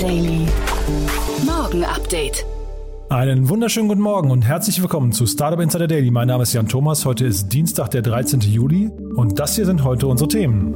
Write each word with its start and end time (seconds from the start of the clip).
Daily. 0.00 0.46
Morgen 1.44 1.84
Update. 1.84 2.46
Einen 3.10 3.50
wunderschönen 3.50 3.86
guten 3.86 4.00
Morgen 4.00 4.30
und 4.30 4.40
herzlich 4.40 4.80
willkommen 4.80 5.12
zu 5.12 5.26
Startup 5.26 5.60
Insider 5.60 5.88
Daily. 5.88 6.10
Mein 6.10 6.28
Name 6.28 6.44
ist 6.44 6.54
Jan 6.54 6.68
Thomas. 6.68 7.04
Heute 7.04 7.26
ist 7.26 7.50
Dienstag, 7.50 7.90
der 7.90 8.00
13. 8.00 8.40
Juli 8.40 8.90
und 9.16 9.38
das 9.38 9.56
hier 9.56 9.66
sind 9.66 9.84
heute 9.84 10.06
unsere 10.06 10.28
Themen. 10.28 10.74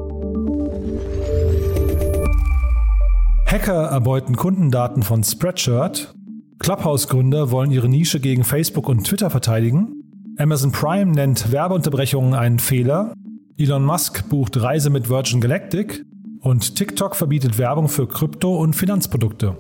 Hacker 3.47 3.85
erbeuten 3.85 4.37
Kundendaten 4.37 5.03
von 5.03 5.25
Spreadshirt. 5.25 6.15
Clubhouse-Gründer 6.59 7.51
wollen 7.51 7.71
ihre 7.71 7.89
Nische 7.89 8.21
gegen 8.21 8.45
Facebook 8.45 8.91
und 8.91 9.07
Twitter 9.07 9.31
verteidigen. 9.31 10.03
Amazon 10.37 10.71
Prime 10.71 11.13
nennt 11.13 11.51
Werbeunterbrechungen 11.51 12.35
einen 12.35 12.59
Fehler. 12.59 13.15
Elon 13.57 13.87
Musk 13.87 14.29
bucht 14.29 14.61
Reise 14.61 14.91
mit 14.91 15.09
Virgin 15.09 15.41
Galactic. 15.41 16.05
Und 16.45 16.77
TikTok 16.77 17.17
verbietet 17.17 17.57
Werbung 17.57 17.89
für 17.89 18.07
Krypto- 18.07 18.59
und 18.59 18.77
Finanzprodukte. 18.77 19.57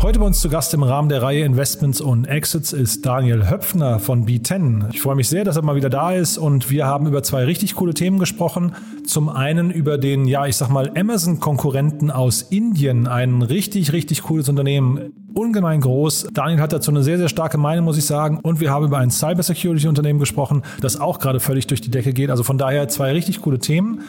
Heute 0.00 0.18
bei 0.18 0.24
uns 0.24 0.40
zu 0.40 0.48
Gast 0.48 0.72
im 0.72 0.82
Rahmen 0.82 1.10
der 1.10 1.20
Reihe 1.20 1.44
Investments 1.44 2.00
und 2.00 2.24
Exits 2.24 2.72
ist 2.72 3.04
Daniel 3.04 3.50
Höpfner 3.50 3.98
von 3.98 4.24
B10. 4.24 4.94
Ich 4.94 5.02
freue 5.02 5.14
mich 5.14 5.28
sehr, 5.28 5.44
dass 5.44 5.56
er 5.56 5.62
mal 5.62 5.76
wieder 5.76 5.90
da 5.90 6.14
ist 6.14 6.38
und 6.38 6.70
wir 6.70 6.86
haben 6.86 7.06
über 7.06 7.22
zwei 7.22 7.44
richtig 7.44 7.74
coole 7.74 7.92
Themen 7.92 8.18
gesprochen. 8.18 8.74
Zum 9.04 9.28
einen 9.28 9.70
über 9.70 9.98
den, 9.98 10.24
ja, 10.24 10.46
ich 10.46 10.56
sag 10.56 10.70
mal, 10.70 10.90
Amazon-Konkurrenten 10.96 12.10
aus 12.10 12.40
Indien, 12.40 13.08
ein 13.08 13.42
richtig, 13.42 13.92
richtig 13.92 14.22
cooles 14.22 14.48
Unternehmen, 14.48 15.12
ungemein 15.34 15.82
groß. 15.82 16.28
Daniel 16.32 16.62
hat 16.62 16.72
dazu 16.72 16.90
eine 16.90 17.02
sehr, 17.02 17.18
sehr 17.18 17.28
starke 17.28 17.58
Meinung, 17.58 17.84
muss 17.84 17.98
ich 17.98 18.06
sagen. 18.06 18.40
Und 18.42 18.58
wir 18.58 18.70
haben 18.70 18.86
über 18.86 18.96
ein 18.96 19.10
Cybersecurity-Unternehmen 19.10 20.18
gesprochen, 20.18 20.62
das 20.80 20.98
auch 20.98 21.18
gerade 21.18 21.40
völlig 21.40 21.66
durch 21.66 21.82
die 21.82 21.90
Decke 21.90 22.14
geht. 22.14 22.30
Also 22.30 22.42
von 22.42 22.56
daher 22.56 22.88
zwei 22.88 23.12
richtig 23.12 23.42
coole 23.42 23.58
Themen. 23.58 24.00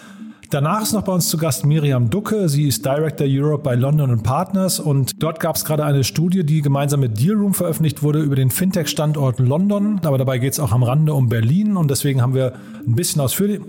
Danach 0.51 0.81
ist 0.81 0.91
noch 0.91 1.03
bei 1.03 1.13
uns 1.13 1.29
zu 1.29 1.37
Gast 1.37 1.65
Miriam 1.65 2.09
Ducke. 2.09 2.49
Sie 2.49 2.67
ist 2.67 2.83
Director 2.83 3.25
Europe 3.25 3.63
bei 3.63 3.73
London 3.75 4.21
Partners 4.21 4.81
und 4.81 5.23
dort 5.23 5.39
gab 5.39 5.55
es 5.55 5.63
gerade 5.63 5.85
eine 5.85 6.03
Studie, 6.03 6.43
die 6.43 6.61
gemeinsam 6.61 6.99
mit 6.99 7.21
Dealroom 7.21 7.53
veröffentlicht 7.53 8.03
wurde 8.03 8.19
über 8.19 8.35
den 8.35 8.49
Fintech-Standort 8.49 9.39
London. 9.39 10.01
Aber 10.03 10.17
dabei 10.17 10.39
geht 10.39 10.51
es 10.51 10.59
auch 10.59 10.73
am 10.73 10.83
Rande 10.83 11.13
um 11.13 11.29
Berlin 11.29 11.77
und 11.77 11.89
deswegen 11.89 12.21
haben 12.21 12.33
wir 12.33 12.51
ein 12.85 12.95
bisschen 12.95 13.21
ausführlich 13.21 13.61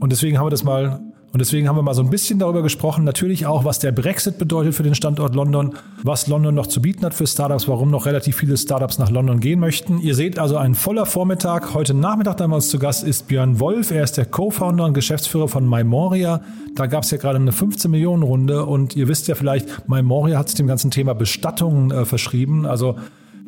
und 0.00 0.10
deswegen 0.10 0.38
haben 0.38 0.46
wir 0.46 0.50
das 0.50 0.64
mal 0.64 1.00
und 1.32 1.40
deswegen 1.40 1.66
haben 1.66 1.76
wir 1.76 1.82
mal 1.82 1.94
so 1.94 2.02
ein 2.02 2.10
bisschen 2.10 2.38
darüber 2.38 2.62
gesprochen, 2.62 3.04
natürlich 3.04 3.46
auch, 3.46 3.64
was 3.64 3.78
der 3.78 3.90
Brexit 3.90 4.36
bedeutet 4.36 4.74
für 4.74 4.82
den 4.82 4.94
Standort 4.94 5.34
London, 5.34 5.74
was 6.02 6.26
London 6.26 6.54
noch 6.54 6.66
zu 6.66 6.82
bieten 6.82 7.06
hat 7.06 7.14
für 7.14 7.26
Startups, 7.26 7.66
warum 7.68 7.90
noch 7.90 8.04
relativ 8.04 8.36
viele 8.36 8.54
Startups 8.58 8.98
nach 8.98 9.10
London 9.10 9.40
gehen 9.40 9.58
möchten. 9.58 9.98
Ihr 9.98 10.14
seht 10.14 10.38
also 10.38 10.58
ein 10.58 10.74
voller 10.74 11.06
Vormittag. 11.06 11.72
Heute 11.72 11.94
Nachmittag 11.94 12.36
damals 12.36 12.68
zu 12.68 12.78
Gast 12.78 13.02
ist 13.02 13.28
Björn 13.28 13.60
Wolf. 13.60 13.90
Er 13.90 14.04
ist 14.04 14.18
der 14.18 14.26
Co-Founder 14.26 14.84
und 14.84 14.92
Geschäftsführer 14.92 15.48
von 15.48 15.66
Mymoria. 15.66 16.42
Da 16.74 16.86
gab 16.86 17.04
es 17.04 17.10
ja 17.10 17.16
gerade 17.16 17.36
eine 17.36 17.52
15 17.52 17.90
Millionen 17.90 18.22
Runde 18.22 18.66
und 18.66 18.94
ihr 18.94 19.08
wisst 19.08 19.26
ja 19.26 19.34
vielleicht, 19.34 19.88
Mymoria 19.88 20.38
hat 20.38 20.50
sich 20.50 20.56
dem 20.56 20.66
ganzen 20.66 20.90
Thema 20.90 21.14
Bestattungen 21.14 21.92
äh, 21.92 22.04
verschrieben. 22.04 22.66
Also 22.66 22.96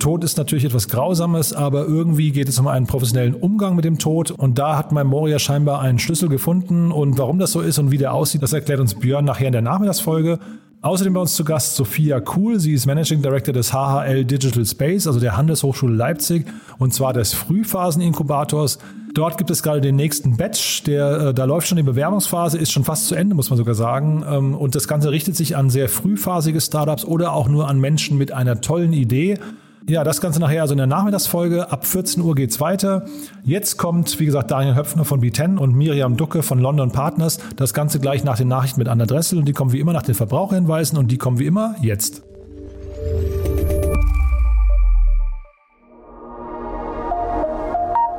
Tod 0.05 0.23
ist 0.23 0.37
natürlich 0.37 0.67
etwas 0.67 0.89
Grausames, 0.89 1.55
aber 1.55 1.87
irgendwie 1.87 2.31
geht 2.31 2.51
es 2.51 2.59
um 2.59 2.69
einen 2.69 2.87
professionellen 2.87 3.33
Umgang 3.33 3.75
mit 3.75 3.87
dem 3.87 3.99
Tod. 3.99 4.31
Und 4.31 4.59
da 4.59 4.77
hat 4.77 4.93
mein 4.93 5.07
Moria 5.07 5.39
scheinbar 5.39 5.81
einen 5.81 5.99
Schlüssel 5.99 6.29
gefunden. 6.29 6.93
Und 6.93 7.17
warum 7.17 7.39
das 7.39 7.53
so 7.53 7.63
ist 7.63 7.79
und 7.79 7.91
wie 7.91 7.97
der 7.97 8.13
aussieht, 8.13 8.43
das 8.43 8.53
erklärt 8.53 8.81
uns 8.81 8.97
Björn 8.97 9.25
nachher 9.25 9.47
in 9.47 9.55
der 9.55 9.63
Nachmittagsfolge. 9.63 10.41
Außerdem 10.83 11.15
bei 11.15 11.21
uns 11.23 11.35
zu 11.35 11.43
Gast 11.43 11.77
Sophia 11.77 12.21
Kuhl. 12.21 12.61
Sie 12.61 12.75
ist 12.75 12.85
Managing 12.85 13.23
Director 13.23 13.55
des 13.55 13.73
HHL 13.73 14.27
Digital 14.27 14.67
Space, 14.67 15.07
also 15.07 15.21
der 15.21 15.39
Handelshochschule 15.39 15.97
Leipzig, 15.97 16.45
und 16.77 16.93
zwar 16.93 17.15
des 17.15 17.33
Frühphaseninkubators. 17.33 18.81
Dort 19.15 19.39
gibt 19.39 19.51
es 19.51 19.63
gerade 19.63 19.81
den 19.81 19.97
nächsten 19.97 20.37
Batch, 20.37 20.83
der, 20.83 21.29
äh, 21.29 21.35
da 21.35 21.47
läuft 21.47 21.69
schon 21.69 21.77
die 21.77 21.83
Bewerbungsphase, 21.83 22.59
ist 22.59 22.73
schon 22.73 22.85
fast 22.85 23.09
zu 23.09 23.15
Ende, 23.15 23.35
muss 23.35 23.49
man 23.49 23.57
sogar 23.57 23.75
sagen. 23.75 24.23
Ähm, 24.31 24.55
und 24.55 24.75
das 24.75 24.87
Ganze 24.87 25.11
richtet 25.11 25.35
sich 25.35 25.57
an 25.57 25.71
sehr 25.71 25.89
frühphasige 25.89 26.61
Startups 26.61 27.07
oder 27.07 27.33
auch 27.33 27.49
nur 27.49 27.69
an 27.69 27.81
Menschen 27.81 28.19
mit 28.19 28.33
einer 28.33 28.61
tollen 28.61 28.93
Idee. 28.93 29.39
Ja, 29.87 30.03
das 30.03 30.23
Ganze 30.23 30.41
nachher 30.41 30.63
also 30.63 30.73
in 30.73 30.79
der 30.79 30.87
Nachmittagsfolge. 30.87 31.71
Ab 31.71 31.85
14 31.85 32.23
Uhr 32.23 32.35
geht's 32.35 32.59
weiter. 32.59 33.05
Jetzt 33.43 33.77
kommt, 33.77 34.19
wie 34.19 34.25
gesagt, 34.25 34.51
Daniel 34.51 34.77
Höpfner 34.77 35.05
von 35.05 35.21
B10 35.21 35.59
und 35.59 35.75
Miriam 35.75 36.17
Ducke 36.17 36.43
von 36.43 36.59
London 36.59 36.91
Partners. 36.91 37.39
Das 37.57 37.75
Ganze 37.75 38.01
gleich 38.01 38.25
nach 38.25 38.39
den 38.39 38.49
Nachrichten 38.49 38.81
mit 38.81 38.89
Anna 38.89 39.05
Dressel 39.05 39.39
und 39.39 39.45
die 39.45 39.53
kommen 39.53 39.73
wie 39.73 39.81
immer 39.81 39.93
nach 39.93 40.03
den 40.03 40.15
Verbraucherhinweisen 40.15 40.97
und 40.97 41.11
die 41.11 41.19
kommen 41.19 41.39
wie 41.39 41.45
immer 41.45 41.75
jetzt. 41.83 42.23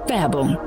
Werbung 0.07 0.57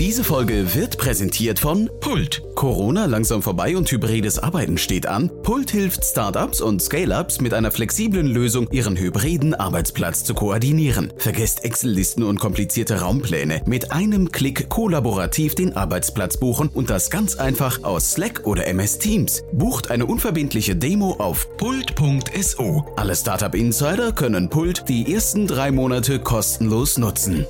Diese 0.00 0.24
Folge 0.24 0.74
wird 0.74 0.96
präsentiert 0.96 1.58
von 1.58 1.90
Pult. 2.00 2.42
Corona 2.54 3.04
langsam 3.04 3.42
vorbei 3.42 3.76
und 3.76 3.92
hybrides 3.92 4.38
Arbeiten 4.38 4.78
steht 4.78 5.04
an. 5.04 5.30
Pult 5.42 5.72
hilft 5.72 6.06
Startups 6.06 6.62
und 6.62 6.80
Scale-ups 6.80 7.42
mit 7.42 7.52
einer 7.52 7.70
flexiblen 7.70 8.26
Lösung, 8.26 8.66
ihren 8.70 8.96
hybriden 8.96 9.52
Arbeitsplatz 9.52 10.24
zu 10.24 10.32
koordinieren. 10.32 11.12
Vergesst 11.18 11.64
Excel-Listen 11.64 12.22
und 12.22 12.40
komplizierte 12.40 13.02
Raumpläne. 13.02 13.60
Mit 13.66 13.92
einem 13.92 14.32
Klick 14.32 14.70
kollaborativ 14.70 15.54
den 15.54 15.76
Arbeitsplatz 15.76 16.38
buchen 16.38 16.70
und 16.70 16.88
das 16.88 17.10
ganz 17.10 17.34
einfach 17.34 17.84
aus 17.84 18.12
Slack 18.12 18.46
oder 18.46 18.66
MS 18.68 19.00
Teams. 19.00 19.42
Bucht 19.52 19.90
eine 19.90 20.06
unverbindliche 20.06 20.76
Demo 20.76 21.16
auf 21.18 21.46
pult.so. 21.58 22.86
Alle 22.96 23.14
Startup 23.14 23.54
Insider 23.54 24.12
können 24.12 24.48
Pult 24.48 24.88
die 24.88 25.12
ersten 25.12 25.46
drei 25.46 25.70
Monate 25.70 26.20
kostenlos 26.20 26.96
nutzen. 26.96 27.44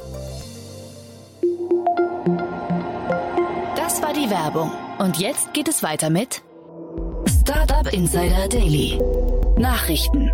Werbung. 4.50 4.72
Und 4.98 5.18
jetzt 5.18 5.52
geht 5.54 5.68
es 5.68 5.82
weiter 5.82 6.10
mit 6.10 6.42
Startup 7.40 7.92
Insider 7.92 8.48
Daily. 8.48 9.00
Nachrichten. 9.56 10.30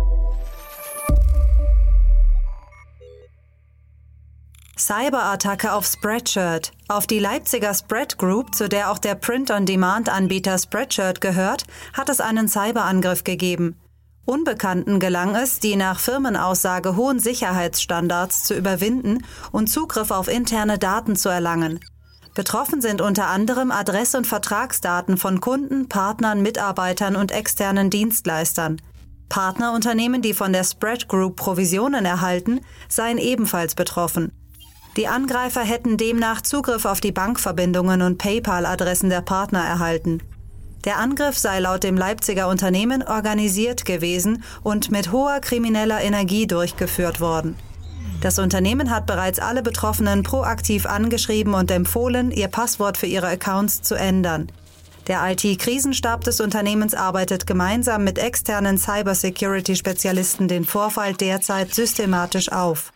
Cyberattacke 4.77 5.73
auf 5.73 5.85
Spreadshirt. 5.85 6.71
Auf 6.87 7.07
die 7.07 7.19
Leipziger 7.19 7.73
Spread 7.73 8.17
Group, 8.17 8.55
zu 8.55 8.69
der 8.69 8.91
auch 8.91 8.99
der 8.99 9.15
Print-on-Demand-Anbieter 9.15 10.57
Spreadshirt 10.57 11.19
gehört, 11.21 11.65
hat 11.93 12.09
es 12.09 12.21
einen 12.21 12.47
Cyberangriff 12.47 13.23
gegeben. 13.23 13.75
Unbekannten 14.25 14.99
gelang 14.99 15.35
es, 15.35 15.59
die 15.59 15.75
nach 15.75 15.99
Firmenaussage 15.99 16.95
hohen 16.95 17.19
Sicherheitsstandards 17.19 18.43
zu 18.43 18.55
überwinden 18.55 19.23
und 19.51 19.67
Zugriff 19.67 20.11
auf 20.11 20.27
interne 20.27 20.77
Daten 20.77 21.15
zu 21.15 21.29
erlangen. 21.29 21.79
Betroffen 22.37 22.81
sind 22.81 23.01
unter 23.01 23.29
anderem 23.29 23.71
Adress- 23.71 24.13
und 24.13 24.27
Vertragsdaten 24.27 25.17
von 25.17 25.41
Kunden, 25.41 25.89
Partnern, 25.89 26.43
Mitarbeitern 26.43 27.15
und 27.15 27.31
externen 27.31 27.89
Dienstleistern. 27.89 28.79
Partnerunternehmen, 29.27 30.21
die 30.21 30.35
von 30.35 30.53
der 30.53 30.63
Spread 30.63 31.07
Group 31.07 31.35
Provisionen 31.35 32.05
erhalten, 32.05 32.61
seien 32.89 33.17
ebenfalls 33.17 33.73
betroffen. 33.73 34.31
Die 34.97 35.07
Angreifer 35.07 35.61
hätten 35.61 35.97
demnach 35.97 36.41
Zugriff 36.41 36.85
auf 36.85 37.01
die 37.01 37.11
Bankverbindungen 37.11 38.03
und 38.03 38.19
PayPal-Adressen 38.19 39.09
der 39.09 39.21
Partner 39.21 39.63
erhalten. 39.63 40.21
Der 40.85 40.99
Angriff 40.99 41.39
sei 41.39 41.59
laut 41.59 41.83
dem 41.83 41.97
Leipziger 41.97 42.49
Unternehmen 42.49 43.01
organisiert 43.01 43.83
gewesen 43.83 44.43
und 44.61 44.91
mit 44.91 45.11
hoher 45.11 45.39
krimineller 45.39 46.01
Energie 46.01 46.45
durchgeführt 46.45 47.19
worden. 47.19 47.55
Das 48.21 48.39
Unternehmen 48.39 48.89
hat 48.89 49.05
bereits 49.05 49.37
alle 49.37 49.61
Betroffenen 49.61 50.23
proaktiv 50.23 50.87
angeschrieben 50.87 51.53
und 51.53 51.69
empfohlen, 51.69 52.31
ihr 52.31 52.47
Passwort 52.47 52.97
für 52.97 53.05
ihre 53.05 53.27
Accounts 53.27 53.83
zu 53.83 53.93
ändern. 53.93 54.51
Der 55.05 55.21
IT-Krisenstab 55.31 56.23
des 56.23 56.41
Unternehmens 56.41 56.95
arbeitet 56.95 57.45
gemeinsam 57.45 58.03
mit 58.03 58.17
externen 58.17 58.77
Cybersecurity-Spezialisten 58.77 60.47
den 60.47 60.65
Vorfall 60.65 61.13
derzeit 61.13 61.73
systematisch 61.73 62.51
auf. 62.51 62.91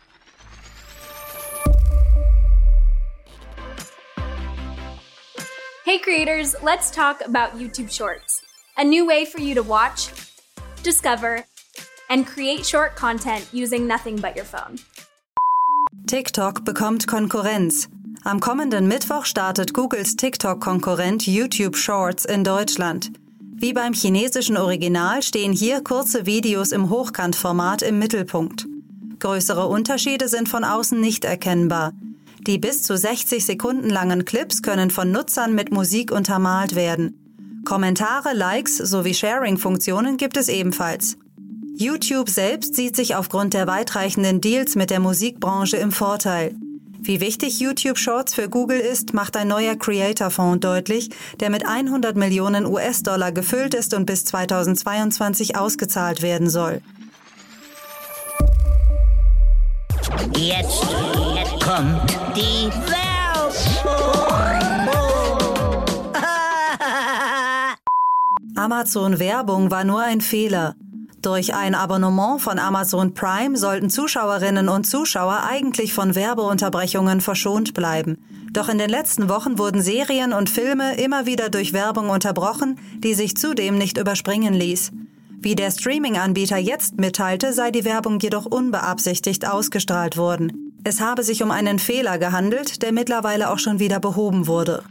Hey 5.86 6.00
creators, 6.00 6.56
let's 6.64 6.90
talk 6.90 7.22
about 7.26 7.60
YouTube 7.60 7.92
Shorts, 7.92 8.42
a 8.76 8.84
new 8.84 9.08
way 9.08 9.26
for 9.26 9.40
you 9.40 9.54
to 9.54 9.62
watch, 9.62 10.10
discover, 10.84 11.46
and 12.10 12.26
create 12.26 12.66
short 12.66 12.96
content 12.96 13.48
using 13.54 13.88
nothing 13.88 14.20
but 14.20 14.36
your 14.36 14.46
phone. 14.46 14.78
TikTok 16.12 16.66
bekommt 16.66 17.08
Konkurrenz. 17.08 17.88
Am 18.26 18.42
kommenden 18.42 18.86
Mittwoch 18.86 19.24
startet 19.24 19.74
Googles 19.74 20.18
TikTok-Konkurrent 20.18 21.26
YouTube 21.26 21.78
Shorts 21.78 22.26
in 22.26 22.44
Deutschland. 22.44 23.14
Wie 23.40 23.72
beim 23.72 23.94
chinesischen 23.94 24.58
Original 24.58 25.24
stehen 25.24 25.54
hier 25.54 25.82
kurze 25.82 26.26
Videos 26.26 26.74
im 26.74 26.90
Hochkantformat 26.90 27.82
im 27.82 27.98
Mittelpunkt. 27.98 28.68
Größere 29.20 29.68
Unterschiede 29.68 30.28
sind 30.28 30.50
von 30.50 30.66
außen 30.66 31.00
nicht 31.00 31.24
erkennbar. 31.24 31.94
Die 32.46 32.58
bis 32.58 32.84
zu 32.84 32.98
60 32.98 33.46
Sekunden 33.46 33.90
langen 33.90 34.26
Clips 34.26 34.62
können 34.62 34.90
von 34.90 35.14
Nutzern 35.14 35.56
mit 35.56 35.72
Musik 35.72 36.12
untermalt 36.12 36.76
werden. 36.76 37.62
Kommentare, 37.64 38.34
Likes 38.34 38.76
sowie 38.76 39.14
Sharing-Funktionen 39.14 40.18
gibt 40.18 40.36
es 40.36 40.50
ebenfalls. 40.50 41.16
YouTube 41.82 42.30
selbst 42.30 42.76
sieht 42.76 42.96
sich 42.96 43.16
aufgrund 43.16 43.56
der 43.56 43.66
weitreichenden 43.66 44.40
Deals 44.40 44.76
mit 44.76 44.92
der 44.92 45.00
Musikbranche 45.00 45.78
im 45.78 45.92
Vorteil. 45.92 46.54
Wie 47.00 47.20
wichtig 47.20 47.60
YouTube 47.60 47.98
Shorts 47.98 48.36
für 48.36 48.48
Google 48.48 48.80
ist, 48.80 49.16
macht 49.16 49.36
ein 49.36 49.48
neuer 49.48 49.76
Creator-Fonds 49.76 50.60
deutlich, 50.60 51.10
der 51.40 51.50
mit 51.50 51.68
100 51.68 52.16
Millionen 52.16 52.68
US-Dollar 52.68 53.32
gefüllt 53.32 53.74
ist 53.74 53.96
und 53.96 54.06
bis 54.06 54.26
2022 54.26 55.58
ausgezahlt 55.58 56.22
werden 56.22 56.52
soll. 56.52 56.82
Jetzt 60.38 60.86
kommt 61.64 62.12
die 62.36 62.70
Werbung. 62.86 63.02
Amazon 68.56 69.18
Werbung 69.18 69.72
war 69.72 69.84
nur 69.84 70.02
ein 70.02 70.22
Fehler. 70.22 70.76
Durch 71.22 71.54
ein 71.54 71.76
Abonnement 71.76 72.42
von 72.42 72.58
Amazon 72.58 73.14
Prime 73.14 73.56
sollten 73.56 73.92
Zuschauerinnen 73.92 74.70
und 74.70 74.86
Zuschauer 74.86 75.44
eigentlich 75.48 75.94
von 75.94 76.16
Werbeunterbrechungen 76.16 77.22
verschont 77.22 77.76
bleiben. 77.76 78.18
Doch 78.52 78.70
in 78.70 78.80
den 78.80 78.90
letzten 78.90 79.30
Wochen 79.30 79.60
wurden 79.60 79.84
Serien 79.84 80.34
und 80.34 80.50
Filme 80.50 80.96
immer 80.96 81.28
wieder 81.28 81.50
durch 81.50 81.74
Werbung 81.74 82.10
unterbrochen, 82.10 82.80
die 82.98 83.14
sich 83.14 83.38
zudem 83.38 83.78
nicht 83.78 84.00
überspringen 84.00 84.56
ließ. 84.56 84.92
Wie 85.44 85.54
der 85.54 85.70
Streaming-Anbieter 85.70 86.58
jetzt 86.58 86.98
mitteilte, 86.98 87.54
sei 87.54 87.70
die 87.70 87.86
Werbung 87.86 88.20
jedoch 88.20 88.48
unbeabsichtigt 88.48 89.48
ausgestrahlt 89.48 90.18
worden. 90.18 90.74
Es 90.84 91.02
habe 91.02 91.24
sich 91.24 91.44
um 91.44 91.52
einen 91.52 91.78
Fehler 91.78 92.18
gehandelt, 92.18 92.82
der 92.82 92.92
mittlerweile 92.92 93.52
auch 93.52 93.60
schon 93.60 93.78
wieder 93.78 94.00
behoben 94.00 94.48
wurde. 94.48 94.84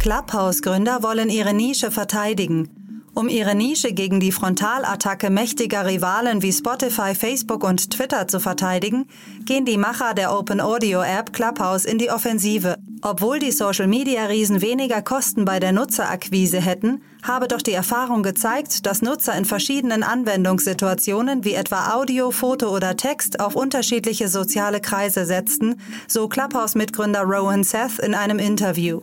Clubhouse-Gründer 0.00 1.02
wollen 1.02 1.30
ihre 1.30 1.54
Nische 1.54 1.90
verteidigen. 1.90 2.77
Um 3.18 3.28
ihre 3.28 3.56
Nische 3.56 3.92
gegen 3.92 4.20
die 4.20 4.30
Frontalattacke 4.30 5.28
mächtiger 5.28 5.84
Rivalen 5.84 6.40
wie 6.40 6.52
Spotify, 6.52 7.16
Facebook 7.16 7.64
und 7.64 7.90
Twitter 7.90 8.28
zu 8.28 8.38
verteidigen, 8.38 9.08
gehen 9.44 9.64
die 9.64 9.76
Macher 9.76 10.14
der 10.14 10.32
Open 10.32 10.60
Audio 10.60 11.02
App 11.02 11.32
Clubhouse 11.32 11.84
in 11.84 11.98
die 11.98 12.12
Offensive. 12.12 12.76
Obwohl 13.02 13.40
die 13.40 13.50
Social-Media-Riesen 13.50 14.62
weniger 14.62 15.02
Kosten 15.02 15.44
bei 15.44 15.58
der 15.58 15.72
Nutzerakquise 15.72 16.60
hätten, 16.60 17.02
habe 17.24 17.48
doch 17.48 17.60
die 17.60 17.72
Erfahrung 17.72 18.22
gezeigt, 18.22 18.86
dass 18.86 19.02
Nutzer 19.02 19.36
in 19.36 19.44
verschiedenen 19.44 20.04
Anwendungssituationen 20.04 21.44
wie 21.44 21.54
etwa 21.54 21.94
Audio, 21.94 22.30
Foto 22.30 22.68
oder 22.68 22.96
Text 22.96 23.40
auf 23.40 23.56
unterschiedliche 23.56 24.28
soziale 24.28 24.80
Kreise 24.80 25.24
setzten, 25.24 25.80
so 26.06 26.28
Clubhouse-Mitgründer 26.28 27.22
Rowan 27.22 27.64
Seth 27.64 27.98
in 27.98 28.14
einem 28.14 28.38
Interview. 28.38 29.00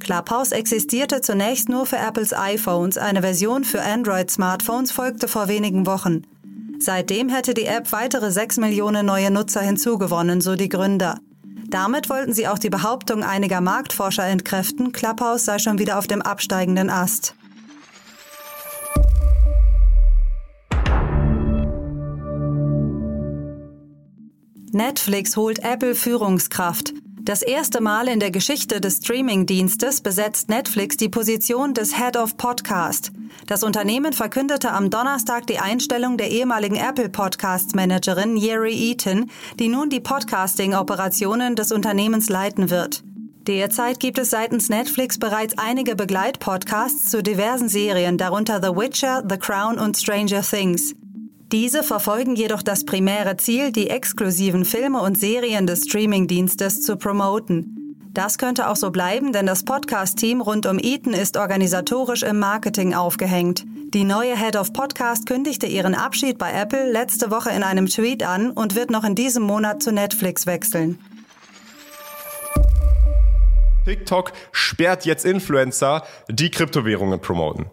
Clubhouse 0.00 0.52
existierte 0.52 1.20
zunächst 1.20 1.68
nur 1.68 1.86
für 1.86 1.98
Apples 1.98 2.32
iPhones, 2.32 2.98
eine 2.98 3.20
Version 3.20 3.64
für 3.64 3.82
Android-Smartphones 3.82 4.90
folgte 4.90 5.28
vor 5.28 5.46
wenigen 5.46 5.86
Wochen. 5.86 6.22
Seitdem 6.78 7.28
hätte 7.28 7.54
die 7.54 7.66
App 7.66 7.92
weitere 7.92 8.30
6 8.30 8.56
Millionen 8.56 9.06
neue 9.06 9.30
Nutzer 9.30 9.60
hinzugewonnen, 9.60 10.40
so 10.40 10.56
die 10.56 10.70
Gründer. 10.70 11.18
Damit 11.68 12.08
wollten 12.10 12.32
sie 12.32 12.48
auch 12.48 12.58
die 12.58 12.70
Behauptung 12.70 13.22
einiger 13.22 13.60
Marktforscher 13.60 14.24
entkräften, 14.24 14.90
Clubhouse 14.90 15.44
sei 15.44 15.58
schon 15.58 15.78
wieder 15.78 15.98
auf 15.98 16.06
dem 16.06 16.22
absteigenden 16.22 16.90
Ast. 16.90 17.34
Netflix 24.72 25.36
holt 25.36 25.58
Apple 25.64 25.94
Führungskraft. 25.94 26.94
Das 27.30 27.42
erste 27.42 27.80
Mal 27.80 28.08
in 28.08 28.18
der 28.18 28.32
Geschichte 28.32 28.80
des 28.80 28.96
Streaming-Dienstes 28.96 30.00
besetzt 30.00 30.48
Netflix 30.48 30.96
die 30.96 31.08
Position 31.08 31.74
des 31.74 31.96
Head 31.96 32.16
of 32.16 32.36
Podcast. 32.36 33.12
Das 33.46 33.62
Unternehmen 33.62 34.12
verkündete 34.12 34.72
am 34.72 34.90
Donnerstag 34.90 35.46
die 35.46 35.60
Einstellung 35.60 36.16
der 36.16 36.28
ehemaligen 36.32 36.74
Apple 36.74 37.08
Podcast-Managerin 37.08 38.36
Yeri 38.36 38.74
Eaton, 38.74 39.30
die 39.60 39.68
nun 39.68 39.90
die 39.90 40.00
Podcasting-Operationen 40.00 41.54
des 41.54 41.70
Unternehmens 41.70 42.28
leiten 42.28 42.68
wird. 42.68 43.04
Derzeit 43.46 44.00
gibt 44.00 44.18
es 44.18 44.30
seitens 44.30 44.68
Netflix 44.68 45.16
bereits 45.16 45.56
einige 45.56 45.94
Begleitpodcasts 45.94 47.12
zu 47.12 47.22
diversen 47.22 47.68
Serien, 47.68 48.18
darunter 48.18 48.60
The 48.60 48.76
Witcher, 48.76 49.22
The 49.30 49.38
Crown 49.38 49.78
und 49.78 49.96
Stranger 49.96 50.42
Things. 50.42 50.96
Diese 51.52 51.82
verfolgen 51.82 52.36
jedoch 52.36 52.62
das 52.62 52.84
primäre 52.84 53.36
Ziel, 53.36 53.72
die 53.72 53.90
exklusiven 53.90 54.64
Filme 54.64 55.00
und 55.00 55.18
Serien 55.18 55.66
des 55.66 55.82
Streamingdienstes 55.86 56.80
zu 56.82 56.96
promoten. 56.96 57.96
Das 58.12 58.38
könnte 58.38 58.68
auch 58.68 58.76
so 58.76 58.92
bleiben, 58.92 59.32
denn 59.32 59.46
das 59.46 59.64
Podcast-Team 59.64 60.40
rund 60.40 60.66
um 60.66 60.78
Eaton 60.78 61.12
ist 61.12 61.36
organisatorisch 61.36 62.22
im 62.22 62.38
Marketing 62.38 62.94
aufgehängt. 62.94 63.64
Die 63.92 64.04
neue 64.04 64.36
Head 64.36 64.54
of 64.54 64.72
Podcast 64.72 65.26
kündigte 65.26 65.66
ihren 65.66 65.96
Abschied 65.96 66.38
bei 66.38 66.52
Apple 66.52 66.92
letzte 66.92 67.32
Woche 67.32 67.50
in 67.50 67.64
einem 67.64 67.86
Tweet 67.86 68.22
an 68.22 68.52
und 68.52 68.76
wird 68.76 68.90
noch 68.90 69.02
in 69.02 69.16
diesem 69.16 69.42
Monat 69.42 69.82
zu 69.82 69.90
Netflix 69.90 70.46
wechseln. 70.46 71.00
TikTok 73.84 74.32
sperrt 74.52 75.04
jetzt 75.04 75.24
Influencer, 75.24 76.04
die 76.28 76.50
Kryptowährungen 76.50 77.20
promoten. 77.20 77.66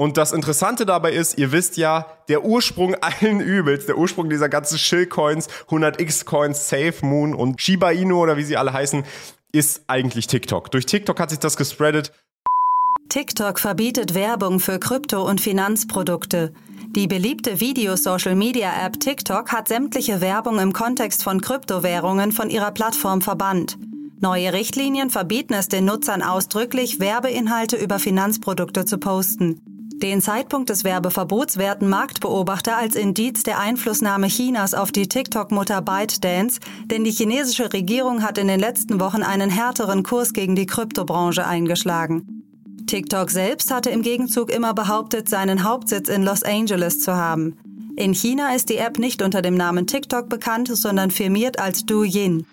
Und 0.00 0.16
das 0.16 0.32
Interessante 0.32 0.86
dabei 0.86 1.12
ist, 1.12 1.36
ihr 1.36 1.52
wisst 1.52 1.76
ja, 1.76 2.06
der 2.30 2.42
Ursprung 2.42 2.94
allen 3.02 3.38
Übels, 3.38 3.84
der 3.84 3.98
Ursprung 3.98 4.30
dieser 4.30 4.48
ganzen 4.48 4.78
Shillcoins, 4.78 5.48
100x-Coins, 5.68 6.70
Safe 6.70 6.94
Moon 7.02 7.34
und 7.34 7.60
Shiba 7.60 7.90
Inu 7.90 8.22
oder 8.22 8.38
wie 8.38 8.44
sie 8.44 8.56
alle 8.56 8.72
heißen, 8.72 9.04
ist 9.52 9.82
eigentlich 9.88 10.26
TikTok. 10.26 10.70
Durch 10.70 10.86
TikTok 10.86 11.20
hat 11.20 11.28
sich 11.28 11.38
das 11.38 11.58
gespreadet. 11.58 12.14
TikTok 13.10 13.58
verbietet 13.58 14.14
Werbung 14.14 14.58
für 14.58 14.78
Krypto- 14.78 15.28
und 15.28 15.42
Finanzprodukte. 15.42 16.54
Die 16.96 17.06
beliebte 17.06 17.60
Video-Social-Media-App 17.60 19.00
TikTok 19.00 19.52
hat 19.52 19.68
sämtliche 19.68 20.22
Werbung 20.22 20.60
im 20.60 20.72
Kontext 20.72 21.22
von 21.22 21.42
Kryptowährungen 21.42 22.32
von 22.32 22.48
ihrer 22.48 22.70
Plattform 22.70 23.20
verbannt. 23.20 23.76
Neue 24.18 24.54
Richtlinien 24.54 25.10
verbieten 25.10 25.52
es 25.52 25.68
den 25.68 25.84
Nutzern 25.84 26.22
ausdrücklich, 26.22 27.00
Werbeinhalte 27.00 27.76
über 27.76 27.98
Finanzprodukte 27.98 28.86
zu 28.86 28.96
posten. 28.96 29.60
Den 30.02 30.22
Zeitpunkt 30.22 30.70
des 30.70 30.82
Werbeverbots 30.82 31.58
werten 31.58 31.90
Marktbeobachter 31.90 32.78
als 32.78 32.96
Indiz 32.96 33.42
der 33.42 33.58
Einflussnahme 33.58 34.28
Chinas 34.28 34.72
auf 34.72 34.92
die 34.92 35.06
TikTok-Mutter 35.06 35.82
ByteDance, 35.82 36.58
denn 36.86 37.04
die 37.04 37.10
chinesische 37.10 37.70
Regierung 37.70 38.22
hat 38.22 38.38
in 38.38 38.48
den 38.48 38.60
letzten 38.60 38.98
Wochen 38.98 39.22
einen 39.22 39.50
härteren 39.50 40.02
Kurs 40.02 40.32
gegen 40.32 40.56
die 40.56 40.64
Kryptobranche 40.64 41.46
eingeschlagen. 41.46 42.44
TikTok 42.86 43.30
selbst 43.30 43.70
hatte 43.70 43.90
im 43.90 44.00
Gegenzug 44.00 44.50
immer 44.50 44.72
behauptet, 44.72 45.28
seinen 45.28 45.64
Hauptsitz 45.64 46.08
in 46.08 46.22
Los 46.22 46.44
Angeles 46.44 47.00
zu 47.00 47.14
haben. 47.14 47.58
In 47.96 48.14
China 48.14 48.54
ist 48.54 48.70
die 48.70 48.78
App 48.78 48.98
nicht 48.98 49.20
unter 49.20 49.42
dem 49.42 49.54
Namen 49.54 49.86
TikTok 49.86 50.30
bekannt, 50.30 50.68
sondern 50.74 51.10
firmiert 51.10 51.58
als 51.58 51.84
Douyin. 51.84 52.46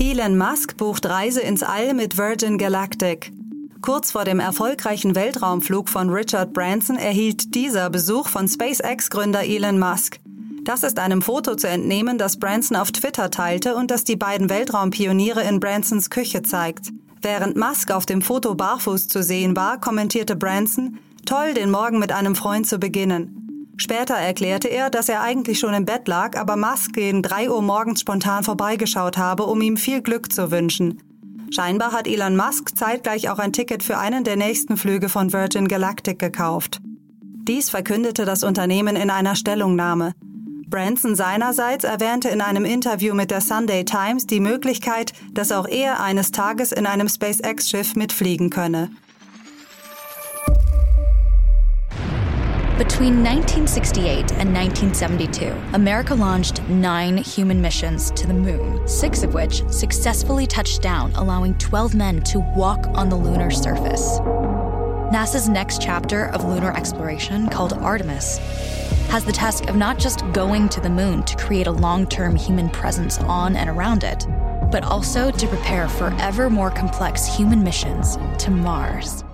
Elon 0.00 0.36
Musk 0.36 0.76
bucht 0.76 1.06
Reise 1.06 1.42
ins 1.42 1.62
All 1.62 1.94
mit 1.94 2.18
Virgin 2.18 2.58
Galactic. 2.58 3.37
Kurz 3.80 4.10
vor 4.10 4.24
dem 4.24 4.40
erfolgreichen 4.40 5.14
Weltraumflug 5.14 5.88
von 5.88 6.10
Richard 6.10 6.52
Branson 6.52 6.96
erhielt 6.96 7.54
dieser 7.54 7.90
Besuch 7.90 8.28
von 8.28 8.48
SpaceX-Gründer 8.48 9.44
Elon 9.44 9.78
Musk. 9.78 10.18
Das 10.64 10.82
ist 10.82 10.98
einem 10.98 11.22
Foto 11.22 11.54
zu 11.54 11.68
entnehmen, 11.68 12.18
das 12.18 12.38
Branson 12.38 12.76
auf 12.76 12.90
Twitter 12.90 13.30
teilte 13.30 13.76
und 13.76 13.90
das 13.90 14.04
die 14.04 14.16
beiden 14.16 14.50
Weltraumpioniere 14.50 15.42
in 15.42 15.60
Bransons 15.60 16.10
Küche 16.10 16.42
zeigt. 16.42 16.90
Während 17.22 17.56
Musk 17.56 17.90
auf 17.90 18.04
dem 18.04 18.20
Foto 18.20 18.54
barfuß 18.54 19.08
zu 19.08 19.22
sehen 19.22 19.56
war, 19.56 19.80
kommentierte 19.80 20.36
Branson, 20.36 20.98
toll, 21.24 21.54
den 21.54 21.70
Morgen 21.70 21.98
mit 21.98 22.12
einem 22.12 22.34
Freund 22.34 22.66
zu 22.66 22.78
beginnen. 22.78 23.74
Später 23.76 24.14
erklärte 24.14 24.68
er, 24.68 24.90
dass 24.90 25.08
er 25.08 25.22
eigentlich 25.22 25.60
schon 25.60 25.72
im 25.72 25.84
Bett 25.84 26.08
lag, 26.08 26.36
aber 26.36 26.56
Musk 26.56 26.92
gegen 26.94 27.22
3 27.22 27.48
Uhr 27.48 27.62
morgens 27.62 28.00
spontan 28.00 28.42
vorbeigeschaut 28.42 29.16
habe, 29.16 29.44
um 29.44 29.60
ihm 29.60 29.76
viel 29.76 30.02
Glück 30.02 30.32
zu 30.32 30.50
wünschen. 30.50 31.00
Scheinbar 31.50 31.92
hat 31.92 32.06
Elon 32.06 32.36
Musk 32.36 32.76
zeitgleich 32.76 33.30
auch 33.30 33.38
ein 33.38 33.52
Ticket 33.52 33.82
für 33.82 33.98
einen 33.98 34.24
der 34.24 34.36
nächsten 34.36 34.76
Flüge 34.76 35.08
von 35.08 35.32
Virgin 35.32 35.66
Galactic 35.66 36.18
gekauft. 36.18 36.80
Dies 37.48 37.70
verkündete 37.70 38.26
das 38.26 38.44
Unternehmen 38.44 38.96
in 38.96 39.08
einer 39.10 39.34
Stellungnahme. 39.34 40.12
Branson 40.68 41.16
seinerseits 41.16 41.84
erwähnte 41.84 42.28
in 42.28 42.42
einem 42.42 42.66
Interview 42.66 43.14
mit 43.14 43.30
der 43.30 43.40
Sunday 43.40 43.86
Times 43.86 44.26
die 44.26 44.40
Möglichkeit, 44.40 45.14
dass 45.32 45.50
auch 45.50 45.66
er 45.66 46.00
eines 46.00 46.30
Tages 46.30 46.72
in 46.72 46.84
einem 46.84 47.08
SpaceX-Schiff 47.08 47.96
mitfliegen 47.96 48.50
könne. 48.50 48.90
Between 52.78 53.24
1968 53.24 54.30
and 54.34 54.54
1972, 54.54 55.52
America 55.74 56.14
launched 56.14 56.62
nine 56.68 57.16
human 57.16 57.60
missions 57.60 58.12
to 58.12 58.28
the 58.28 58.32
moon, 58.32 58.86
six 58.86 59.24
of 59.24 59.34
which 59.34 59.68
successfully 59.68 60.46
touched 60.46 60.80
down, 60.80 61.10
allowing 61.16 61.58
12 61.58 61.96
men 61.96 62.22
to 62.22 62.38
walk 62.38 62.86
on 62.94 63.08
the 63.08 63.16
lunar 63.16 63.50
surface. 63.50 64.20
NASA's 65.10 65.48
next 65.48 65.82
chapter 65.82 66.26
of 66.26 66.44
lunar 66.44 66.70
exploration, 66.76 67.48
called 67.48 67.72
Artemis, 67.72 68.38
has 69.08 69.24
the 69.24 69.32
task 69.32 69.68
of 69.68 69.74
not 69.74 69.98
just 69.98 70.22
going 70.32 70.68
to 70.68 70.80
the 70.80 70.88
moon 70.88 71.24
to 71.24 71.36
create 71.36 71.66
a 71.66 71.72
long 71.72 72.06
term 72.06 72.36
human 72.36 72.70
presence 72.70 73.18
on 73.22 73.56
and 73.56 73.68
around 73.68 74.04
it, 74.04 74.24
but 74.70 74.84
also 74.84 75.32
to 75.32 75.48
prepare 75.48 75.88
for 75.88 76.14
ever 76.20 76.48
more 76.48 76.70
complex 76.70 77.26
human 77.26 77.60
missions 77.60 78.18
to 78.38 78.52
Mars. 78.52 79.24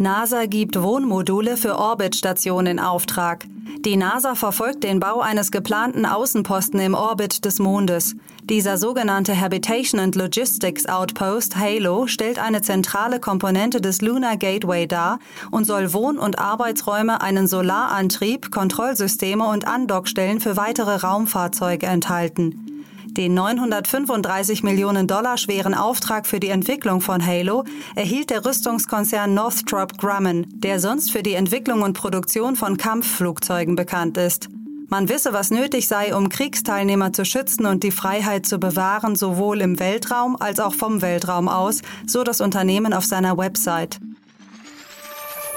NASA 0.00 0.46
gibt 0.46 0.80
Wohnmodule 0.80 1.58
für 1.58 1.76
Orbitstationen 1.76 2.78
in 2.78 2.80
Auftrag. 2.80 3.44
Die 3.84 3.98
NASA 3.98 4.34
verfolgt 4.34 4.82
den 4.82 4.98
Bau 4.98 5.20
eines 5.20 5.50
geplanten 5.50 6.06
Außenposten 6.06 6.80
im 6.80 6.94
Orbit 6.94 7.44
des 7.44 7.58
Mondes. 7.58 8.16
Dieser 8.44 8.78
sogenannte 8.78 9.38
Habitation 9.38 10.00
and 10.00 10.16
Logistics 10.16 10.86
Outpost 10.86 11.56
HALO 11.56 12.06
stellt 12.06 12.38
eine 12.38 12.62
zentrale 12.62 13.20
Komponente 13.20 13.82
des 13.82 14.00
Lunar 14.00 14.38
Gateway 14.38 14.86
dar 14.86 15.18
und 15.50 15.66
soll 15.66 15.92
Wohn- 15.92 16.18
und 16.18 16.38
Arbeitsräume, 16.38 17.20
einen 17.20 17.46
Solarantrieb, 17.46 18.50
Kontrollsysteme 18.50 19.46
und 19.46 19.68
Andockstellen 19.68 20.40
für 20.40 20.56
weitere 20.56 20.96
Raumfahrzeuge 20.96 21.84
enthalten. 21.84 22.69
Den 23.16 23.34
935 23.34 24.62
Millionen 24.62 25.08
Dollar 25.08 25.36
schweren 25.36 25.74
Auftrag 25.74 26.26
für 26.26 26.38
die 26.38 26.48
Entwicklung 26.48 27.00
von 27.00 27.24
Halo 27.24 27.64
erhielt 27.96 28.30
der 28.30 28.44
Rüstungskonzern 28.44 29.34
Northrop 29.34 29.98
Grumman, 29.98 30.46
der 30.50 30.78
sonst 30.78 31.10
für 31.10 31.22
die 31.22 31.34
Entwicklung 31.34 31.82
und 31.82 31.94
Produktion 31.94 32.54
von 32.54 32.76
Kampfflugzeugen 32.76 33.74
bekannt 33.74 34.16
ist. 34.16 34.48
Man 34.88 35.08
wisse, 35.08 35.32
was 35.32 35.50
nötig 35.50 35.88
sei, 35.88 36.14
um 36.14 36.28
Kriegsteilnehmer 36.28 37.12
zu 37.12 37.24
schützen 37.24 37.66
und 37.66 37.82
die 37.82 37.90
Freiheit 37.90 38.46
zu 38.46 38.58
bewahren, 38.58 39.16
sowohl 39.16 39.60
im 39.60 39.80
Weltraum 39.80 40.36
als 40.40 40.60
auch 40.60 40.74
vom 40.74 41.02
Weltraum 41.02 41.48
aus, 41.48 41.82
so 42.06 42.22
das 42.24 42.40
Unternehmen 42.40 42.92
auf 42.92 43.04
seiner 43.04 43.36
Website. 43.36 44.00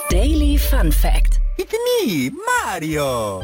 Daily 0.09 0.57
Fun 0.57 0.91
Fact. 0.91 1.39
It's 1.57 1.73
me, 2.03 2.31
Mario. 2.65 3.43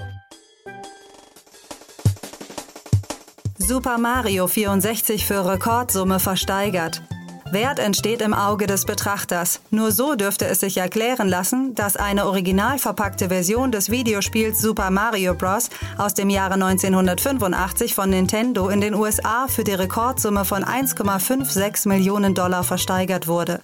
Super 3.69 3.99
Mario 3.99 4.47
64 4.47 5.27
für 5.27 5.47
Rekordsumme 5.47 6.19
versteigert. 6.19 7.03
Wert 7.51 7.77
entsteht 7.77 8.19
im 8.23 8.33
Auge 8.33 8.65
des 8.65 8.83
Betrachters. 8.83 9.61
Nur 9.69 9.91
so 9.91 10.15
dürfte 10.15 10.47
es 10.47 10.61
sich 10.61 10.77
erklären 10.77 11.29
lassen, 11.29 11.75
dass 11.75 11.95
eine 11.95 12.25
original 12.25 12.79
verpackte 12.79 13.27
Version 13.27 13.71
des 13.71 13.91
Videospiels 13.91 14.59
Super 14.59 14.89
Mario 14.89 15.35
Bros. 15.35 15.69
aus 15.99 16.15
dem 16.15 16.31
Jahre 16.31 16.55
1985 16.55 17.93
von 17.93 18.09
Nintendo 18.09 18.69
in 18.69 18.81
den 18.81 18.95
USA 18.95 19.47
für 19.47 19.63
die 19.63 19.75
Rekordsumme 19.75 20.45
von 20.45 20.63
1,56 20.63 21.87
Millionen 21.87 22.33
Dollar 22.33 22.63
versteigert 22.63 23.27
wurde. 23.27 23.61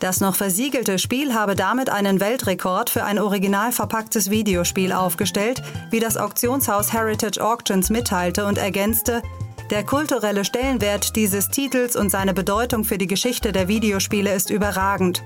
Das 0.00 0.20
noch 0.20 0.34
versiegelte 0.34 0.98
Spiel 0.98 1.34
habe 1.34 1.54
damit 1.54 1.90
einen 1.90 2.20
Weltrekord 2.20 2.88
für 2.88 3.04
ein 3.04 3.18
original 3.18 3.70
verpacktes 3.70 4.30
Videospiel 4.30 4.92
aufgestellt, 4.92 5.62
wie 5.90 6.00
das 6.00 6.16
Auktionshaus 6.16 6.94
Heritage 6.94 7.38
Auctions 7.44 7.90
mitteilte 7.90 8.46
und 8.46 8.56
ergänzte, 8.56 9.22
der 9.68 9.84
kulturelle 9.84 10.46
Stellenwert 10.46 11.14
dieses 11.16 11.48
Titels 11.48 11.96
und 11.96 12.10
seine 12.10 12.32
Bedeutung 12.32 12.84
für 12.84 12.96
die 12.96 13.06
Geschichte 13.06 13.52
der 13.52 13.68
Videospiele 13.68 14.32
ist 14.32 14.48
überragend. 14.48 15.22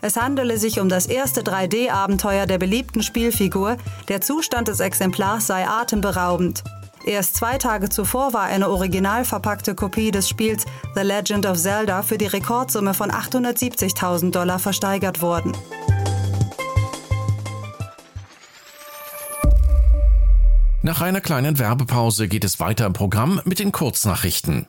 Es 0.00 0.16
handele 0.16 0.58
sich 0.58 0.80
um 0.80 0.88
das 0.88 1.06
erste 1.06 1.42
3D-Abenteuer 1.42 2.46
der 2.46 2.58
beliebten 2.58 3.04
Spielfigur, 3.04 3.76
der 4.08 4.20
Zustand 4.20 4.66
des 4.66 4.80
Exemplars 4.80 5.46
sei 5.46 5.66
atemberaubend. 5.66 6.64
Erst 7.08 7.36
zwei 7.36 7.56
Tage 7.56 7.88
zuvor 7.88 8.34
war 8.34 8.42
eine 8.42 8.68
original 8.68 9.24
verpackte 9.24 9.74
Kopie 9.74 10.10
des 10.10 10.28
Spiels 10.28 10.66
The 10.94 11.00
Legend 11.00 11.46
of 11.46 11.56
Zelda 11.56 12.02
für 12.02 12.18
die 12.18 12.26
Rekordsumme 12.26 12.92
von 12.92 13.10
870.000 13.10 14.30
Dollar 14.30 14.58
versteigert 14.58 15.22
worden. 15.22 15.56
Nach 20.82 21.00
einer 21.00 21.22
kleinen 21.22 21.58
Werbepause 21.58 22.28
geht 22.28 22.44
es 22.44 22.60
weiter 22.60 22.84
im 22.84 22.92
Programm 22.92 23.40
mit 23.46 23.58
den 23.58 23.72
Kurznachrichten. 23.72 24.66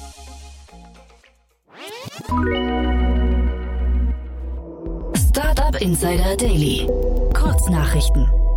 Startup 5.28 5.80
Insider 5.80 6.36
Daily. 6.36 6.88
Kurznachrichten. 7.34 8.47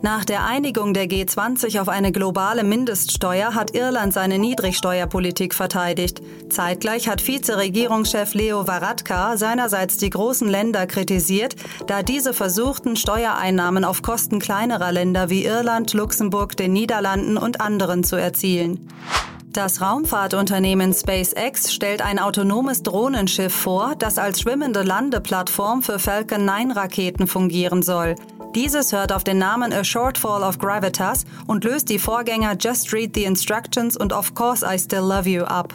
Nach 0.00 0.24
der 0.24 0.44
Einigung 0.44 0.94
der 0.94 1.06
G20 1.06 1.80
auf 1.80 1.88
eine 1.88 2.12
globale 2.12 2.62
Mindeststeuer 2.62 3.56
hat 3.56 3.74
Irland 3.74 4.12
seine 4.14 4.38
Niedrigsteuerpolitik 4.38 5.54
verteidigt. 5.54 6.22
Zeitgleich 6.50 7.08
hat 7.08 7.26
Vizeregierungschef 7.26 8.32
Leo 8.34 8.68
Varadkar 8.68 9.36
seinerseits 9.36 9.96
die 9.96 10.10
großen 10.10 10.48
Länder 10.48 10.86
kritisiert, 10.86 11.56
da 11.88 12.04
diese 12.04 12.32
versuchten, 12.32 12.94
Steuereinnahmen 12.94 13.84
auf 13.84 14.02
Kosten 14.02 14.38
kleinerer 14.38 14.92
Länder 14.92 15.30
wie 15.30 15.44
Irland, 15.44 15.92
Luxemburg, 15.94 16.56
den 16.56 16.72
Niederlanden 16.72 17.36
und 17.36 17.60
anderen 17.60 18.04
zu 18.04 18.14
erzielen. 18.14 18.88
Das 19.52 19.80
Raumfahrtunternehmen 19.80 20.92
SpaceX 20.92 21.72
stellt 21.72 22.02
ein 22.02 22.20
autonomes 22.20 22.84
Drohnenschiff 22.84 23.52
vor, 23.52 23.96
das 23.98 24.18
als 24.18 24.42
schwimmende 24.42 24.82
Landeplattform 24.82 25.82
für 25.82 25.98
Falcon 25.98 26.44
9 26.44 26.70
Raketen 26.70 27.26
fungieren 27.26 27.82
soll. 27.82 28.14
Dieses 28.54 28.92
hört 28.92 29.12
auf 29.12 29.24
den 29.24 29.38
Namen 29.38 29.72
A 29.72 29.84
Shortfall 29.84 30.42
of 30.42 30.58
Gravitas 30.58 31.24
und 31.46 31.64
löst 31.64 31.90
die 31.90 31.98
Vorgänger 31.98 32.56
Just 32.58 32.92
Read 32.92 33.14
the 33.14 33.24
Instructions 33.24 33.96
und 33.96 34.12
Of 34.12 34.34
Course 34.34 34.66
I 34.66 34.78
Still 34.78 35.00
Love 35.00 35.28
You 35.28 35.44
ab. 35.44 35.74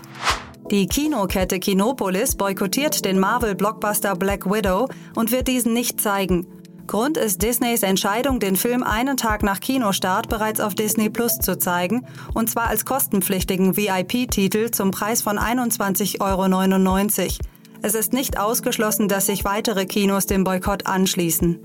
Die 0.71 0.87
Kinokette 0.87 1.59
Kinopolis 1.59 2.35
boykottiert 2.35 3.05
den 3.05 3.19
Marvel-Blockbuster 3.19 4.15
Black 4.15 4.49
Widow 4.49 4.89
und 5.15 5.31
wird 5.31 5.47
diesen 5.47 5.73
nicht 5.73 6.01
zeigen. 6.01 6.47
Grund 6.87 7.17
ist 7.17 7.41
Disneys 7.41 7.83
Entscheidung, 7.83 8.39
den 8.39 8.55
Film 8.55 8.83
einen 8.83 9.17
Tag 9.17 9.43
nach 9.43 9.59
Kinostart 9.59 10.27
bereits 10.27 10.59
auf 10.59 10.73
Disney 10.73 11.09
Plus 11.09 11.37
zu 11.37 11.57
zeigen, 11.57 12.05
und 12.33 12.49
zwar 12.49 12.67
als 12.67 12.85
kostenpflichtigen 12.85 13.77
VIP-Titel 13.77 14.71
zum 14.71 14.91
Preis 14.91 15.21
von 15.21 15.37
21,99 15.37 16.19
Euro. 16.21 17.47
Es 17.81 17.95
ist 17.95 18.13
nicht 18.13 18.39
ausgeschlossen, 18.39 19.07
dass 19.07 19.27
sich 19.27 19.45
weitere 19.45 19.85
Kinos 19.85 20.25
dem 20.25 20.43
Boykott 20.43 20.87
anschließen. 20.87 21.59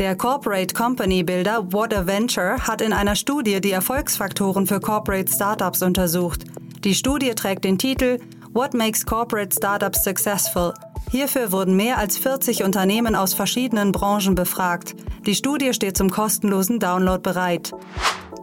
Der 0.00 0.16
Corporate 0.16 0.74
Company 0.74 1.22
Builder 1.22 1.74
What 1.74 1.92
a 1.92 2.06
Venture 2.06 2.56
hat 2.66 2.80
in 2.80 2.94
einer 2.94 3.14
Studie 3.14 3.60
die 3.60 3.72
Erfolgsfaktoren 3.72 4.66
für 4.66 4.80
Corporate 4.80 5.30
Startups 5.30 5.82
untersucht. 5.82 6.46
Die 6.84 6.94
Studie 6.94 7.32
trägt 7.34 7.64
den 7.64 7.76
Titel 7.76 8.18
What 8.54 8.72
Makes 8.72 9.04
Corporate 9.04 9.54
Startups 9.54 10.02
Successful? 10.02 10.72
Hierfür 11.10 11.52
wurden 11.52 11.76
mehr 11.76 11.98
als 11.98 12.16
40 12.16 12.64
Unternehmen 12.64 13.14
aus 13.14 13.34
verschiedenen 13.34 13.92
Branchen 13.92 14.34
befragt. 14.34 14.94
Die 15.26 15.34
Studie 15.34 15.74
steht 15.74 15.98
zum 15.98 16.08
kostenlosen 16.08 16.78
Download 16.78 17.20
bereit. 17.20 17.70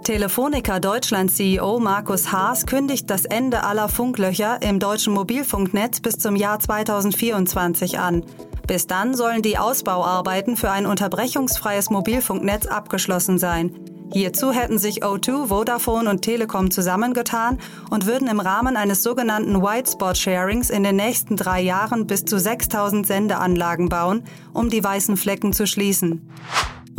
Telefonica 0.08 0.80
Deutschland 0.80 1.32
CEO 1.32 1.82
Markus 1.82 2.32
Haas 2.32 2.66
kündigt 2.66 3.10
das 3.10 3.26
Ende 3.26 3.66
aller 3.66 3.90
Funklöcher 3.90 4.62
im 4.62 4.80
deutschen 4.80 5.14
Mobilfunknetz 5.14 6.00
bis 6.00 6.18
zum 6.18 6.38
Jahr 6.38 6.60
2024 6.60 8.00
an. 8.00 8.24
Bis 8.66 8.88
dann 8.88 9.16
sollen 9.16 9.42
die 9.42 9.58
Ausbauarbeiten 9.58 10.56
für 10.56 10.72
ein 10.72 10.86
unterbrechungsfreies 10.86 11.90
Mobilfunknetz 11.90 12.68
abgeschlossen 12.68 13.38
sein. 13.38 13.76
Hierzu 14.14 14.54
hätten 14.54 14.80
sich 14.80 15.04
O2, 15.04 15.48
Vodafone 15.48 16.10
und 16.10 16.22
Telekom 16.22 16.72
zusammengetan 16.72 17.60
und 17.90 18.06
würden 18.06 18.30
im 18.30 18.40
Rahmen 18.40 18.78
eines 18.78 19.04
sogenannten 19.04 19.62
White 19.62 19.92
Spot 19.92 20.16
Sharings 20.16 20.70
in 20.70 20.84
den 20.84 20.96
nächsten 20.96 21.36
drei 21.36 21.60
Jahren 21.60 22.08
bis 22.08 22.24
zu 22.24 22.40
6000 22.40 23.06
Sendeanlagen 23.06 23.90
bauen, 23.90 24.24
um 24.54 24.70
die 24.70 24.82
weißen 24.82 25.18
Flecken 25.18 25.52
zu 25.52 25.68
schließen. 25.68 26.30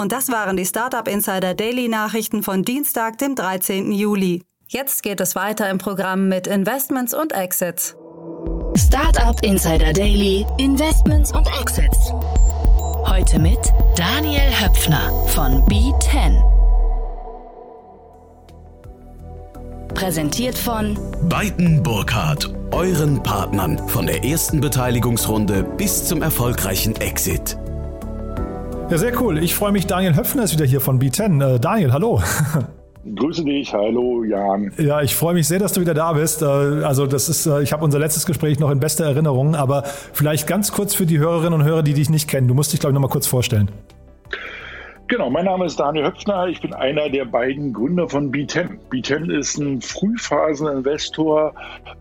Und 0.01 0.13
das 0.13 0.31
waren 0.31 0.57
die 0.57 0.65
Startup 0.65 1.09
Insider 1.09 1.55
Daily 1.55 1.89
Nachrichten 1.89 2.45
von 2.45 2.63
Dienstag, 2.63 3.19
dem 3.19 3.35
13. 3.35 3.91
Juli. 3.91 4.45
Jetzt 4.69 5.03
geht 5.03 5.21
es 5.21 5.35
weiter 5.35 5.69
im 5.69 5.79
Programm 5.79 6.29
mit 6.29 6.47
Investments 6.47 7.13
und 7.15 7.33
Exits. 7.33 7.97
Startup 8.77 9.43
Insider 9.43 9.93
Daily, 9.93 10.47
Investments 10.57 11.33
und 11.33 11.49
Exits. 11.61 12.13
Heute 13.09 13.41
mit 13.41 13.59
Daniel 13.97 14.49
Höpfner 14.61 15.11
von 15.27 15.65
B10. 15.65 16.45
Präsentiert 19.95 20.57
von 20.57 20.97
Beiten 21.29 21.83
Burkhardt, 21.83 22.55
euren 22.71 23.21
Partnern 23.25 23.89
von 23.89 24.07
der 24.07 24.25
ersten 24.25 24.61
Beteiligungsrunde 24.61 25.65
bis 25.65 26.05
zum 26.05 26.23
erfolgreichen 26.23 26.95
Exit. 27.01 27.58
Ja, 28.91 28.97
sehr 28.97 29.21
cool. 29.21 29.37
Ich 29.43 29.55
freue 29.55 29.71
mich, 29.71 29.87
Daniel 29.87 30.17
Höpfner 30.17 30.45
ist 30.45 30.55
wieder 30.55 30.65
hier 30.65 30.81
von 30.81 30.99
B10. 30.99 31.57
Äh, 31.57 31.61
Daniel, 31.61 31.93
hallo. 31.93 32.23
Grüße 33.17 33.45
dich, 33.45 33.73
hallo 33.75 34.25
Jan. 34.25 34.73
Ja, 34.79 35.03
ich 35.03 35.15
freue 35.15 35.35
mich 35.35 35.47
sehr, 35.47 35.59
dass 35.59 35.75
du 35.75 35.83
wieder 35.83 35.93
da 35.93 36.15
bist. 36.15 36.41
Äh, 36.41 36.47
also 36.47 37.07
das 37.07 37.29
ist, 37.29 37.45
äh, 37.45 37.63
ich 37.63 37.75
habe 37.75 37.85
unser 37.85 37.99
letztes 37.99 38.25
Gespräch 38.25 38.59
noch 38.59 38.71
in 38.71 38.81
bester 38.81 39.05
Erinnerung, 39.05 39.55
aber 39.55 39.83
vielleicht 40.15 40.47
ganz 40.47 40.73
kurz 40.73 40.95
für 40.95 41.05
die 41.05 41.19
Hörerinnen 41.19 41.61
und 41.61 41.65
Hörer, 41.65 41.83
die 41.83 41.93
dich 41.93 42.09
nicht 42.09 42.29
kennen. 42.29 42.49
Du 42.49 42.55
musst 42.55 42.73
dich, 42.73 42.81
glaube 42.81 42.93
ich, 42.93 42.95
noch 42.95 43.03
mal 43.03 43.13
kurz 43.13 43.27
vorstellen. 43.27 43.71
Genau, 45.09 45.31
mein 45.31 45.47
Name 45.47 45.65
ist 45.65 45.81
Daniel 45.81 46.05
Höpfner. 46.05 46.49
Ich 46.49 46.61
bin 46.61 46.75
einer 46.75 47.09
der 47.09 47.25
beiden 47.25 47.73
Gründer 47.73 48.11
von 48.11 48.31
B10. 48.31 48.77
B10 48.91 49.33
ist 49.33 49.57
ein 49.57 49.81
Frühphaseninvestor 49.81 51.55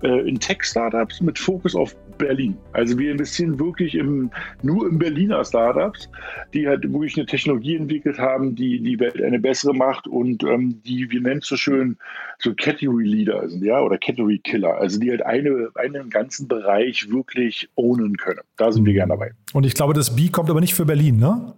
äh, 0.03 0.27
in 0.27 0.37
Tech-Startups 0.37 1.21
mit 1.21 1.39
Fokus 1.39 1.73
auf 1.73 1.95
Berlin. 2.17 2.57
Also 2.73 2.99
wir 2.99 3.13
investieren 3.13 3.57
wirklich 3.59 3.95
im, 3.95 4.29
nur 4.61 4.89
in 4.89 4.99
Berliner 4.99 5.45
Startups, 5.45 6.09
die 6.53 6.67
halt 6.67 6.83
wirklich 6.83 7.15
eine 7.15 7.25
Technologie 7.25 7.77
entwickelt 7.77 8.19
haben, 8.19 8.55
die 8.55 8.81
die 8.81 8.99
Welt 8.99 9.23
eine 9.23 9.39
bessere 9.39 9.73
macht 9.73 10.05
und 10.05 10.43
ähm, 10.43 10.81
die, 10.85 11.09
wir 11.09 11.21
nennen 11.21 11.39
es 11.39 11.47
so 11.47 11.55
schön, 11.55 11.95
so 12.39 12.53
Category 12.55 13.05
Leader 13.05 13.47
sind, 13.47 13.63
ja, 13.63 13.79
oder 13.79 13.97
Category 13.97 14.39
Killer. 14.39 14.75
Also 14.75 14.99
die 14.99 15.11
halt 15.11 15.25
eine, 15.25 15.69
einen 15.75 16.09
ganzen 16.09 16.49
Bereich 16.49 17.09
wirklich 17.09 17.69
ownen 17.75 18.17
können. 18.17 18.41
Da 18.57 18.69
sind 18.73 18.85
wir 18.85 18.91
gerne 18.91 19.13
dabei. 19.13 19.31
Und 19.53 19.65
ich 19.65 19.75
glaube, 19.75 19.93
das 19.93 20.13
B 20.13 20.27
kommt 20.27 20.49
aber 20.49 20.59
nicht 20.59 20.75
für 20.75 20.85
Berlin, 20.85 21.19
ne? 21.19 21.53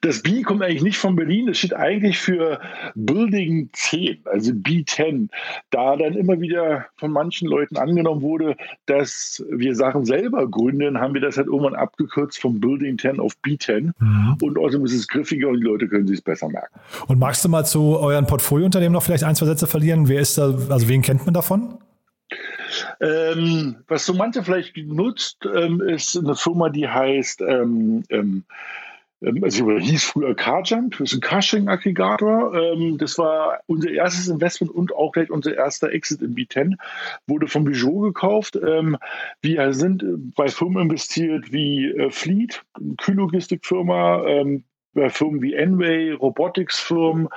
Das 0.00 0.22
B 0.22 0.42
kommt 0.42 0.62
eigentlich 0.62 0.82
nicht 0.82 0.98
von 0.98 1.16
Berlin, 1.16 1.46
das 1.46 1.58
steht 1.58 1.74
eigentlich 1.74 2.18
für 2.18 2.60
Building 2.94 3.70
10, 3.72 4.22
also 4.24 4.52
B10. 4.52 5.28
Da 5.70 5.96
dann 5.96 6.14
immer 6.14 6.40
wieder 6.40 6.86
von 6.96 7.10
manchen 7.10 7.48
Leuten 7.48 7.76
angenommen 7.76 8.22
wurde, 8.22 8.56
dass 8.86 9.44
wir 9.50 9.74
Sachen 9.74 10.04
selber 10.04 10.48
gründen, 10.48 11.00
haben 11.00 11.14
wir 11.14 11.20
das 11.20 11.36
halt 11.36 11.46
irgendwann 11.46 11.74
abgekürzt 11.74 12.40
vom 12.40 12.60
Building 12.60 12.98
10 12.98 13.20
auf 13.20 13.32
B10. 13.44 13.92
Mhm. 13.98 14.36
Und 14.42 14.58
außerdem 14.58 14.84
ist 14.86 14.94
es 14.94 15.08
griffiger 15.08 15.48
und 15.48 15.60
die 15.60 15.66
Leute 15.66 15.88
können 15.88 16.06
sich 16.06 16.18
es 16.18 16.22
besser 16.22 16.48
merken. 16.48 16.80
Und 17.06 17.18
magst 17.18 17.44
du 17.44 17.48
mal 17.48 17.64
zu 17.64 17.98
euren 17.98 18.26
Portfoliounternehmen 18.26 18.92
noch 18.92 19.02
vielleicht 19.02 19.24
ein, 19.24 19.34
zwei 19.34 19.46
Sätze 19.46 19.66
verlieren? 19.66 20.08
Wer 20.08 20.20
ist 20.20 20.38
da, 20.38 20.54
also 20.68 20.88
wen 20.88 21.02
kennt 21.02 21.24
man 21.24 21.34
davon? 21.34 21.78
Ähm, 23.00 23.76
was 23.86 24.06
so 24.06 24.14
manche 24.14 24.42
vielleicht 24.42 24.74
genutzt, 24.74 25.46
ähm, 25.54 25.80
ist 25.80 26.16
eine 26.16 26.34
Firma, 26.34 26.70
die 26.70 26.88
heißt 26.88 27.42
ähm, 27.42 28.02
ähm 28.08 28.44
also 29.42 29.78
hieß 29.78 30.04
früher 30.04 30.34
CarJump, 30.34 31.00
ist 31.00 31.14
ein 31.14 31.20
Carsharing-Aggregator. 31.20 32.54
Ähm, 32.54 32.98
das 32.98 33.18
war 33.18 33.60
unser 33.66 33.90
erstes 33.90 34.28
Investment 34.28 34.72
und 34.72 34.94
auch 34.94 35.12
gleich 35.12 35.30
unser 35.30 35.54
erster 35.54 35.92
Exit 35.92 36.22
in 36.22 36.34
B10. 36.34 36.76
Wurde 37.26 37.46
von 37.46 37.64
Bijou 37.64 38.00
gekauft. 38.00 38.56
Ähm, 38.56 38.96
wir 39.42 39.72
sind 39.72 40.04
bei 40.34 40.48
Firmen 40.48 40.82
investiert 40.82 41.52
wie 41.52 41.90
äh, 41.90 42.10
Fleet, 42.10 42.62
Kühllogistikfirma, 42.98 44.24
Firmen 45.08 45.42
wie 45.42 45.54
Enway, 45.54 46.12
Robotics-Firmen. 46.12 47.28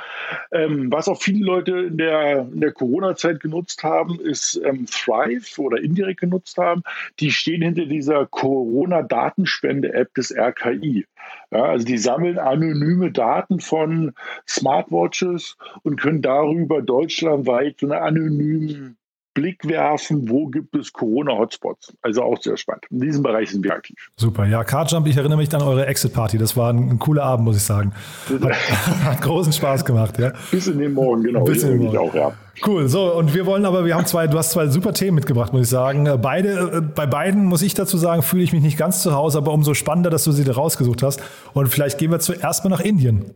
Ähm, 0.51 0.91
was 0.91 1.07
auch 1.07 1.21
viele 1.21 1.45
Leute 1.45 1.71
in 1.79 1.97
der, 1.97 2.47
in 2.51 2.61
der 2.61 2.71
Corona-Zeit 2.71 3.39
genutzt 3.39 3.83
haben, 3.83 4.19
ist 4.19 4.59
ähm, 4.63 4.85
Thrive 4.85 5.59
oder 5.59 5.81
indirekt 5.81 6.21
genutzt 6.21 6.57
haben. 6.57 6.83
Die 7.19 7.31
stehen 7.31 7.61
hinter 7.61 7.85
dieser 7.85 8.25
Corona-Datenspende-App 8.25 10.13
des 10.13 10.35
RKI. 10.35 11.05
Ja, 11.51 11.63
also 11.63 11.85
die 11.85 11.97
sammeln 11.97 12.39
anonyme 12.39 13.11
Daten 13.11 13.59
von 13.59 14.13
Smartwatches 14.47 15.57
und 15.83 15.99
können 15.99 16.21
darüber 16.21 16.81
deutschlandweit 16.81 17.79
so 17.79 17.87
eine 17.87 18.01
anonyme 18.01 18.95
Blick 19.37 19.67
werfen, 19.67 20.27
wo 20.27 20.47
gibt 20.47 20.75
es 20.75 20.91
Corona-Hotspots. 20.91 21.95
Also 22.01 22.23
auch 22.23 22.41
sehr 22.41 22.57
spannend. 22.57 22.85
In 22.89 23.01
diesem 23.01 23.21
Bereich 23.21 23.51
sind 23.51 23.63
wir 23.63 23.71
aktiv. 23.71 24.09
Super. 24.15 24.47
Ja, 24.47 24.63
Cardjump, 24.63 25.05
ich 25.05 25.15
erinnere 25.15 25.37
mich 25.37 25.53
an 25.53 25.61
eure 25.61 25.85
Exit-Party. 25.85 26.39
Das 26.39 26.57
war 26.57 26.73
ein, 26.73 26.89
ein, 26.89 26.97
cooler 26.97 27.21
Abend, 27.21 27.45
muss 27.45 27.57
ich 27.57 27.61
sagen. 27.61 27.93
Hat, 28.41 29.05
hat, 29.05 29.21
großen 29.21 29.53
Spaß 29.53 29.85
gemacht, 29.85 30.17
ja. 30.17 30.33
Bis 30.49 30.65
in 30.65 30.79
den 30.79 30.93
Morgen, 30.93 31.21
genau. 31.21 31.43
Bis 31.43 31.61
in 31.61 31.69
den 31.69 31.83
Morgen. 31.83 31.97
Auch, 31.99 32.15
ja. 32.15 32.33
Cool. 32.65 32.87
So, 32.87 33.13
und 33.13 33.35
wir 33.35 33.45
wollen 33.45 33.65
aber, 33.65 33.85
wir 33.85 33.93
haben 33.93 34.07
zwei, 34.07 34.25
du 34.25 34.39
hast 34.39 34.49
zwei 34.51 34.65
super 34.69 34.91
Themen 34.91 35.13
mitgebracht, 35.13 35.53
muss 35.53 35.61
ich 35.61 35.69
sagen. 35.69 36.07
Äh, 36.07 36.17
beide, 36.19 36.49
äh, 36.77 36.81
bei 36.81 37.05
beiden 37.05 37.45
muss 37.45 37.61
ich 37.61 37.75
dazu 37.75 37.97
sagen, 37.97 38.23
fühle 38.23 38.41
ich 38.41 38.53
mich 38.53 38.63
nicht 38.63 38.79
ganz 38.79 39.03
zu 39.03 39.13
Hause, 39.13 39.37
aber 39.37 39.53
umso 39.53 39.75
spannender, 39.75 40.09
dass 40.09 40.23
du 40.23 40.31
sie 40.31 40.45
da 40.45 40.53
rausgesucht 40.53 41.03
hast. 41.03 41.21
Und 41.53 41.67
vielleicht 41.67 41.99
gehen 41.99 42.09
wir 42.09 42.19
zuerst 42.19 42.63
mal 42.63 42.71
nach 42.71 42.81
Indien. 42.81 43.35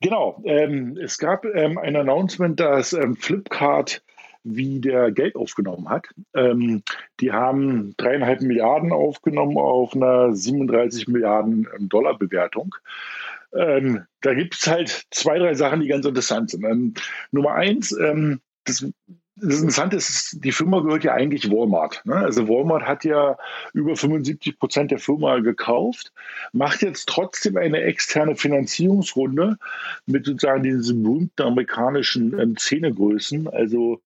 Genau. 0.00 0.40
Ähm, 0.44 0.96
es 1.02 1.18
gab 1.18 1.44
ähm, 1.44 1.76
ein 1.76 1.96
Announcement, 1.96 2.60
dass 2.60 2.92
ähm, 2.92 3.16
Flipkart 3.16 4.02
wie 4.48 4.80
der 4.80 5.10
Geld 5.10 5.36
aufgenommen 5.36 5.88
hat. 5.88 6.08
Ähm, 6.34 6.82
die 7.20 7.32
haben 7.32 7.94
dreieinhalb 7.96 8.40
Milliarden 8.40 8.92
aufgenommen 8.92 9.58
auf 9.58 9.94
einer 9.94 10.34
37 10.34 11.08
Milliarden 11.08 11.66
ähm, 11.76 11.88
Dollar 11.88 12.16
Bewertung. 12.16 12.74
Ähm, 13.52 14.04
da 14.20 14.34
gibt 14.34 14.54
es 14.54 14.66
halt 14.66 15.06
zwei, 15.10 15.38
drei 15.38 15.54
Sachen, 15.54 15.80
die 15.80 15.88
ganz 15.88 16.06
interessant 16.06 16.50
sind. 16.50 16.64
Ähm, 16.64 16.94
Nummer 17.32 17.54
eins, 17.54 17.92
ähm, 17.92 18.40
das 18.64 18.86
das 19.38 19.60
Interessante 19.60 19.96
ist, 19.96 20.38
die 20.42 20.52
Firma 20.52 20.80
gehört 20.80 21.04
ja 21.04 21.12
eigentlich 21.12 21.50
Walmart. 21.50 22.00
Ne? 22.06 22.16
Also 22.16 22.48
Walmart 22.48 22.84
hat 22.84 23.04
ja 23.04 23.36
über 23.74 23.94
75 23.94 24.58
Prozent 24.58 24.90
der 24.90 24.98
Firma 24.98 25.38
gekauft, 25.40 26.10
macht 26.52 26.80
jetzt 26.80 27.06
trotzdem 27.06 27.58
eine 27.58 27.82
externe 27.82 28.34
Finanzierungsrunde 28.34 29.58
mit 30.06 30.24
sozusagen 30.24 30.62
diesen 30.62 31.02
berühmten 31.02 31.42
amerikanischen 31.42 32.38
ähm, 32.38 32.56
Zähnegrößen, 32.56 33.46
also 33.48 34.00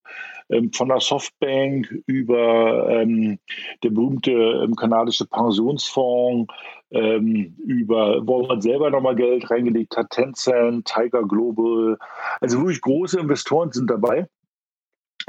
ähm, 0.49 0.73
von 0.73 0.89
der 0.89 0.99
Softbank 0.99 2.03
über 2.07 2.89
ähm, 2.91 3.39
der 3.85 3.91
berühmte 3.91 4.33
ähm, 4.33 4.75
kanadische 4.75 5.27
Pensionsfonds, 5.27 6.53
ähm, 6.91 7.55
über 7.65 8.27
Walmart 8.27 8.65
selber 8.65 8.91
nochmal 8.91 9.15
Geld 9.15 9.49
reingelegt 9.49 9.97
hat, 9.97 10.11
Tencent, 10.11 10.87
Tiger 10.87 11.23
Global, 11.23 11.99
also 12.41 12.59
wirklich 12.59 12.81
große 12.81 13.21
Investoren 13.21 13.71
sind 13.71 13.89
dabei 13.89 14.27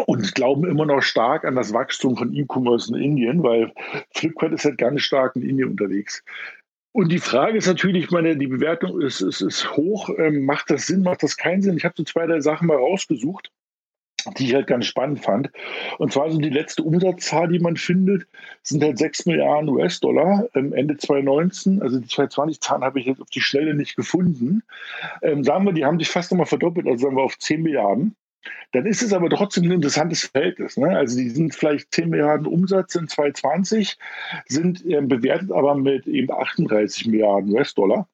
und 0.05 0.35
glauben 0.35 0.65
immer 0.65 0.85
noch 0.85 1.01
stark 1.01 1.45
an 1.45 1.55
das 1.55 1.73
Wachstum 1.73 2.17
von 2.17 2.33
E-Commerce 2.33 2.93
in 2.93 3.01
Indien, 3.01 3.43
weil 3.43 3.71
Flipkart 4.15 4.53
ist 4.53 4.65
halt 4.65 4.77
ganz 4.77 5.01
stark 5.01 5.35
in 5.35 5.43
Indien 5.43 5.69
unterwegs. 5.69 6.23
Und 6.93 7.11
die 7.11 7.19
Frage 7.19 7.57
ist 7.57 7.67
natürlich, 7.67 8.11
meine, 8.11 8.35
die 8.35 8.47
Bewertung 8.47 9.01
ist, 9.01 9.21
ist, 9.21 9.41
ist 9.41 9.77
hoch. 9.77 10.09
Ähm, 10.17 10.45
macht 10.45 10.69
das 10.69 10.87
Sinn, 10.87 11.03
macht 11.03 11.23
das 11.23 11.37
keinen 11.37 11.61
Sinn? 11.61 11.77
Ich 11.77 11.85
habe 11.85 11.95
so 11.97 12.03
zwei, 12.03 12.27
drei 12.27 12.41
Sachen 12.41 12.67
mal 12.67 12.75
rausgesucht, 12.75 13.49
die 14.37 14.47
ich 14.47 14.53
halt 14.53 14.67
ganz 14.67 14.87
spannend 14.87 15.23
fand. 15.23 15.49
Und 15.99 16.11
zwar 16.11 16.29
so 16.29 16.37
die 16.37 16.49
letzte 16.49 16.83
Umsatzzahl, 16.83 17.47
die 17.47 17.59
man 17.59 17.77
findet, 17.77 18.27
sind 18.61 18.83
halt 18.83 18.97
6 18.97 19.25
Milliarden 19.25 19.69
US-Dollar 19.69 20.49
ähm, 20.53 20.73
Ende 20.73 20.97
2019. 20.97 21.81
Also 21.81 21.99
die 21.99 22.07
2020-Zahlen 22.07 22.83
habe 22.83 22.99
ich 22.99 23.05
jetzt 23.05 23.21
auf 23.21 23.29
die 23.29 23.41
Schnelle 23.41 23.73
nicht 23.73 23.95
gefunden. 23.95 24.63
Ähm, 25.21 25.45
sagen 25.45 25.65
wir, 25.65 25.73
die 25.73 25.85
haben 25.85 25.97
sich 25.97 26.09
fast 26.09 26.31
nochmal 26.31 26.45
verdoppelt, 26.45 26.87
also 26.87 27.03
sagen 27.03 27.15
wir 27.15 27.23
auf 27.23 27.39
10 27.39 27.61
Milliarden. 27.61 28.17
Dann 28.71 28.85
ist 28.85 29.01
es 29.01 29.13
aber 29.13 29.29
trotzdem 29.29 29.65
ein 29.65 29.71
interessantes 29.71 30.25
Verhältnis. 30.25 30.77
Ne? 30.77 30.97
Also 30.97 31.17
die 31.17 31.29
sind 31.29 31.53
vielleicht 31.53 31.93
10 31.93 32.09
Milliarden 32.09 32.47
Umsatz 32.47 32.95
in 32.95 33.07
2020, 33.07 33.97
sind 34.47 34.85
äh, 34.85 35.01
bewertet 35.01 35.51
aber 35.51 35.75
mit 35.75 36.07
eben 36.07 36.31
38 36.31 37.07
Milliarden 37.07 37.51
US-Dollar. 37.51 38.07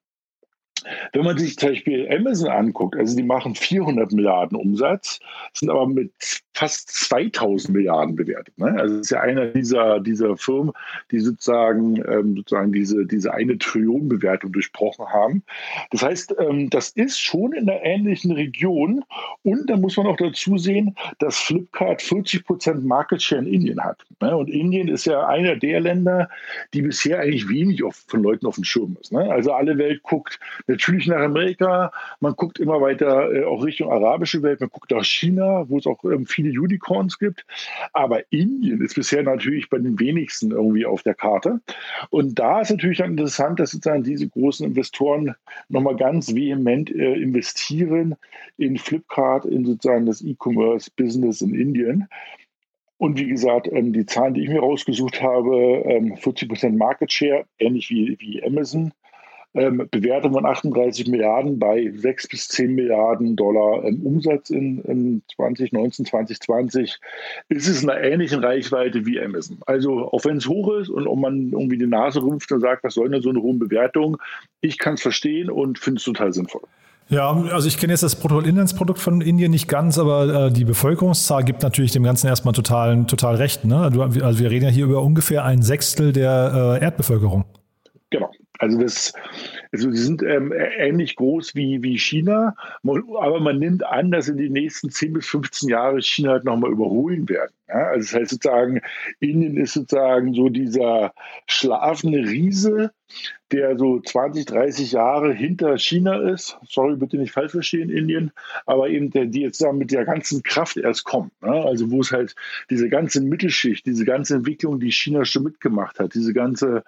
Wenn 1.12 1.24
man 1.24 1.38
sich 1.38 1.56
zum 1.56 1.70
Beispiel 1.70 2.08
Amazon 2.10 2.48
anguckt, 2.48 2.96
also 2.96 3.16
die 3.16 3.22
machen 3.22 3.54
400 3.54 4.12
Milliarden 4.12 4.56
Umsatz, 4.56 5.20
sind 5.52 5.70
aber 5.70 5.86
mit 5.86 6.12
fast 6.58 6.90
2000 6.90 7.72
Milliarden 7.72 8.16
bewertet. 8.16 8.58
Ne? 8.58 8.74
Also 8.78 8.96
es 8.96 9.02
ist 9.02 9.10
ja 9.10 9.20
einer 9.20 9.46
dieser, 9.46 10.00
dieser 10.00 10.36
Firmen, 10.36 10.72
die 11.12 11.20
sozusagen, 11.20 12.02
ähm, 12.08 12.36
sozusagen 12.36 12.72
diese, 12.72 13.06
diese 13.06 13.32
eine 13.32 13.58
Trillion 13.58 14.08
Bewertung 14.08 14.50
durchbrochen 14.50 15.06
haben. 15.06 15.44
Das 15.92 16.02
heißt, 16.02 16.34
ähm, 16.40 16.68
das 16.68 16.90
ist 16.90 17.20
schon 17.20 17.52
in 17.52 17.70
einer 17.70 17.80
ähnlichen 17.84 18.32
Region 18.32 19.04
und 19.44 19.70
da 19.70 19.76
muss 19.76 19.96
man 19.96 20.08
auch 20.08 20.16
dazu 20.16 20.58
sehen, 20.58 20.96
dass 21.20 21.38
Flipkart 21.38 22.02
40 22.02 22.44
Prozent 22.44 22.84
Market 22.84 23.22
Share 23.22 23.42
in 23.42 23.46
Indien 23.46 23.84
hat. 23.84 24.04
Ne? 24.20 24.36
Und 24.36 24.50
Indien 24.50 24.88
ist 24.88 25.06
ja 25.06 25.28
einer 25.28 25.54
der 25.54 25.80
Länder, 25.80 26.28
die 26.74 26.82
bisher 26.82 27.20
eigentlich 27.20 27.48
wenig 27.48 27.84
auf, 27.84 28.04
von 28.08 28.20
Leuten 28.20 28.46
auf 28.46 28.56
dem 28.56 28.64
Schirm 28.64 28.96
ist. 29.00 29.12
Ne? 29.12 29.30
Also 29.30 29.52
alle 29.52 29.78
Welt 29.78 30.02
guckt 30.02 30.40
natürlich 30.68 31.06
nach 31.06 31.20
Amerika, 31.20 31.92
man 32.20 32.34
guckt 32.34 32.58
immer 32.58 32.80
weiter 32.80 33.32
äh, 33.32 33.44
auch 33.44 33.64
Richtung 33.64 33.90
arabische 33.90 34.42
Welt, 34.42 34.60
man 34.60 34.68
guckt 34.68 34.90
nach 34.90 35.04
China, 35.04 35.68
wo 35.68 35.78
es 35.78 35.86
auch 35.86 36.04
ähm, 36.04 36.26
viele 36.26 36.50
Unicorns 36.60 37.18
gibt. 37.18 37.44
Aber 37.92 38.20
Indien 38.30 38.80
ist 38.82 38.94
bisher 38.94 39.22
natürlich 39.22 39.68
bei 39.70 39.78
den 39.78 39.98
wenigsten 39.98 40.50
irgendwie 40.52 40.86
auf 40.86 41.02
der 41.02 41.14
Karte. 41.14 41.60
Und 42.10 42.38
da 42.38 42.60
ist 42.60 42.70
natürlich 42.70 42.98
dann 42.98 43.12
interessant, 43.12 43.60
dass 43.60 43.70
sozusagen 43.70 44.02
diese 44.02 44.28
großen 44.28 44.66
Investoren 44.66 45.34
nochmal 45.68 45.96
ganz 45.96 46.34
vehement 46.34 46.90
äh, 46.90 47.14
investieren 47.14 48.16
in 48.56 48.76
Flipkart, 48.76 49.44
in 49.44 49.64
sozusagen 49.64 50.06
das 50.06 50.22
E-Commerce-Business 50.22 51.40
in 51.40 51.54
Indien. 51.54 52.08
Und 52.98 53.16
wie 53.16 53.28
gesagt, 53.28 53.68
ähm, 53.72 53.92
die 53.92 54.06
Zahlen, 54.06 54.34
die 54.34 54.42
ich 54.42 54.48
mir 54.48 54.60
rausgesucht 54.60 55.22
habe, 55.22 55.82
ähm, 55.86 56.14
40% 56.16 56.76
Market 56.76 57.12
Share, 57.12 57.44
ähnlich 57.58 57.90
wie, 57.90 58.16
wie 58.18 58.42
Amazon 58.42 58.92
ähm, 59.58 59.88
Bewertung 59.90 60.32
von 60.32 60.46
38 60.46 61.08
Milliarden 61.08 61.58
bei 61.58 61.92
6 61.94 62.28
bis 62.28 62.48
10 62.48 62.74
Milliarden 62.74 63.36
Dollar 63.36 63.84
ähm, 63.84 64.00
Umsatz 64.04 64.50
in, 64.50 64.80
in 64.82 65.22
2019, 65.34 66.06
2020 66.06 66.98
ist 67.48 67.68
es 67.68 67.82
in 67.82 67.90
einer 67.90 68.02
ähnlichen 68.02 68.42
Reichweite 68.42 69.04
wie 69.06 69.20
Amazon. 69.20 69.58
Also 69.66 70.10
auch 70.10 70.24
wenn 70.24 70.38
es 70.38 70.48
hoch 70.48 70.74
ist 70.78 70.88
und 70.88 71.06
ob 71.06 71.18
man 71.18 71.52
irgendwie 71.52 71.78
die 71.78 71.86
Nase 71.86 72.22
rümpft 72.22 72.50
und 72.52 72.60
sagt, 72.60 72.84
was 72.84 72.94
soll 72.94 73.10
denn 73.10 73.22
so 73.22 73.30
eine 73.30 73.42
hohe 73.42 73.54
Bewertung, 73.54 74.16
ich 74.60 74.78
kann 74.78 74.94
es 74.94 75.02
verstehen 75.02 75.50
und 75.50 75.78
finde 75.78 75.98
es 75.98 76.04
total 76.04 76.32
sinnvoll. 76.32 76.62
Ja, 77.10 77.32
also 77.52 77.66
ich 77.68 77.78
kenne 77.78 77.94
jetzt 77.94 78.02
das 78.02 78.16
Bruttoinlandsprodukt 78.16 78.98
von 78.98 79.22
Indien 79.22 79.50
nicht 79.50 79.66
ganz, 79.66 79.98
aber 79.98 80.46
äh, 80.46 80.52
die 80.52 80.64
Bevölkerungszahl 80.66 81.42
gibt 81.42 81.62
natürlich 81.62 81.92
dem 81.92 82.02
Ganzen 82.02 82.26
erstmal 82.26 82.52
total, 82.52 83.06
total 83.06 83.36
recht. 83.36 83.64
Ne? 83.64 83.78
Also 83.78 84.38
wir 84.38 84.50
reden 84.50 84.66
ja 84.66 84.70
hier 84.70 84.84
über 84.84 85.00
ungefähr 85.00 85.44
ein 85.44 85.62
Sechstel 85.62 86.12
der 86.12 86.78
äh, 86.80 86.84
Erdbevölkerung. 86.84 87.46
Also 88.58 88.78
das, 88.78 89.12
also 89.72 89.90
die 89.90 89.96
sind 89.96 90.22
ähm, 90.22 90.52
ähnlich 90.52 91.16
groß 91.16 91.54
wie, 91.54 91.82
wie 91.82 91.96
China, 91.96 92.56
aber 92.82 93.40
man 93.40 93.58
nimmt 93.58 93.84
an, 93.84 94.10
dass 94.10 94.28
in 94.28 94.36
den 94.36 94.52
nächsten 94.52 94.90
10 94.90 95.12
bis 95.12 95.28
15 95.28 95.68
Jahren 95.68 96.02
China 96.02 96.32
halt 96.32 96.44
nochmal 96.44 96.72
überholen 96.72 97.28
werden. 97.28 97.52
Ja? 97.68 97.88
Also 97.88 98.10
das 98.10 98.20
heißt 98.20 98.30
sozusagen, 98.32 98.80
Indien 99.20 99.56
ist 99.56 99.74
sozusagen 99.74 100.34
so 100.34 100.48
dieser 100.48 101.12
schlafende 101.46 102.18
Riese, 102.18 102.92
der 103.52 103.78
so 103.78 104.00
20, 104.00 104.44
30 104.44 104.92
Jahre 104.92 105.32
hinter 105.32 105.78
China 105.78 106.18
ist. 106.30 106.58
Sorry, 106.68 106.96
bitte 106.96 107.16
nicht 107.16 107.32
falsch 107.32 107.52
verstehen, 107.52 107.90
Indien, 107.90 108.32
aber 108.66 108.88
eben 108.88 109.10
der, 109.10 109.26
die 109.26 109.40
jetzt 109.40 109.64
mit 109.72 109.90
der 109.92 110.04
ganzen 110.04 110.42
Kraft 110.42 110.76
erst 110.76 111.04
kommt. 111.04 111.32
Ne? 111.42 111.52
Also 111.52 111.90
wo 111.90 112.00
es 112.00 112.12
halt 112.12 112.34
diese 112.70 112.88
ganze 112.88 113.22
Mittelschicht, 113.22 113.86
diese 113.86 114.04
ganze 114.04 114.34
Entwicklung, 114.34 114.80
die 114.80 114.92
China 114.92 115.24
schon 115.24 115.44
mitgemacht 115.44 115.98
hat, 115.98 116.14
diese 116.14 116.34
ganze 116.34 116.82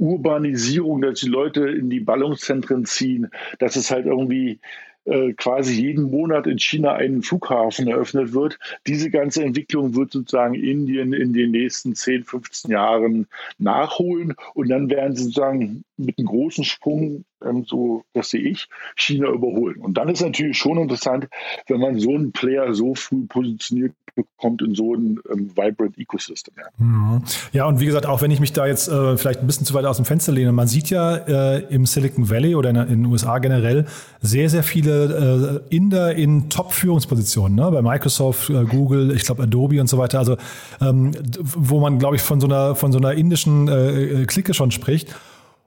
Urbanisierung, 0.00 1.02
dass 1.02 1.20
die 1.20 1.28
Leute 1.28 1.68
in 1.68 1.90
die 1.90 2.00
Ballungszentren 2.00 2.86
ziehen, 2.86 3.30
dass 3.58 3.76
es 3.76 3.90
halt 3.90 4.06
irgendwie 4.06 4.58
äh, 5.06 5.32
quasi 5.32 5.80
jeden 5.80 6.10
Monat 6.10 6.46
in 6.46 6.58
China 6.58 6.92
einen 6.92 7.22
Flughafen 7.22 7.88
eröffnet 7.88 8.34
wird. 8.34 8.58
Diese 8.86 9.10
ganze 9.10 9.42
Entwicklung 9.42 9.94
wird 9.94 10.12
sozusagen 10.12 10.54
Indien 10.54 11.12
in 11.12 11.32
den 11.32 11.52
nächsten 11.52 11.94
10, 11.94 12.24
15 12.24 12.70
Jahren 12.70 13.26
nachholen 13.58 14.34
und 14.54 14.68
dann 14.68 14.90
werden 14.90 15.16
sie 15.16 15.24
sozusagen 15.24 15.84
mit 15.96 16.18
einem 16.18 16.26
großen 16.26 16.64
Sprung, 16.64 17.24
ähm, 17.42 17.64
so 17.64 18.04
das 18.12 18.30
sehe 18.30 18.42
ich, 18.42 18.68
China 18.94 19.30
überholen. 19.30 19.80
Und 19.80 19.94
dann 19.94 20.08
ist 20.08 20.20
natürlich 20.20 20.58
schon 20.58 20.78
interessant, 20.78 21.28
wenn 21.66 21.80
man 21.80 21.98
so 21.98 22.14
einen 22.14 22.32
Player 22.32 22.74
so 22.74 22.94
früh 22.94 23.26
positioniert 23.26 23.94
bekommt 24.14 24.62
in 24.62 24.74
so 24.74 24.94
ein 24.94 25.18
ähm, 25.32 25.50
vibrant 25.54 25.98
Ecosystem. 25.98 26.54
Ja. 26.56 26.64
Mhm. 26.78 27.22
ja, 27.52 27.66
und 27.66 27.80
wie 27.80 27.86
gesagt, 27.86 28.06
auch 28.06 28.22
wenn 28.22 28.30
ich 28.30 28.40
mich 28.40 28.52
da 28.52 28.66
jetzt 28.66 28.88
äh, 28.88 29.16
vielleicht 29.16 29.40
ein 29.40 29.46
bisschen 29.46 29.66
zu 29.66 29.74
weit 29.74 29.84
aus 29.84 29.96
dem 29.96 30.04
Fenster 30.04 30.32
lehne, 30.32 30.52
man 30.52 30.68
sieht 30.68 30.90
ja 30.90 31.16
äh, 31.16 31.64
im 31.70 31.86
Silicon 31.86 32.30
Valley 32.30 32.54
oder 32.54 32.70
in, 32.70 32.76
in, 32.76 32.88
den 32.88 33.06
USA 33.06 33.38
generell 33.38 33.86
sehr, 34.20 34.48
sehr 34.50 34.62
viele 34.62 35.62
äh, 35.70 35.74
Inder 35.74 36.14
in 36.14 36.48
Top-Führungspositionen, 36.48 37.56
ne? 37.56 37.70
bei 37.70 37.82
Microsoft, 37.82 38.50
äh, 38.50 38.64
Google, 38.64 39.14
ich 39.14 39.24
glaube 39.24 39.42
Adobe 39.42 39.80
und 39.80 39.88
so 39.88 39.98
weiter, 39.98 40.18
also 40.18 40.36
ähm, 40.80 41.12
wo 41.42 41.80
man, 41.80 41.98
glaube 41.98 42.16
ich, 42.16 42.22
von 42.22 42.40
so 42.40 42.46
einer, 42.46 42.74
von 42.74 42.92
so 42.92 42.98
einer 42.98 43.12
indischen 43.12 43.68
äh, 43.68 44.24
Clique 44.26 44.54
schon 44.54 44.70
spricht. 44.70 45.14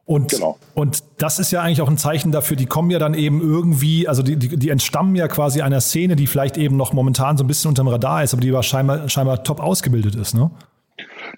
Und, 0.06 0.32
genau. 0.32 0.58
und 0.74 1.02
das 1.18 1.40
ist 1.40 1.52
ja 1.52 1.62
eigentlich 1.62 1.82
auch 1.82 1.90
ein 1.90 1.98
Zeichen 1.98 2.34
dafür, 2.34 2.58
die 2.58 2.66
kommen 2.66 2.92
ja 2.92 3.00
dann 3.00 3.14
eben 3.14 3.40
irgendwie, 3.40 4.08
also 4.08 4.22
die, 4.22 4.36
die, 4.36 4.58
die 4.58 4.70
entstammen 4.70 5.16
ja 5.16 5.30
quasi 5.30 5.62
einer 5.62 5.80
Szene, 5.80 6.18
die 6.18 6.28
vielleicht 6.28 6.58
eben 6.58 6.76
noch 6.76 6.92
momentan 6.92 7.38
so 7.38 7.44
ein 7.46 7.48
bisschen 7.48 7.70
unterm 7.70 7.88
Radar 7.88 8.22
ist, 8.24 8.34
aber 8.34 8.42
die 8.42 8.50
aber 8.50 8.64
scheinbar, 8.64 9.08
scheinbar 9.08 9.44
top 9.44 9.62
ausgebildet 9.62 10.16
ist, 10.16 10.34
ne? 10.34 10.52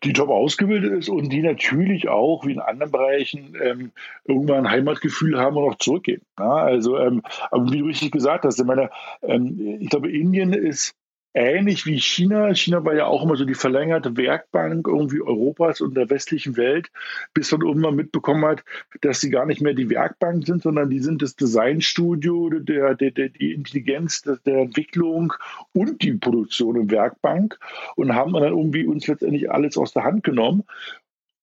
die 0.03 0.13
top 0.13 0.29
ausgebildet 0.29 0.91
ist 0.91 1.09
und 1.09 1.29
die 1.29 1.41
natürlich 1.41 2.09
auch, 2.09 2.45
wie 2.45 2.53
in 2.53 2.59
anderen 2.59 2.91
Bereichen, 2.91 3.55
ähm, 3.61 3.91
irgendwann 4.25 4.65
ein 4.65 4.71
Heimatgefühl 4.71 5.39
haben 5.39 5.57
und 5.57 5.63
auch 5.63 5.77
zurückgehen. 5.77 6.21
Ja, 6.37 6.55
also, 6.55 6.97
ähm, 6.97 7.21
aber 7.51 7.71
wie 7.71 7.79
du 7.79 7.85
richtig 7.85 8.11
gesagt 8.11 8.45
hast, 8.45 8.59
ich 8.59 8.65
meine, 8.65 8.89
ähm, 9.23 9.77
ich 9.79 9.89
glaube, 9.89 10.11
Indien 10.11 10.53
ist 10.53 10.95
ähnlich 11.35 11.85
wie 11.85 11.99
China. 11.99 12.53
China 12.55 12.83
war 12.83 12.95
ja 12.95 13.05
auch 13.05 13.23
immer 13.23 13.35
so 13.35 13.45
die 13.45 13.53
verlängerte 13.53 14.17
Werkbank 14.17 14.87
irgendwie 14.87 15.21
Europas 15.21 15.81
und 15.81 15.95
der 15.95 16.09
westlichen 16.09 16.57
Welt, 16.57 16.89
bis 17.33 17.51
man 17.51 17.61
irgendwann 17.61 17.95
mitbekommen 17.95 18.45
hat, 18.45 18.63
dass 19.01 19.21
sie 19.21 19.29
gar 19.29 19.45
nicht 19.45 19.61
mehr 19.61 19.73
die 19.73 19.89
Werkbank 19.89 20.45
sind, 20.45 20.63
sondern 20.63 20.89
die 20.89 20.99
sind 20.99 21.21
das 21.21 21.35
Designstudio, 21.35 22.49
der, 22.49 22.95
der, 22.95 23.11
der, 23.11 23.29
die 23.29 23.51
Intelligenz 23.51 24.21
der, 24.21 24.37
der 24.45 24.59
Entwicklung 24.59 25.33
und 25.73 26.01
die 26.01 26.13
Produktion 26.13 26.77
im 26.77 26.89
Werkbank 26.89 27.59
und 27.95 28.15
haben 28.15 28.33
dann 28.33 28.43
irgendwie 28.43 28.85
uns 28.85 29.07
letztendlich 29.07 29.51
alles 29.51 29.77
aus 29.77 29.93
der 29.93 30.03
Hand 30.03 30.23
genommen. 30.23 30.63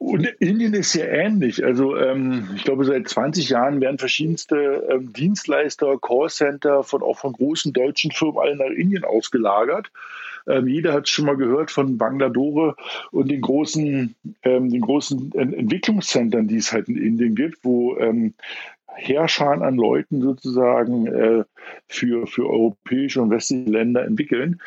Und 0.04 0.26
Indien 0.40 0.74
ist 0.74 0.94
ja 0.94 1.04
ähnlich. 1.04 1.64
Also 1.64 1.96
ähm, 1.96 2.48
ich 2.56 2.64
glaube, 2.64 2.84
seit 2.84 3.08
20 3.08 3.48
Jahren 3.48 3.80
werden 3.80 3.98
verschiedenste 3.98 4.86
ähm, 4.90 5.12
Dienstleister, 5.12 5.96
Callcenter 6.00 6.82
von 6.82 7.02
auch 7.02 7.18
von 7.18 7.32
großen 7.32 7.72
deutschen 7.72 8.10
Firmen 8.10 8.38
alle 8.38 8.56
nach 8.56 8.76
Indien 8.76 9.04
ausgelagert. 9.04 9.92
Ähm, 10.48 10.66
jeder 10.66 10.92
hat 10.92 11.04
es 11.04 11.10
schon 11.10 11.26
mal 11.26 11.36
gehört 11.36 11.70
von 11.70 11.98
Bangalore 11.98 12.74
und 13.12 13.30
den 13.30 13.40
großen, 13.40 14.16
ähm, 14.42 14.70
den 14.70 14.80
großen 14.80 15.32
Entwicklungszentren, 15.34 16.48
die 16.48 16.56
es 16.56 16.72
halt 16.72 16.88
in 16.88 16.96
Indien 16.96 17.36
gibt, 17.36 17.58
wo 17.62 17.96
ähm, 17.96 18.34
Herrscher 18.86 19.62
an 19.62 19.76
Leuten 19.76 20.20
sozusagen 20.20 21.06
äh, 21.06 21.44
für, 21.86 22.26
für 22.26 22.50
europäische 22.50 23.22
und 23.22 23.30
westliche 23.30 23.70
Länder 23.70 24.04
entwickeln. 24.04 24.60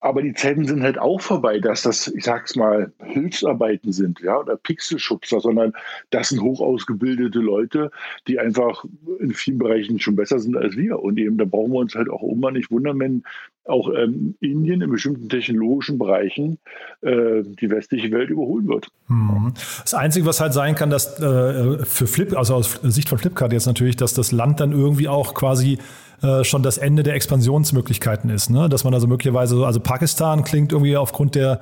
Aber 0.00 0.22
die 0.22 0.32
Zeiten 0.32 0.64
sind 0.66 0.82
halt 0.82 0.98
auch 0.98 1.20
vorbei, 1.20 1.58
dass 1.58 1.82
das, 1.82 2.08
ich 2.08 2.24
sag's 2.24 2.56
mal, 2.56 2.90
Hilfsarbeiten 3.04 3.92
sind, 3.92 4.20
ja, 4.20 4.38
oder 4.38 4.56
Pixelschubser, 4.56 5.40
sondern 5.40 5.74
das 6.08 6.30
sind 6.30 6.40
hochausgebildete 6.40 7.38
Leute, 7.38 7.90
die 8.26 8.38
einfach 8.38 8.84
in 9.18 9.34
vielen 9.34 9.58
Bereichen 9.58 10.00
schon 10.00 10.16
besser 10.16 10.38
sind 10.38 10.56
als 10.56 10.76
wir. 10.76 11.00
Und 11.00 11.18
eben, 11.18 11.36
da 11.36 11.44
brauchen 11.44 11.72
wir 11.72 11.80
uns 11.80 11.94
halt 11.94 12.08
auch 12.08 12.22
immer 12.22 12.50
nicht 12.50 12.70
wundern, 12.70 12.98
wenn 12.98 13.24
auch 13.66 13.90
ähm, 13.94 14.34
Indien 14.40 14.80
in 14.80 14.90
bestimmten 14.90 15.28
technologischen 15.28 15.98
Bereichen 15.98 16.58
äh, 17.02 17.42
die 17.42 17.70
westliche 17.70 18.10
Welt 18.10 18.30
überholen 18.30 18.68
wird. 18.68 18.88
Mhm. 19.08 19.52
Das 19.82 19.94
Einzige, 19.94 20.26
was 20.26 20.40
halt 20.40 20.54
sein 20.54 20.74
kann, 20.74 20.90
dass 20.90 21.20
äh, 21.20 21.84
für 21.84 22.06
Flip, 22.06 22.36
also 22.36 22.54
aus 22.54 22.80
Sicht 22.82 23.08
von 23.08 23.18
Flipkart 23.18 23.52
jetzt 23.52 23.66
natürlich, 23.66 23.96
dass 23.96 24.14
das 24.14 24.32
Land 24.32 24.60
dann 24.60 24.72
irgendwie 24.72 25.08
auch 25.08 25.34
quasi 25.34 25.78
äh, 26.22 26.44
schon 26.44 26.62
das 26.62 26.78
Ende 26.78 27.02
der 27.02 27.14
Expansionsmöglichkeiten 27.14 28.30
ist. 28.30 28.50
Ne? 28.50 28.68
Dass 28.68 28.84
man 28.84 28.94
also 28.94 29.06
möglicherweise, 29.06 29.64
also 29.64 29.80
Pakistan 29.80 30.44
klingt 30.44 30.72
irgendwie 30.72 30.96
aufgrund 30.96 31.34
der 31.34 31.60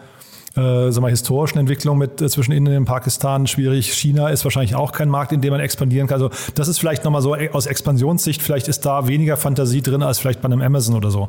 äh, 0.56 0.90
sag 0.90 1.02
mal, 1.02 1.10
historischen 1.10 1.58
Entwicklung 1.58 1.98
mit 1.98 2.20
äh, 2.20 2.28
zwischen 2.28 2.52
Indien 2.52 2.78
und 2.78 2.84
Pakistan 2.84 3.46
schwierig. 3.46 3.92
China 3.92 4.28
ist 4.28 4.44
wahrscheinlich 4.44 4.74
auch 4.74 4.92
kein 4.92 5.08
Markt, 5.08 5.32
in 5.32 5.40
dem 5.40 5.52
man 5.52 5.60
expandieren 5.60 6.08
kann. 6.08 6.20
Also 6.20 6.30
das 6.54 6.68
ist 6.68 6.78
vielleicht 6.78 7.04
nochmal 7.04 7.22
so 7.22 7.34
aus 7.34 7.66
Expansionssicht, 7.66 8.42
vielleicht 8.42 8.68
ist 8.68 8.84
da 8.84 9.06
weniger 9.06 9.36
Fantasie 9.36 9.82
drin 9.82 10.02
als 10.02 10.18
vielleicht 10.18 10.40
bei 10.40 10.46
einem 10.46 10.62
Amazon 10.62 10.96
oder 10.96 11.10
so. 11.10 11.28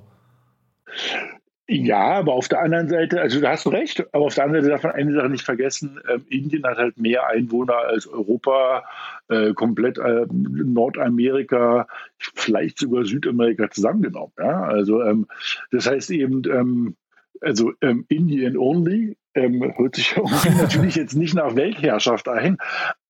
Ja, 1.72 2.18
aber 2.18 2.34
auf 2.34 2.48
der 2.48 2.62
anderen 2.64 2.90
Seite, 2.90 3.22
also 3.22 3.40
da 3.40 3.52
hast 3.52 3.66
du 3.66 3.70
recht, 3.70 4.04
aber 4.12 4.26
auf 4.26 4.34
der 4.34 4.46
anderen 4.46 4.64
Seite 4.64 4.74
darf 4.74 4.84
man 4.84 4.94
eine 4.94 5.14
Sache 5.14 5.30
nicht 5.30 5.46
vergessen, 5.46 6.00
ähm, 6.12 6.26
Indien 6.28 6.66
hat 6.66 6.78
halt 6.78 6.98
mehr 6.98 7.28
Einwohner 7.28 7.78
als 7.78 8.08
Europa, 8.08 8.84
äh, 9.30 9.54
komplett 9.54 9.98
äh, 9.98 10.26
Nordamerika, 10.32 11.88
vielleicht 12.18 12.80
sogar 12.80 13.06
Südamerika 13.06 13.70
zusammengenommen. 13.70 14.34
Ja? 14.38 14.64
Also 14.64 15.02
ähm, 15.04 15.28
das 15.72 15.88
heißt 15.88 16.12
eben, 16.12 16.42
ähm, 16.52 16.96
also 17.42 17.72
ähm, 17.82 18.06
Indian 18.10 18.58
only, 18.58 19.16
ähm, 19.34 19.64
hört 19.78 19.96
sich 19.96 20.16
natürlich 20.58 20.96
jetzt 20.96 21.16
nicht 21.16 21.36
nach 21.36 21.56
Weltherrschaft 21.56 22.28
ein, 22.28 22.58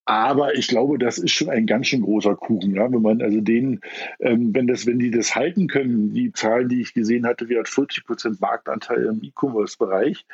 aber 0.09 0.55
ich 0.55 0.67
glaube, 0.67 0.97
das 0.97 1.19
ist 1.19 1.33
schon 1.33 1.51
ein 1.51 1.67
ganz 1.67 1.85
schön 1.85 2.01
großer 2.01 2.35
Kuchen. 2.35 2.73
Ja? 2.73 2.91
Wenn 2.91 3.01
man 3.01 3.21
also 3.21 3.41
den, 3.41 3.79
ähm, 4.19 4.55
wenn 4.55 4.65
das, 4.65 4.87
wenn 4.87 4.97
die 4.97 5.11
das 5.11 5.35
halten 5.35 5.67
können, 5.67 6.13
die 6.13 6.31
Zahlen, 6.31 6.67
die 6.67 6.81
ich 6.81 6.95
gesehen 6.95 7.27
hatte, 7.27 7.47
wie 7.47 7.59
hat 7.59 7.69
40 7.69 8.05
Prozent 8.05 8.41
Marktanteil 8.41 9.05
im 9.05 9.23
E-Commerce-Bereich, 9.23 10.25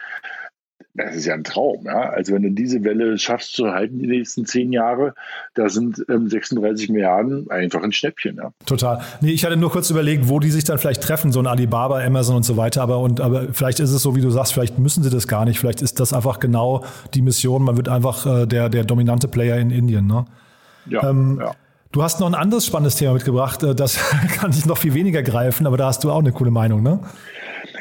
das 0.95 1.15
ist 1.15 1.25
ja 1.25 1.33
ein 1.33 1.43
Traum, 1.43 1.85
ja. 1.85 2.09
Also 2.09 2.33
wenn 2.33 2.43
du 2.43 2.51
diese 2.51 2.83
Welle 2.83 3.17
schaffst 3.17 3.53
zu 3.53 3.71
halten 3.71 3.99
die 3.99 4.07
nächsten 4.07 4.45
zehn 4.45 4.71
Jahre, 4.71 5.13
da 5.53 5.69
sind 5.69 6.03
ähm, 6.09 6.29
36 6.29 6.89
Milliarden 6.89 7.49
einfach 7.51 7.83
ein 7.83 7.91
Schnäppchen, 7.91 8.37
ja. 8.37 8.51
Total. 8.65 9.01
Nee, 9.21 9.31
ich 9.31 9.43
hatte 9.43 9.57
nur 9.57 9.71
kurz 9.71 9.89
überlegt, 9.89 10.29
wo 10.29 10.39
die 10.39 10.49
sich 10.51 10.63
dann 10.63 10.77
vielleicht 10.77 11.03
treffen, 11.03 11.31
so 11.31 11.39
ein 11.39 11.47
Alibaba, 11.47 11.99
Amazon 11.99 12.37
und 12.37 12.43
so 12.43 12.55
weiter, 12.55 12.81
aber 12.81 12.99
und 12.99 13.19
aber 13.19 13.53
vielleicht 13.53 13.79
ist 13.79 13.91
es 13.91 14.01
so, 14.01 14.15
wie 14.15 14.21
du 14.21 14.29
sagst, 14.29 14.53
vielleicht 14.53 14.79
müssen 14.79 15.03
sie 15.03 15.09
das 15.09 15.27
gar 15.27 15.45
nicht. 15.45 15.59
Vielleicht 15.59 15.81
ist 15.81 15.99
das 15.99 16.13
einfach 16.13 16.39
genau 16.39 16.85
die 17.13 17.21
Mission. 17.21 17.63
Man 17.63 17.75
wird 17.75 17.89
einfach 17.89 18.25
äh, 18.25 18.45
der, 18.45 18.69
der 18.69 18.85
dominante 18.85 19.27
Player 19.27 19.57
in 19.57 19.71
Indien, 19.71 20.07
ne? 20.07 20.25
Ja, 20.87 21.09
ähm, 21.09 21.39
ja. 21.41 21.51
Du 21.91 22.03
hast 22.03 22.19
noch 22.19 22.27
ein 22.27 22.35
anderes 22.35 22.65
spannendes 22.65 22.95
Thema 22.95 23.13
mitgebracht, 23.13 23.63
äh, 23.63 23.75
das 23.75 23.97
kann 24.35 24.51
ich 24.51 24.65
noch 24.65 24.77
viel 24.77 24.93
weniger 24.93 25.23
greifen, 25.23 25.67
aber 25.67 25.77
da 25.77 25.87
hast 25.87 26.03
du 26.03 26.11
auch 26.11 26.19
eine 26.19 26.31
coole 26.31 26.51
Meinung, 26.51 26.83
ne? 26.83 26.99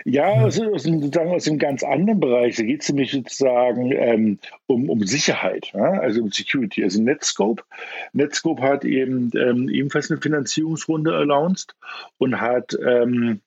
Ja, 0.04 0.32
aus, 0.32 0.60
aus, 0.60 0.82
sozusagen 0.82 1.30
aus 1.30 1.48
einem 1.48 1.58
ganz 1.58 1.82
anderen 1.82 2.20
Bereich. 2.20 2.56
Da 2.56 2.62
geht 2.62 2.82
es 2.82 2.88
nämlich 2.90 3.12
sozusagen 3.12 3.90
ähm, 3.92 4.38
um, 4.66 4.90
um 4.90 5.04
Sicherheit, 5.06 5.72
ja? 5.72 5.92
also 5.92 6.22
um 6.22 6.30
Security. 6.30 6.84
Also 6.84 7.02
Netscope. 7.02 7.62
Netscope 8.12 8.62
hat 8.62 8.84
eben 8.84 9.30
ähm, 9.34 9.70
ebenfalls 9.70 10.10
eine 10.10 10.20
Finanzierungsrunde 10.20 11.16
announced 11.16 11.74
und 12.18 12.38
hat 12.40 12.76
ähm, 12.86 13.40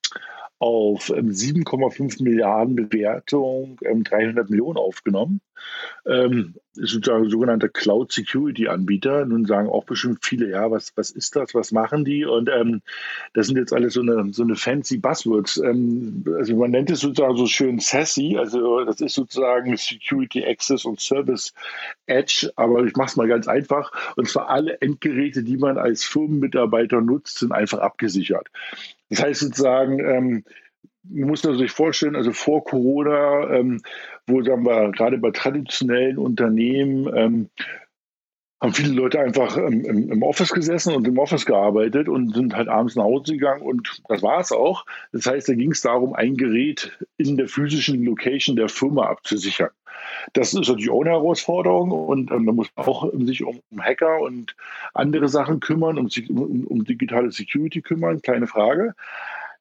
auf 0.59 1.11
7,5 1.11 2.19
ähm, 2.19 2.23
Milliarden 2.23 2.75
Bewertung 2.75 3.77
300 3.81 4.13
ähm, 4.13 4.45
Millionen 4.49 4.77
aufgenommen. 4.77 5.41
Sozusagen 6.79 7.25
ein 7.25 7.29
sogenannter 7.29 7.69
Cloud 7.69 8.11
Security 8.11 8.67
Anbieter. 8.67 9.25
Nun 9.25 9.45
sagen 9.45 9.67
auch 9.67 9.83
bestimmt 9.83 10.19
viele, 10.23 10.49
ja, 10.49 10.69
was, 10.69 10.93
was 10.95 11.09
ist 11.09 11.35
das, 11.35 11.53
was 11.55 11.71
machen 11.71 12.05
die? 12.05 12.25
Und 12.25 12.49
ähm, 12.49 12.81
das 13.33 13.47
sind 13.47 13.57
jetzt 13.57 13.73
alles 13.73 13.93
so 13.93 14.01
eine, 14.01 14.31
so 14.31 14.43
eine 14.43 14.55
fancy 14.55 14.97
Buzzwords. 14.97 15.57
Ähm, 15.57 16.23
also 16.37 16.55
man 16.55 16.71
nennt 16.71 16.91
es 16.91 16.99
sozusagen 16.99 17.35
so 17.35 17.47
schön 17.47 17.79
sassy, 17.79 18.37
also 18.37 18.83
das 18.85 19.01
ist 19.01 19.15
sozusagen 19.15 19.75
Security 19.75 20.45
Access 20.45 20.85
und 20.85 20.99
Service 20.99 21.53
Edge, 22.05 22.51
aber 22.55 22.83
ich 22.85 22.95
mache 22.95 23.09
es 23.09 23.15
mal 23.15 23.27
ganz 23.27 23.47
einfach. 23.47 23.91
Und 24.15 24.29
zwar 24.29 24.49
alle 24.49 24.79
Endgeräte, 24.81 25.43
die 25.43 25.57
man 25.57 25.77
als 25.77 26.03
Firmenmitarbeiter 26.03 27.01
nutzt, 27.01 27.39
sind 27.39 27.51
einfach 27.51 27.79
abgesichert. 27.79 28.47
Das 29.09 29.23
heißt 29.23 29.41
sozusagen, 29.41 29.99
ähm, 29.99 30.43
man 31.09 31.29
muss 31.29 31.41
sich 31.41 31.71
vorstellen, 31.71 32.15
also 32.15 32.31
vor 32.31 32.63
Corona, 32.63 33.49
ähm, 33.51 33.81
wo 34.27 34.43
sagen 34.43 34.65
wir 34.65 34.91
gerade 34.91 35.17
bei 35.17 35.31
traditionellen 35.31 36.17
Unternehmen 36.17 37.09
ähm, 37.15 37.49
haben 38.59 38.73
viele 38.73 38.93
Leute 38.93 39.19
einfach 39.19 39.55
im, 39.57 39.85
im, 39.85 40.23
Office 40.23 40.51
gesessen 40.51 40.95
und 40.95 41.07
im 41.07 41.19
Office 41.19 41.45
gearbeitet 41.45 42.09
und 42.09 42.33
sind 42.33 42.55
halt 42.55 42.67
abends 42.67 42.95
nach 42.95 43.03
Hause 43.03 43.33
gegangen 43.33 43.61
und 43.61 44.01
das 44.09 44.23
war 44.23 44.39
es 44.39 44.51
auch. 44.51 44.85
Das 45.11 45.27
heißt, 45.27 45.47
da 45.47 45.53
ging 45.53 45.71
es 45.71 45.81
darum, 45.81 46.13
ein 46.13 46.37
Gerät 46.37 46.97
in 47.17 47.37
der 47.37 47.47
physischen 47.47 48.03
Location 48.03 48.55
der 48.55 48.69
Firma 48.69 49.05
abzusichern. 49.05 49.69
Das 50.33 50.49
ist 50.49 50.55
natürlich 50.55 50.89
auch 50.89 51.01
eine 51.01 51.11
Herausforderung 51.11 51.91
und 51.91 52.31
ähm, 52.31 52.45
da 52.45 52.51
muss 52.51 52.69
man 52.75 52.85
auch 52.87 53.11
sich 53.13 53.43
um, 53.43 53.59
um, 53.69 53.81
Hacker 53.83 54.21
und 54.21 54.55
andere 54.93 55.27
Sachen 55.27 55.59
kümmern, 55.59 55.97
um, 55.99 56.09
um, 56.29 56.63
um 56.65 56.83
digitale 56.83 57.31
Security 57.31 57.81
kümmern, 57.81 58.21
keine 58.21 58.47
Frage. 58.47 58.95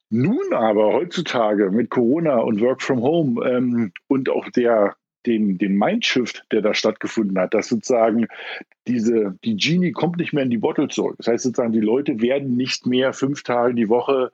Nun 0.09 0.53
aber 0.53 0.93
heutzutage 0.93 1.69
mit 1.69 1.89
Corona 1.89 2.37
und 2.37 2.61
Work 2.61 2.81
from 2.81 3.01
Home 3.01 3.45
ähm, 3.45 3.91
und 4.07 4.29
auch 4.29 4.49
der 4.49 4.95
den, 5.27 5.57
den 5.57 5.77
Mindshift, 5.77 6.45
der 6.51 6.61
da 6.61 6.73
stattgefunden 6.73 7.37
hat, 7.37 7.53
dass 7.53 7.67
sozusagen 7.67 8.27
diese, 8.87 9.37
die 9.43 9.57
Genie 9.57 9.91
kommt 9.91 10.17
nicht 10.17 10.33
mehr 10.33 10.43
in 10.43 10.49
die 10.49 10.57
Bottle 10.57 10.87
zurück. 10.87 11.15
Das 11.17 11.27
heißt 11.27 11.43
sozusagen, 11.43 11.73
die 11.73 11.81
Leute 11.81 12.21
werden 12.21 12.55
nicht 12.55 12.87
mehr 12.87 13.13
fünf 13.13 13.43
Tage 13.43 13.73
die 13.73 13.89
Woche 13.89 14.31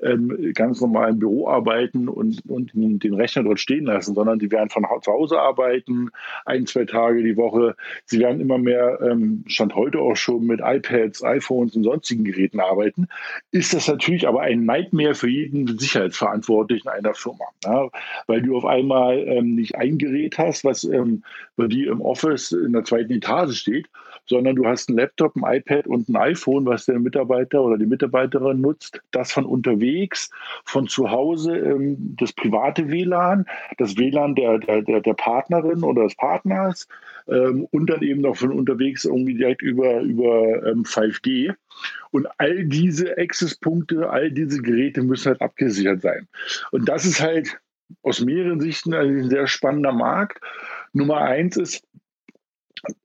ähm, 0.00 0.52
ganz 0.54 0.80
normal 0.80 1.10
im 1.10 1.18
Büro 1.18 1.48
arbeiten 1.48 2.08
und, 2.08 2.42
und 2.48 2.72
den 2.74 3.14
Rechner 3.14 3.42
dort 3.42 3.60
stehen 3.60 3.86
lassen, 3.86 4.14
sondern 4.14 4.38
die 4.38 4.50
werden 4.50 4.70
von 4.70 4.86
zu 5.02 5.12
Hause 5.12 5.40
arbeiten, 5.40 6.10
ein, 6.44 6.66
zwei 6.66 6.84
Tage 6.84 7.22
die 7.22 7.36
Woche. 7.36 7.74
Sie 8.04 8.20
werden 8.20 8.40
immer 8.40 8.58
mehr, 8.58 9.00
ähm, 9.02 9.44
Stand 9.46 9.74
heute 9.74 9.98
auch 9.98 10.16
schon 10.16 10.46
mit 10.46 10.60
iPads, 10.62 11.24
iPhones 11.24 11.74
und 11.74 11.84
sonstigen 11.84 12.24
Geräten 12.24 12.60
arbeiten. 12.60 13.08
Ist 13.50 13.74
das 13.74 13.88
natürlich 13.88 14.28
aber 14.28 14.42
ein 14.42 14.64
Nightmare 14.64 15.14
für 15.14 15.28
jeden 15.28 15.78
Sicherheitsverantwortlichen 15.78 16.88
einer 16.88 17.14
Firma, 17.14 17.44
ja? 17.64 17.88
weil 18.26 18.42
du 18.42 18.56
auf 18.56 18.64
einmal 18.64 19.18
ähm, 19.18 19.54
nicht 19.54 19.74
ein 19.74 19.98
Hast, 20.38 20.64
was 20.64 20.84
ähm, 20.84 21.22
bei 21.56 21.66
dir 21.66 21.90
im 21.90 22.00
Office 22.00 22.52
in 22.52 22.72
der 22.72 22.84
zweiten 22.84 23.12
Etage 23.12 23.56
steht, 23.56 23.88
sondern 24.26 24.56
du 24.56 24.66
hast 24.66 24.88
einen 24.88 24.98
Laptop, 24.98 25.36
ein 25.36 25.56
iPad 25.56 25.86
und 25.86 26.08
ein 26.08 26.16
iPhone, 26.16 26.66
was 26.66 26.86
der 26.86 26.98
Mitarbeiter 26.98 27.62
oder 27.62 27.78
die 27.78 27.86
Mitarbeiterin 27.86 28.60
nutzt, 28.60 29.00
das 29.12 29.32
von 29.32 29.44
unterwegs, 29.44 30.30
von 30.64 30.88
zu 30.88 31.10
Hause, 31.10 31.56
ähm, 31.56 32.16
das 32.18 32.32
private 32.32 32.88
WLAN, 32.88 33.46
das 33.78 33.96
WLAN 33.96 34.34
der, 34.34 34.58
der, 34.58 34.82
der 34.82 35.14
Partnerin 35.14 35.84
oder 35.84 36.04
des 36.04 36.16
Partners 36.16 36.88
ähm, 37.28 37.66
und 37.70 37.88
dann 37.88 38.02
eben 38.02 38.20
noch 38.20 38.36
von 38.36 38.52
unterwegs 38.52 39.04
irgendwie 39.04 39.34
direkt 39.34 39.62
über, 39.62 40.00
über 40.00 40.66
ähm, 40.66 40.82
5G. 40.82 41.54
Und 42.10 42.26
all 42.38 42.64
diese 42.64 43.18
Access-Punkte, 43.18 44.08
all 44.08 44.30
diese 44.30 44.62
Geräte 44.62 45.02
müssen 45.02 45.30
halt 45.30 45.42
abgesichert 45.42 46.00
sein. 46.02 46.26
Und 46.70 46.88
das 46.88 47.04
ist 47.04 47.20
halt 47.20 47.58
aus 48.02 48.20
mehreren 48.20 48.60
Sichten 48.60 48.94
ein 48.94 49.28
sehr 49.28 49.46
spannender 49.46 49.92
Markt. 49.92 50.40
Nummer 50.92 51.18
eins 51.18 51.56
ist, 51.56 51.84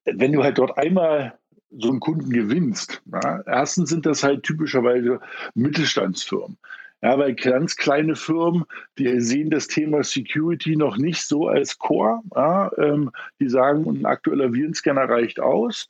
wenn 0.06 0.32
du 0.32 0.44
halt 0.44 0.58
dort 0.58 0.78
einmal 0.78 1.38
so 1.72 1.90
einen 1.90 2.00
Kunden 2.00 2.30
gewinnst, 2.30 3.02
ja, 3.12 3.42
erstens 3.46 3.90
sind 3.90 4.06
das 4.06 4.24
halt 4.24 4.44
typischerweise 4.44 5.20
Mittelstandsfirmen. 5.56 6.58
Ja, 7.04 7.18
weil 7.18 7.34
ganz 7.34 7.78
kleine 7.78 8.16
Firmen, 8.16 8.66
die 9.00 9.20
sehen 9.22 9.50
das 9.50 9.68
Thema 9.68 10.04
Security 10.04 10.76
noch 10.76 10.98
nicht 10.98 11.24
so 11.24 11.48
als 11.48 11.80
Core. 11.80 12.22
Ja, 12.36 12.70
ähm, 12.78 13.10
die 13.40 13.50
sagen, 13.50 13.88
ein 13.90 14.06
aktueller 14.06 14.54
Virenscanner 14.54 15.10
reicht 15.10 15.40
aus. 15.40 15.90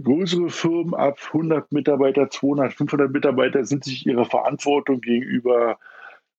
Größere 0.00 0.50
Firmen 0.50 0.94
ab 0.94 1.18
100 1.26 1.72
Mitarbeiter, 1.72 2.30
200, 2.30 2.72
500 2.72 3.10
Mitarbeiter 3.10 3.64
sind 3.64 3.84
sich 3.84 4.06
ihrer 4.06 4.24
Verantwortung 4.24 5.00
gegenüber 5.00 5.78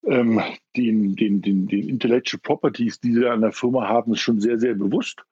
ähm, 0.08 0.42
den, 0.76 1.16
den, 1.16 1.42
den, 1.42 1.68
den 1.68 1.90
Intellectual 1.90 2.40
Properties, 2.42 3.00
die 3.00 3.14
sie 3.14 3.26
an 3.28 3.42
der 3.42 3.52
Firma 3.52 3.88
haben, 3.88 4.16
schon 4.16 4.40
sehr, 4.40 4.60
sehr 4.60 4.76
bewusst. 4.76 5.24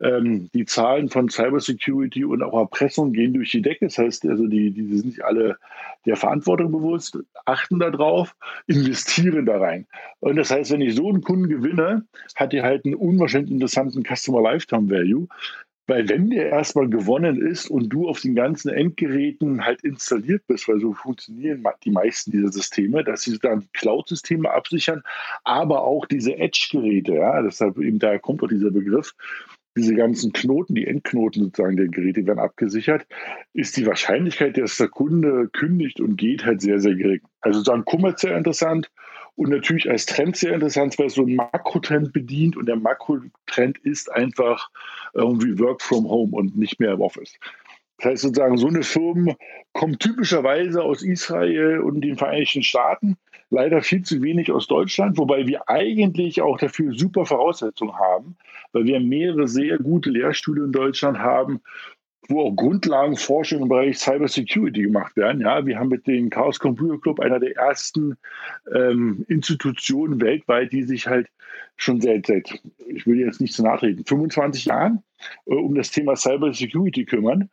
Ähm, 0.00 0.50
die 0.52 0.64
Zahlen 0.64 1.08
von 1.08 1.28
Cybersecurity 1.28 2.24
und 2.24 2.42
auch 2.42 2.58
Erpressung 2.58 3.12
gehen 3.12 3.34
durch 3.34 3.50
die 3.50 3.62
Decke. 3.62 3.86
Das 3.86 3.98
heißt, 3.98 4.26
also 4.26 4.46
die, 4.46 4.70
die 4.70 4.96
sind 4.96 5.06
nicht 5.06 5.24
alle 5.24 5.58
der 6.06 6.16
Verantwortung 6.16 6.72
bewusst, 6.72 7.18
achten 7.44 7.78
darauf, 7.78 8.34
investieren 8.66 9.46
da 9.46 9.58
rein. 9.58 9.86
Und 10.20 10.36
das 10.36 10.50
heißt, 10.50 10.70
wenn 10.72 10.80
ich 10.80 10.94
so 10.94 11.08
einen 11.08 11.22
Kunden 11.22 11.48
gewinne, 11.48 12.06
hat 12.34 12.52
die 12.52 12.62
halt 12.62 12.84
einen 12.84 12.94
unwahrscheinlich 12.94 13.52
interessanten 13.52 14.02
Customer 14.02 14.42
Lifetime 14.42 14.90
Value. 14.90 15.28
Weil 15.90 16.08
wenn 16.08 16.30
der 16.30 16.50
erstmal 16.50 16.88
gewonnen 16.88 17.44
ist 17.44 17.68
und 17.68 17.88
du 17.88 18.08
auf 18.08 18.20
den 18.20 18.36
ganzen 18.36 18.68
Endgeräten 18.68 19.64
halt 19.64 19.82
installiert 19.82 20.46
bist, 20.46 20.68
weil 20.68 20.78
so 20.78 20.92
funktionieren 20.92 21.64
die 21.82 21.90
meisten 21.90 22.30
dieser 22.30 22.52
Systeme, 22.52 23.02
dass 23.02 23.22
sie 23.22 23.36
dann 23.40 23.66
Cloud-Systeme 23.72 24.48
absichern, 24.48 25.02
aber 25.42 25.82
auch 25.82 26.06
diese 26.06 26.36
Edge-Geräte, 26.36 27.14
ja, 27.14 27.42
deshalb 27.42 27.76
eben 27.78 27.98
daher 27.98 28.20
kommt 28.20 28.40
auch 28.44 28.46
dieser 28.46 28.70
Begriff, 28.70 29.14
diese 29.76 29.96
ganzen 29.96 30.32
Knoten, 30.32 30.76
die 30.76 30.86
Endknoten 30.86 31.42
sozusagen 31.42 31.76
der 31.76 31.88
Geräte 31.88 32.24
werden 32.24 32.38
abgesichert, 32.38 33.04
ist 33.52 33.76
die 33.76 33.86
Wahrscheinlichkeit, 33.86 34.56
dass 34.58 34.76
der 34.76 34.88
Kunde 34.88 35.48
kündigt 35.52 36.00
und 36.00 36.14
geht, 36.14 36.44
halt 36.44 36.60
sehr, 36.60 36.78
sehr 36.78 36.94
gering. 36.94 37.22
Also 37.40 37.58
sozusagen 37.58 37.84
kommerziell 37.84 38.36
interessant 38.36 38.92
und 39.40 39.48
natürlich 39.48 39.88
als 39.88 40.04
Trend 40.04 40.36
sehr 40.36 40.52
interessant, 40.52 40.98
weil 40.98 41.06
es 41.06 41.14
so 41.14 41.22
einen 41.22 41.36
Makrotrend 41.36 42.12
bedient. 42.12 42.58
Und 42.58 42.66
der 42.66 42.76
Makrotrend 42.76 43.78
ist 43.78 44.12
einfach 44.12 44.68
irgendwie 45.14 45.58
Work 45.58 45.80
from 45.80 46.06
Home 46.06 46.36
und 46.36 46.58
nicht 46.58 46.78
mehr 46.78 46.92
im 46.92 47.00
Office. 47.00 47.32
Das 47.96 48.12
heißt 48.12 48.22
sozusagen, 48.22 48.58
so 48.58 48.66
eine 48.66 48.82
Firma 48.82 49.34
kommt 49.72 50.00
typischerweise 50.00 50.82
aus 50.82 51.02
Israel 51.02 51.78
und 51.80 52.02
den 52.02 52.18
Vereinigten 52.18 52.62
Staaten, 52.62 53.16
leider 53.48 53.80
viel 53.80 54.02
zu 54.02 54.20
wenig 54.20 54.52
aus 54.52 54.66
Deutschland, 54.66 55.16
wobei 55.16 55.46
wir 55.46 55.70
eigentlich 55.70 56.42
auch 56.42 56.58
dafür 56.58 56.92
super 56.94 57.24
Voraussetzungen 57.24 57.96
haben, 57.96 58.36
weil 58.72 58.84
wir 58.84 59.00
mehrere 59.00 59.48
sehr 59.48 59.78
gute 59.78 60.10
Lehrstühle 60.10 60.64
in 60.64 60.72
Deutschland 60.72 61.18
haben, 61.18 61.62
wo 62.28 62.42
auch 62.42 62.54
Grundlagenforschung 62.54 63.62
im 63.62 63.68
Bereich 63.68 63.98
Cyber 63.98 64.28
Security 64.28 64.82
gemacht 64.82 65.16
werden. 65.16 65.40
Ja, 65.40 65.64
wir 65.66 65.78
haben 65.78 65.88
mit 65.88 66.06
dem 66.06 66.30
Chaos 66.30 66.58
Computer 66.58 67.00
Club 67.00 67.20
einer 67.20 67.40
der 67.40 67.56
ersten 67.56 68.16
ähm, 68.72 69.24
Institutionen 69.28 70.20
weltweit, 70.20 70.72
die 70.72 70.82
sich 70.82 71.06
halt 71.06 71.28
schon 71.76 72.00
seit, 72.00 72.26
seit, 72.26 72.60
ich 72.86 73.06
will 73.06 73.18
jetzt 73.18 73.40
nicht 73.40 73.54
zu 73.54 73.62
nahe 73.62 73.78
treten, 73.78 74.04
25 74.04 74.66
Jahren 74.66 75.02
äh, 75.46 75.54
um 75.54 75.74
das 75.74 75.90
Thema 75.90 76.16
Cyber 76.16 76.52
Security 76.52 77.04
kümmern. 77.04 77.48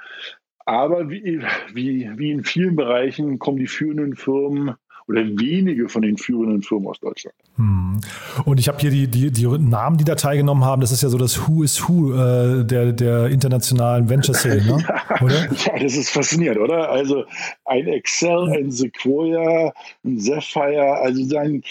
Aber 0.66 1.10
wie, 1.10 1.42
wie, 1.74 2.12
wie 2.18 2.32
in 2.32 2.44
vielen 2.44 2.76
Bereichen 2.76 3.40
kommen 3.40 3.58
die 3.58 3.68
führenden 3.68 4.16
Firmen 4.16 4.76
oder 5.08 5.24
wenige 5.24 5.90
von 5.90 6.02
den 6.02 6.18
führenden 6.18 6.62
Firmen 6.62 6.88
aus 6.88 7.00
Deutschland. 7.00 7.36
Hm. 7.56 8.00
Und 8.46 8.60
ich 8.60 8.68
habe 8.68 8.78
hier 8.80 8.92
die, 8.92 9.08
die, 9.08 9.32
die 9.32 9.48
Namen, 9.48 9.98
die 9.98 10.04
da 10.04 10.16
teilgenommen 10.16 10.66
haben. 10.66 10.82
Das 10.82 10.92
ist 10.92 11.02
ja 11.02 11.10
so 11.10 11.18
das 11.18 11.48
Who 11.48 11.64
is 11.64 11.88
Who 11.88 12.14
äh, 12.14 12.66
der, 12.66 12.92
der 12.94 13.28
internationalen 13.28 14.10
Venture-Szene, 14.10 14.66
ne? 14.66 14.86
ja, 14.88 15.22
oder? 15.22 15.50
Ja, 15.66 15.80
das 15.80 15.96
ist 15.96 16.10
faszinierend, 16.10 16.60
oder? 16.60 16.90
Also 16.90 17.26
ein 17.66 17.88
Excel, 17.88 18.52
ein 18.52 18.72
Sequoia, 18.72 19.74
ein 20.04 20.20
Sapphire, 20.20 20.98
also 20.98 21.24
sagen, 21.24 21.64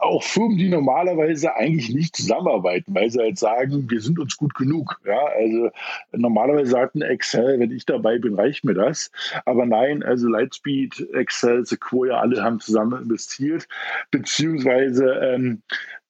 auch 0.00 0.22
Firmen, 0.22 0.56
die 0.56 0.68
normalerweise 0.68 1.54
eigentlich 1.54 1.90
nicht 1.90 2.16
zusammenarbeiten, 2.16 2.94
weil 2.94 3.10
sie 3.10 3.20
halt 3.20 3.38
sagen, 3.38 3.90
wir 3.90 4.00
sind 4.00 4.18
uns 4.18 4.36
gut 4.36 4.54
genug. 4.54 4.98
Ja, 5.04 5.18
also 5.36 5.70
normalerweise 6.12 6.70
sagt 6.70 6.94
ein 6.94 7.02
Excel, 7.02 7.60
wenn 7.60 7.70
ich 7.70 7.84
dabei 7.84 8.18
bin, 8.18 8.34
reicht 8.34 8.64
mir 8.64 8.74
das. 8.74 9.10
Aber 9.44 9.66
nein, 9.66 10.02
also 10.02 10.28
Lightspeed, 10.28 11.08
Excel, 11.12 11.66
Sequoia, 11.66 12.18
alle 12.18 12.42
haben 12.42 12.60
zusammen 12.60 12.79
investiert, 12.82 13.68
beziehungsweise 14.10 15.04
ähm, 15.22 15.62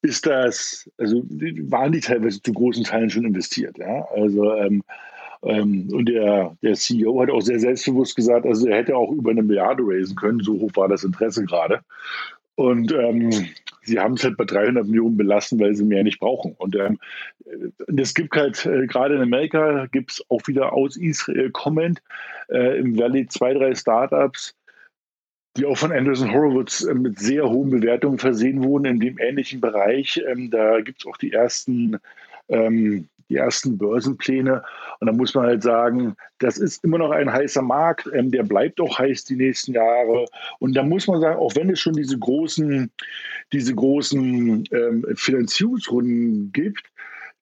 ist 0.02 0.26
das, 0.26 0.90
also 0.98 1.22
waren 1.24 1.92
die 1.92 2.00
teilweise 2.00 2.42
zu 2.42 2.52
großen 2.52 2.85
Teilen 2.85 3.11
schon 3.11 3.24
investiert. 3.24 3.76
Ja, 3.78 4.06
also 4.14 4.54
ähm, 4.54 4.83
ähm, 5.42 5.88
und 5.92 6.06
der, 6.06 6.56
der 6.62 6.74
CEO 6.74 7.20
hat 7.20 7.30
auch 7.30 7.40
sehr 7.40 7.61
selbstbewusst 7.61 8.16
gesagt, 8.16 8.46
also 8.46 8.66
er 8.66 8.78
hätte 8.78 8.96
auch 8.96 9.11
über 9.11 9.30
eine 9.30 9.42
Milliarde 9.42 9.83
raisen 9.87 10.16
können, 10.16 10.40
so 10.40 10.59
hoch 10.61 10.72
war 10.74 10.88
das 10.88 11.04
Interesse 11.04 11.44
gerade. 11.44 11.80
Und 12.56 12.92
ähm, 12.92 13.30
sie 13.83 13.98
haben 13.98 14.14
es 14.14 14.24
halt 14.24 14.37
bei 14.37 14.44
300 14.44 14.87
Millionen 14.87 15.16
belassen, 15.16 15.59
weil 15.61 15.74
sie 15.74 15.85
mehr 15.85 16.04
nicht 16.04 16.20
brauchen. 16.20 16.54
Und 16.59 16.76
ähm, 16.76 16.98
es 17.96 18.12
gibt 18.12 18.37
halt, 18.37 18.66
äh, 18.66 18.87
gerade 18.87 19.14
in 19.14 19.22
Amerika 19.22 19.87
gibt 19.87 20.12
es 20.12 20.24
auch 20.28 20.46
wieder 20.46 20.74
aus 20.74 20.98
Israel 20.98 21.50
Comment 21.52 22.02
äh, 22.50 22.78
im 22.78 22.98
Valley 22.98 23.26
zwei, 23.28 23.54
drei 23.54 23.74
Startups, 23.74 24.54
die 25.56 25.66
auch 25.66 25.76
von 25.76 25.92
Anderson 25.92 26.32
Horowitz 26.32 26.82
äh, 26.84 26.94
mit 26.94 27.18
sehr 27.18 27.48
hohen 27.48 27.70
Bewertungen 27.70 28.18
versehen 28.18 28.62
wurden 28.62 28.84
in 28.84 29.00
dem 29.00 29.18
ähnlichen 29.18 29.60
Bereich. 29.60 30.22
Ähm, 30.26 30.50
da 30.50 30.80
gibt 30.80 31.00
es 31.00 31.06
auch 31.06 31.16
die 31.16 31.32
ersten 31.32 31.98
ähm, 32.48 33.08
die 33.30 33.36
ersten 33.36 33.78
Börsenpläne. 33.78 34.62
Und 34.98 35.06
da 35.06 35.12
muss 35.12 35.34
man 35.34 35.46
halt 35.46 35.62
sagen, 35.62 36.16
das 36.38 36.58
ist 36.58 36.84
immer 36.84 36.98
noch 36.98 37.12
ein 37.12 37.32
heißer 37.32 37.62
Markt, 37.62 38.10
ähm, 38.12 38.30
der 38.30 38.42
bleibt 38.42 38.80
auch 38.80 38.98
heiß 38.98 39.24
die 39.24 39.36
nächsten 39.36 39.72
Jahre. 39.72 40.26
Und 40.58 40.74
da 40.74 40.82
muss 40.82 41.06
man 41.06 41.20
sagen, 41.20 41.38
auch 41.38 41.54
wenn 41.54 41.70
es 41.70 41.80
schon 41.80 41.94
diese 41.94 42.18
großen, 42.18 42.90
diese 43.52 43.74
großen 43.74 44.64
ähm, 44.72 45.06
Finanzierungsrunden 45.14 46.52
gibt, 46.52 46.90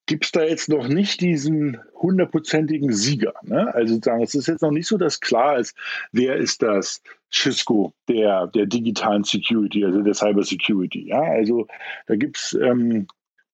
gibt 0.07 0.27
es 0.27 0.33
da 0.33 0.43
jetzt 0.43 0.69
noch 0.69 0.89
nicht 0.89 1.21
diesen 1.21 1.79
hundertprozentigen 1.95 2.93
Sieger. 2.93 3.35
Ne? 3.43 3.75
Also 3.75 3.95
sozusagen, 3.95 4.23
es 4.23 4.35
ist 4.35 4.49
jetzt 4.49 4.63
noch 4.63 4.71
nicht 4.71 4.87
so, 4.87 4.97
dass 4.97 5.21
klar 5.21 5.59
ist, 5.59 5.77
wer 6.13 6.37
ist 6.37 6.63
das 6.63 7.03
Cisco 7.33 7.93
der, 8.09 8.47
der 8.49 8.67
digitalen 8.67 9.25
Security, 9.25 9.85
also 9.85 10.03
der 10.03 10.15
Cyber 10.15 10.43
Security. 10.43 11.09
Ja? 11.09 11.21
Also 11.21 11.67
da 12.07 12.17
gibt 12.17 12.37
es 12.37 12.59
ähm, 12.61 13.07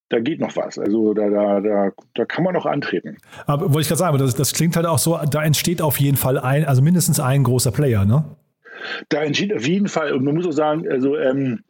da 0.09 0.19
geht 0.19 0.39
noch 0.39 0.55
was. 0.55 0.77
Also 0.77 1.13
da, 1.13 1.29
da, 1.29 1.61
da, 1.61 1.91
da 2.13 2.25
kann 2.25 2.43
man 2.43 2.53
noch 2.53 2.65
antreten. 2.65 3.17
Aber 3.47 3.73
wollte 3.73 3.81
ich 3.81 3.87
gerade 3.87 3.99
sagen, 3.99 4.17
das, 4.17 4.35
das 4.35 4.53
klingt 4.53 4.75
halt 4.75 4.85
auch 4.85 4.99
so, 4.99 5.19
da 5.29 5.43
entsteht 5.43 5.81
auf 5.81 5.99
jeden 5.99 6.17
Fall 6.17 6.37
ein, 6.37 6.65
also 6.65 6.81
mindestens 6.81 7.19
ein 7.19 7.43
großer 7.43 7.71
Player, 7.71 8.05
ne? 8.05 8.23
Da 9.09 9.23
entsteht 9.23 9.53
auf 9.53 9.67
jeden 9.67 9.87
Fall, 9.87 10.13
und 10.13 10.23
man 10.23 10.35
muss 10.35 10.45
auch 10.45 10.51
sagen, 10.51 10.87
also 10.87 11.17
ähm, 11.17 11.63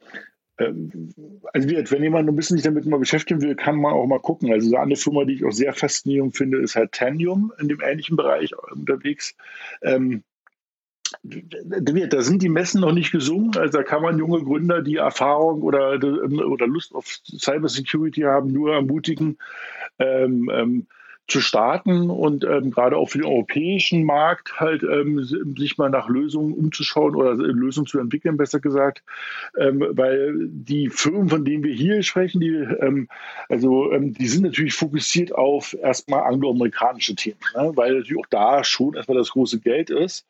ähm, 0.57 1.13
also 1.53 1.69
wenn 1.69 2.03
jemand 2.03 2.27
ein 2.27 2.35
bisschen 2.35 2.57
sich 2.57 2.63
damit 2.63 2.85
mal 2.85 2.99
beschäftigen 2.99 3.41
will, 3.41 3.55
kann 3.55 3.77
man 3.77 3.93
auch 3.93 4.05
mal 4.05 4.19
gucken. 4.19 4.51
Also 4.51 4.69
so 4.69 4.77
eine 4.77 4.95
Firma, 4.95 5.23
die 5.25 5.35
ich 5.35 5.45
auch 5.45 5.51
sehr 5.51 5.73
faszinierend 5.73 6.35
finde, 6.35 6.59
ist 6.59 6.75
halt 6.75 6.91
Tanium 6.91 7.53
in 7.59 7.67
dem 7.67 7.81
ähnlichen 7.81 8.17
Bereich 8.17 8.51
unterwegs. 8.71 9.35
Ähm, 9.81 10.23
da 11.23 12.21
sind 12.21 12.41
die 12.41 12.49
Messen 12.49 12.81
noch 12.81 12.91
nicht 12.91 13.11
gesungen. 13.11 13.57
Also 13.57 13.77
da 13.77 13.83
kann 13.83 14.01
man 14.01 14.17
junge 14.17 14.43
Gründer, 14.43 14.81
die 14.81 14.97
Erfahrung 14.97 15.61
oder, 15.61 15.93
oder 15.93 16.67
Lust 16.67 16.93
auf 16.93 17.05
Cybersecurity 17.07 18.21
haben, 18.21 18.51
nur 18.51 18.73
ermutigen, 18.73 19.37
ähm, 19.99 20.49
ähm, 20.53 20.87
zu 21.27 21.41
starten 21.41 22.09
und 22.11 22.43
ähm, 22.43 22.69
gerade 22.69 22.97
auch 22.97 23.09
für 23.09 23.17
den 23.17 23.27
europäischen 23.27 24.03
Markt 24.03 24.59
halt 24.59 24.83
ähm, 24.83 25.23
sich 25.23 25.77
mal 25.77 25.89
nach 25.89 26.07
Lösungen 26.07 26.53
umzuschauen 26.53 27.15
oder 27.15 27.33
Lösungen 27.33 27.87
zu 27.87 27.99
entwickeln, 27.99 28.37
besser 28.37 28.59
gesagt, 28.59 29.03
ähm, 29.57 29.83
weil 29.89 30.35
die 30.49 30.89
Firmen, 30.89 31.29
von 31.29 31.43
denen 31.43 31.63
wir 31.63 31.73
hier 31.73 32.03
sprechen, 32.03 32.41
die 32.41 32.53
ähm, 32.53 33.07
also 33.49 33.91
ähm, 33.91 34.13
die 34.13 34.27
sind 34.27 34.43
natürlich 34.43 34.75
fokussiert 34.75 35.33
auf 35.33 35.75
erstmal 35.81 36.23
angloamerikanische 36.31 37.15
Themen, 37.15 37.39
ne? 37.55 37.71
weil 37.75 37.95
natürlich 37.95 38.23
auch 38.23 38.29
da 38.29 38.63
schon 38.63 38.93
erstmal 38.93 39.17
das 39.17 39.31
große 39.31 39.59
Geld 39.59 39.89
ist 39.89 40.27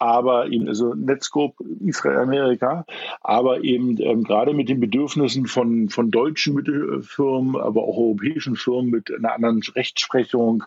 aber 0.00 0.46
eben, 0.46 0.66
also 0.66 0.94
Netscope, 0.94 1.62
Israel, 1.80 2.18
Amerika, 2.18 2.84
aber 3.20 3.62
eben 3.62 4.00
ähm, 4.00 4.24
gerade 4.24 4.54
mit 4.54 4.70
den 4.70 4.80
Bedürfnissen 4.80 5.46
von, 5.46 5.90
von 5.90 6.10
deutschen 6.10 6.54
Mittelfirmen, 6.54 7.54
aber 7.60 7.82
auch 7.82 7.98
europäischen 7.98 8.56
Firmen 8.56 8.90
mit 8.90 9.12
einer 9.14 9.34
anderen 9.34 9.60
Rechtsprechung, 9.76 10.64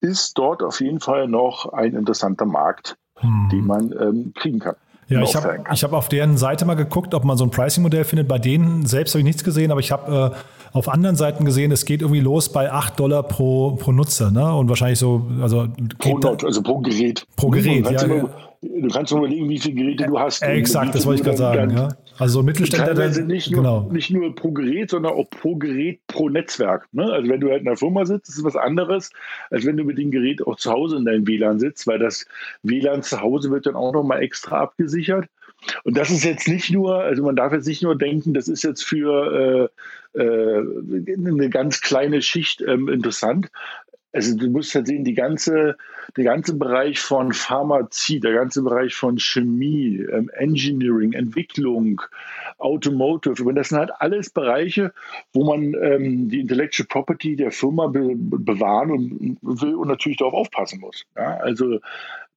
ist 0.00 0.36
dort 0.36 0.62
auf 0.62 0.80
jeden 0.80 1.00
Fall 1.00 1.28
noch 1.28 1.72
ein 1.72 1.94
interessanter 1.94 2.44
Markt, 2.44 2.98
hm. 3.16 3.48
den 3.50 3.66
man 3.66 3.92
ähm, 3.98 4.32
kriegen 4.34 4.58
kann. 4.58 4.76
Ja, 5.08 5.22
ich 5.22 5.34
habe 5.34 5.64
hab 5.66 5.92
auf 5.94 6.10
deren 6.10 6.36
Seite 6.36 6.66
mal 6.66 6.74
geguckt, 6.74 7.14
ob 7.14 7.24
man 7.24 7.38
so 7.38 7.44
ein 7.44 7.50
Pricing-Modell 7.50 8.04
findet. 8.04 8.28
Bei 8.28 8.38
denen 8.38 8.84
selbst 8.84 9.14
habe 9.14 9.20
ich 9.20 9.24
nichts 9.24 9.42
gesehen, 9.42 9.70
aber 9.70 9.80
ich 9.80 9.90
habe 9.90 10.34
äh, 10.34 10.76
auf 10.76 10.90
anderen 10.90 11.16
Seiten 11.16 11.46
gesehen, 11.46 11.72
es 11.72 11.86
geht 11.86 12.02
irgendwie 12.02 12.20
los 12.20 12.52
bei 12.52 12.70
8 12.70 13.00
Dollar 13.00 13.22
pro, 13.22 13.76
pro 13.76 13.92
Nutzer. 13.92 14.30
Ne? 14.30 14.54
Und 14.54 14.68
wahrscheinlich 14.68 14.98
so. 14.98 15.26
Also, 15.40 15.68
pro 15.98 16.18
Not, 16.18 16.44
also 16.44 16.62
pro 16.62 16.80
Gerät. 16.80 17.26
Pro 17.36 17.48
Gerät, 17.48 17.90
ja. 17.90 18.06
ja. 18.06 18.28
Du 18.60 18.88
kannst 18.88 19.12
nur 19.12 19.20
überlegen, 19.20 19.48
wie 19.48 19.58
viele 19.58 19.74
Geräte 19.74 20.06
du 20.06 20.18
hast. 20.18 20.42
Äh, 20.42 20.54
exakt, 20.54 20.94
das 20.94 21.06
wollte 21.06 21.20
ich 21.20 21.24
gerade 21.24 21.38
sagen. 21.38 21.76
Ja. 21.76 21.88
Also 22.18 22.40
so 22.40 22.42
Mittelständler. 22.42 22.94
Teilweise 22.94 23.22
nicht 23.22 23.50
nur, 23.50 23.62
genau. 23.62 23.88
nicht 23.92 24.10
nur 24.10 24.34
pro 24.34 24.50
Gerät, 24.50 24.90
sondern 24.90 25.12
auch 25.12 25.30
pro 25.30 25.54
Gerät 25.56 26.00
pro 26.08 26.28
Netzwerk. 26.28 26.88
Ne? 26.92 27.04
Also 27.04 27.28
wenn 27.28 27.40
du 27.40 27.50
halt 27.50 27.60
in 27.60 27.66
der 27.66 27.76
Firma 27.76 28.04
sitzt, 28.04 28.28
ist 28.28 28.38
es 28.38 28.44
was 28.44 28.56
anderes, 28.56 29.10
als 29.50 29.64
wenn 29.64 29.76
du 29.76 29.84
mit 29.84 29.98
dem 29.98 30.10
Gerät 30.10 30.44
auch 30.44 30.56
zu 30.56 30.72
Hause 30.72 30.96
in 30.96 31.04
deinem 31.04 31.26
WLAN 31.26 31.60
sitzt, 31.60 31.86
weil 31.86 32.00
das 32.00 32.26
WLAN 32.64 33.02
zu 33.02 33.20
Hause 33.20 33.50
wird 33.50 33.66
dann 33.66 33.76
auch 33.76 33.92
nochmal 33.92 34.22
extra 34.22 34.60
abgesichert. 34.60 35.28
Und 35.84 35.96
das 35.96 36.10
ist 36.10 36.24
jetzt 36.24 36.48
nicht 36.48 36.70
nur, 36.70 37.02
also 37.02 37.22
man 37.22 37.36
darf 37.36 37.52
jetzt 37.52 37.66
nicht 37.66 37.82
nur 37.82 37.96
denken, 37.96 38.34
das 38.34 38.48
ist 38.48 38.62
jetzt 38.62 38.84
für 38.84 39.70
äh, 40.14 40.20
äh, 40.20 40.64
eine 41.16 41.50
ganz 41.50 41.80
kleine 41.80 42.22
Schicht 42.22 42.60
ähm, 42.62 42.88
interessant, 42.88 43.50
also 44.12 44.36
du 44.36 44.48
musst 44.48 44.74
halt 44.74 44.86
sehen, 44.86 45.04
die 45.04 45.14
ganze, 45.14 45.76
der 46.16 46.24
ganze 46.24 46.54
Bereich 46.54 46.98
von 46.98 47.32
Pharmazie, 47.32 48.20
der 48.20 48.32
ganze 48.32 48.62
Bereich 48.62 48.94
von 48.94 49.18
Chemie, 49.18 49.98
ähm, 49.98 50.30
Engineering, 50.32 51.12
Entwicklung, 51.12 52.00
Automotive, 52.58 53.44
und 53.44 53.54
das 53.54 53.68
sind 53.68 53.78
halt 53.78 53.90
alles 53.98 54.30
Bereiche, 54.30 54.92
wo 55.32 55.44
man 55.44 55.74
ähm, 55.74 56.28
die 56.28 56.40
Intellectual 56.40 56.86
Property 56.86 57.36
der 57.36 57.52
Firma 57.52 57.88
be 57.88 58.14
bewahren 58.16 58.90
und, 58.90 59.38
will 59.42 59.74
und 59.74 59.88
natürlich 59.88 60.18
darauf 60.18 60.34
aufpassen 60.34 60.80
muss. 60.80 61.04
Ja? 61.14 61.36
Also 61.36 61.80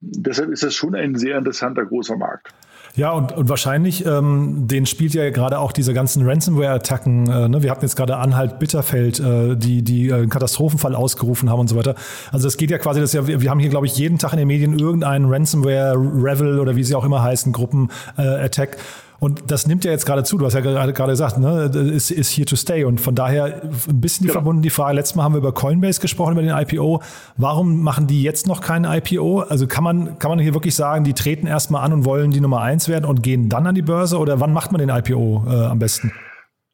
deshalb 0.02 0.52
ist 0.52 0.64
das 0.64 0.76
schon 0.76 0.94
ein 0.94 1.16
sehr 1.16 1.38
interessanter 1.38 1.86
großer 1.86 2.18
Markt. 2.18 2.54
Ja, 2.96 3.12
und, 3.12 3.32
und 3.32 3.48
wahrscheinlich, 3.48 4.06
ähm, 4.06 4.68
den 4.68 4.86
spielt 4.86 5.14
ja 5.14 5.30
gerade 5.30 5.60
auch 5.60 5.72
diese 5.72 5.94
ganzen 5.94 6.28
Ransomware-Attacken. 6.28 7.30
Äh, 7.30 7.50
ne? 7.50 7.64
Wir 7.64 7.72
hatten 7.72 7.82
jetzt 7.84 7.96
gerade 7.96 8.18
Anhalt 8.18 8.60
Bitterfeld, 8.60 9.20
äh, 9.20 9.56
die, 9.56 9.82
die 9.82 10.10
äh, 10.10 10.16
einen 10.16 10.30
Katastrophenfall 10.30 10.96
ausgerufen 10.96 11.50
haben 11.50 11.60
und 11.60 11.68
so 11.68 11.76
weiter. 11.76 11.96
Also 12.32 12.48
es 12.48 12.58
geht 12.58 12.70
ja 12.70 12.78
quasi, 12.78 13.00
das 13.00 13.14
ja, 13.14 13.28
wir 13.28 13.50
haben 13.50 13.60
hier, 13.60 13.70
glaube 13.70 13.86
ich, 13.86 13.96
jeden 13.98 14.18
Tag 14.18 14.34
in 14.34 14.40
den 14.40 14.48
Medien 14.48 14.78
irgendeinen 14.78 15.26
Ransomware-Revel 15.26 16.60
oder 16.60 16.76
wie 16.76 16.84
sie 16.84 16.96
auch 16.96 17.06
immer 17.06 17.24
heißen, 17.24 17.54
Gruppen-Attack. 17.54 18.76
Äh, 18.76 18.78
und 19.24 19.52
das 19.52 19.68
nimmt 19.68 19.86
ja 19.86 19.92
jetzt 19.92 20.08
gerade 20.08 20.24
zu. 20.24 20.40
Du 20.40 20.48
hast 20.48 20.56
ja 20.56 20.62
gerade, 20.62 20.94
gerade 20.94 21.12
gesagt, 21.12 21.38
ne, 21.38 21.66
ist, 21.94 22.10
ist 22.10 22.36
here 22.36 22.48
to 22.48 22.56
stay. 22.56 22.86
Und 22.86 23.00
von 23.00 23.14
daher 23.14 23.62
ein 23.62 24.02
bisschen 24.02 24.24
die 24.24 24.30
genau. 24.30 24.40
verbunden 24.40 24.64
die 24.64 24.72
Frage. 24.72 24.96
Letztes 24.96 25.16
Mal 25.16 25.24
haben 25.24 25.36
wir 25.36 25.38
über 25.38 25.54
Coinbase 25.54 26.02
gesprochen, 26.02 26.32
über 26.32 26.42
den 26.42 26.50
IPO. 26.50 27.04
Warum 27.38 27.84
machen 27.84 28.08
die 28.08 28.24
jetzt 28.24 28.48
noch 28.48 28.62
keinen 28.62 28.92
IPO? 28.92 29.42
Also 29.42 29.68
kann 29.68 29.84
man, 29.84 30.18
kann 30.18 30.32
man 30.32 30.40
hier 30.40 30.56
wirklich 30.56 30.74
sagen, 30.74 31.04
die 31.04 31.14
treten 31.14 31.46
erstmal 31.46 31.86
an 31.86 31.94
und 31.94 32.04
wollen 32.04 32.32
die 32.32 32.42
Nummer 32.42 32.62
eins 32.62 32.90
werden 32.90 33.06
und 33.06 33.22
gehen 33.22 33.48
dann 33.48 33.68
an 33.68 33.76
die 33.76 33.84
Börse? 33.84 34.18
Oder 34.18 34.40
wann 34.40 34.54
macht 34.54 34.72
man 34.72 34.80
den 34.80 34.90
IPO 34.90 35.46
äh, 35.48 35.66
am 35.66 35.78
besten? 35.78 36.12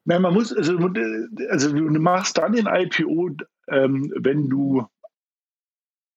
Nein, 0.06 0.22
man 0.22 0.32
muss, 0.32 0.50
also, 0.50 0.72
also 1.50 1.70
du 1.70 2.00
machst 2.00 2.38
dann 2.38 2.54
den 2.54 2.66
IPO, 2.66 3.28
ähm, 3.70 4.10
wenn 4.18 4.48
du 4.48 4.86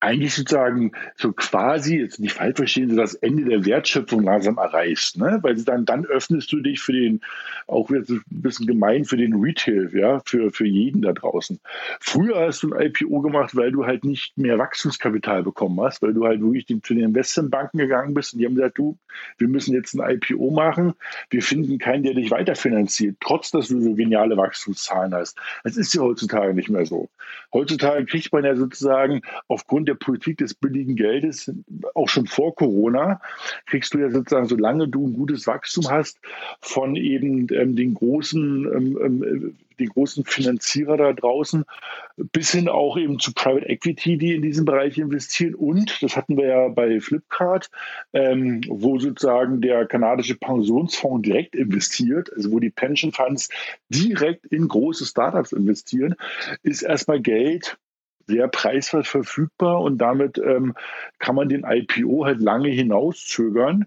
eigentlich 0.01 0.33
sozusagen 0.33 0.91
so 1.15 1.31
quasi, 1.31 1.99
jetzt 1.99 2.19
nicht 2.19 2.33
falsch 2.33 2.57
verstehen, 2.57 2.89
so 2.89 2.95
das 2.95 3.13
Ende 3.13 3.45
der 3.45 3.65
Wertschöpfung 3.65 4.23
langsam 4.23 4.57
erreichst, 4.57 5.17
ne? 5.17 5.39
Weil 5.41 5.55
dann, 5.63 5.85
dann 5.85 6.05
öffnest 6.05 6.51
du 6.51 6.59
dich 6.59 6.81
für 6.81 6.93
den, 6.93 7.21
auch 7.67 7.89
jetzt 7.91 8.09
ein 8.09 8.23
bisschen 8.29 8.65
gemein, 8.65 9.05
für 9.05 9.17
den 9.17 9.35
Retail, 9.35 9.89
ja, 9.93 10.19
für, 10.25 10.51
für 10.51 10.65
jeden 10.65 11.03
da 11.03 11.13
draußen. 11.13 11.59
Früher 11.99 12.47
hast 12.47 12.63
du 12.63 12.73
ein 12.73 12.87
IPO 12.87 13.21
gemacht, 13.21 13.55
weil 13.55 13.71
du 13.71 13.85
halt 13.85 14.03
nicht 14.03 14.37
mehr 14.37 14.57
Wachstumskapital 14.57 15.43
bekommen 15.43 15.79
hast, 15.81 16.01
weil 16.01 16.13
du 16.13 16.25
halt 16.25 16.41
wirklich 16.41 16.65
zu 16.65 16.93
den 16.93 17.03
Investmentbanken 17.03 17.77
gegangen 17.77 18.13
bist 18.13 18.33
und 18.33 18.39
die 18.39 18.45
haben 18.45 18.55
gesagt, 18.55 18.79
du, 18.79 18.97
wir 19.37 19.47
müssen 19.47 19.73
jetzt 19.73 19.93
ein 19.93 20.17
IPO 20.17 20.49
machen, 20.49 20.93
wir 21.29 21.43
finden 21.43 21.77
keinen, 21.77 22.03
der 22.03 22.15
dich 22.15 22.31
weiterfinanziert, 22.31 23.17
trotz 23.19 23.51
dass 23.51 23.67
du 23.67 23.79
so 23.81 23.93
geniale 23.93 24.35
Wachstumszahlen 24.35 25.13
hast. 25.13 25.37
Das 25.63 25.77
ist 25.77 25.93
ja 25.93 26.01
heutzutage 26.01 26.53
nicht 26.55 26.69
mehr 26.69 26.85
so. 26.85 27.09
Heutzutage 27.53 28.05
kriegt 28.05 28.33
man 28.33 28.43
ja 28.43 28.55
sozusagen 28.55 29.21
aufgrund 29.47 29.87
der 29.87 29.90
Politik 29.95 30.37
des 30.37 30.53
billigen 30.53 30.95
Geldes, 30.95 31.51
auch 31.93 32.09
schon 32.09 32.27
vor 32.27 32.55
Corona, 32.55 33.21
kriegst 33.65 33.93
du 33.93 33.99
ja 33.99 34.09
sozusagen, 34.09 34.47
solange 34.47 34.87
du 34.87 35.07
ein 35.07 35.13
gutes 35.13 35.47
Wachstum 35.47 35.89
hast, 35.89 36.19
von 36.59 36.95
eben 36.95 37.47
ähm, 37.53 37.75
den 37.75 37.93
großen 37.93 38.65
ähm, 38.65 38.99
ähm 39.01 39.55
die 39.81 39.87
großen 39.87 40.23
Finanzierer 40.23 40.95
da 40.95 41.11
draußen, 41.11 41.65
bis 42.31 42.51
hin 42.51 42.69
auch 42.69 42.97
eben 42.97 43.19
zu 43.19 43.33
Private 43.33 43.67
Equity, 43.67 44.17
die 44.17 44.35
in 44.35 44.41
diesem 44.41 44.63
Bereich 44.63 44.97
investieren. 44.97 45.55
Und, 45.55 46.01
das 46.01 46.15
hatten 46.15 46.37
wir 46.37 46.47
ja 46.47 46.67
bei 46.69 47.01
Flipkart, 47.01 47.69
ähm, 48.13 48.61
wo 48.67 48.99
sozusagen 48.99 49.59
der 49.59 49.85
kanadische 49.87 50.35
Pensionsfonds 50.35 51.27
direkt 51.27 51.55
investiert, 51.55 52.31
also 52.33 52.51
wo 52.51 52.59
die 52.59 52.69
Pension 52.69 53.11
Funds 53.11 53.49
direkt 53.89 54.45
in 54.45 54.67
große 54.67 55.05
Startups 55.05 55.51
investieren, 55.51 56.15
ist 56.63 56.83
erstmal 56.83 57.19
Geld, 57.19 57.77
sehr 58.31 58.47
preiswert 58.47 59.07
verfügbar 59.07 59.81
und 59.81 59.97
damit 59.97 60.37
ähm, 60.37 60.73
kann 61.19 61.35
man 61.35 61.49
den 61.49 61.65
IPO 61.67 62.25
halt 62.25 62.41
lange 62.41 62.69
hinauszögern. 62.69 63.85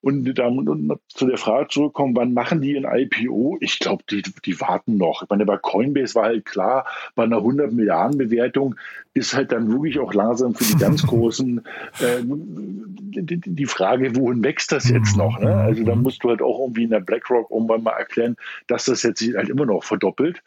Und 0.00 0.34
da 0.34 0.48
und 0.48 1.00
zu 1.08 1.26
der 1.26 1.38
Frage 1.38 1.68
zurückkommen, 1.68 2.14
wann 2.14 2.34
machen 2.34 2.60
die 2.60 2.76
ein 2.76 2.84
IPO? 2.84 3.56
Ich 3.60 3.78
glaube, 3.78 4.04
die, 4.10 4.22
die 4.44 4.60
warten 4.60 4.98
noch. 4.98 5.22
Ich 5.22 5.30
meine, 5.30 5.46
bei 5.46 5.56
Coinbase 5.56 6.14
war 6.14 6.24
halt 6.24 6.44
klar, 6.44 6.86
bei 7.14 7.22
einer 7.22 7.38
100 7.38 7.72
Milliarden 7.72 8.18
Bewertung 8.18 8.74
ist 9.14 9.34
halt 9.34 9.50
dann 9.50 9.72
wirklich 9.72 9.98
auch 9.98 10.12
langsam 10.12 10.54
für 10.54 10.64
die 10.64 10.78
ganz 10.78 11.02
Großen 11.06 11.64
äh, 12.00 12.22
die, 12.22 13.40
die, 13.40 13.64
Frage, 13.66 14.14
wohin 14.14 14.44
wächst 14.44 14.72
das 14.72 14.90
jetzt 14.90 15.16
noch? 15.16 15.38
Ne? 15.38 15.54
Also 15.54 15.84
da 15.84 15.94
musst 15.94 16.22
du 16.22 16.28
halt 16.28 16.42
auch 16.42 16.60
irgendwie 16.60 16.84
in 16.84 16.90
der 16.90 17.00
BlackRock 17.00 17.50
irgendwann 17.50 17.84
mal 17.84 17.92
erklären, 17.92 18.36
dass 18.66 18.84
das 18.84 19.04
jetzt 19.04 19.22
halt 19.22 19.48
immer 19.48 19.64
noch 19.64 19.84
verdoppelt. 19.84 20.42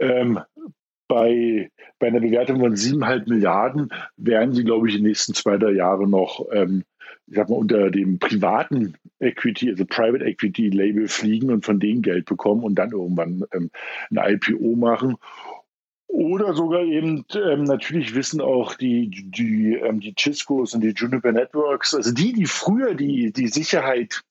Ähm, 0.00 0.40
bei, 1.08 1.70
bei 1.98 2.06
einer 2.08 2.20
Bewertung 2.20 2.60
von 2.60 2.74
7,5 2.74 3.28
Milliarden 3.28 3.92
werden 4.16 4.54
sie, 4.54 4.64
glaube 4.64 4.88
ich, 4.88 4.94
in 4.94 5.02
den 5.02 5.08
nächsten 5.08 5.34
zwei, 5.34 5.56
drei 5.58 5.72
Jahren 5.72 6.10
noch, 6.10 6.46
ähm, 6.52 6.84
ich 7.26 7.36
sag 7.36 7.48
mal, 7.48 7.56
unter 7.56 7.90
dem 7.90 8.18
privaten 8.18 8.94
Equity, 9.20 9.70
also 9.70 9.84
Private 9.84 10.24
Equity 10.24 10.68
Label 10.68 11.08
fliegen 11.08 11.50
und 11.50 11.64
von 11.64 11.80
denen 11.80 12.02
Geld 12.02 12.26
bekommen 12.26 12.64
und 12.64 12.74
dann 12.76 12.92
irgendwann 12.92 13.44
ähm, 13.52 13.70
ein 14.10 14.34
IPO 14.34 14.76
machen. 14.76 15.16
Oder 16.08 16.52
sogar 16.52 16.82
eben, 16.82 17.24
ähm, 17.34 17.64
natürlich 17.64 18.14
wissen 18.14 18.42
auch 18.42 18.74
die, 18.74 19.08
die, 19.08 19.74
ähm, 19.74 20.00
die 20.00 20.14
Ciscos 20.18 20.74
und 20.74 20.82
die 20.82 20.90
Juniper 20.90 21.32
Networks, 21.32 21.94
also 21.94 22.12
die, 22.12 22.34
die 22.34 22.46
früher 22.46 22.94
die, 22.94 23.32
die 23.32 23.48
Sicherheit 23.48 24.22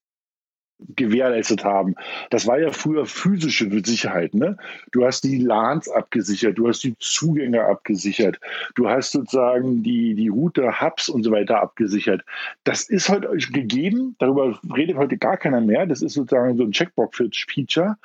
gewährleistet 0.96 1.64
haben. 1.64 1.96
Das 2.30 2.48
war 2.48 2.60
ja 2.60 2.72
früher 2.72 3.06
physische 3.06 3.70
Sicherheit. 3.86 4.34
Ne? 4.34 4.58
Du 4.92 5.06
hast 5.06 5.24
die 5.24 5.38
LANs 5.38 5.90
abgesichert, 5.90 6.58
du 6.58 6.68
hast 6.68 6.84
die 6.84 6.96
Zugänge 7.00 7.64
abgesichert, 7.64 8.40
du 8.76 8.90
hast 8.90 9.12
sozusagen 9.12 9.84
die, 9.84 10.16
die 10.16 10.30
Router, 10.30 10.82
Hubs 10.82 11.10
und 11.10 11.24
so 11.24 11.32
weiter 11.32 11.62
abgesichert. 11.62 12.24
Das 12.64 12.90
ist 12.90 13.10
heute 13.10 13.30
gegeben, 13.52 14.16
darüber 14.20 14.60
redet 14.76 14.98
heute 14.98 15.18
gar 15.18 15.38
keiner 15.38 15.62
mehr. 15.62 15.86
Das 15.86 16.02
ist 16.02 16.14
sozusagen 16.14 16.58
so 16.58 16.64
ein 16.64 16.72
Checkbox-Feature. 16.72 17.98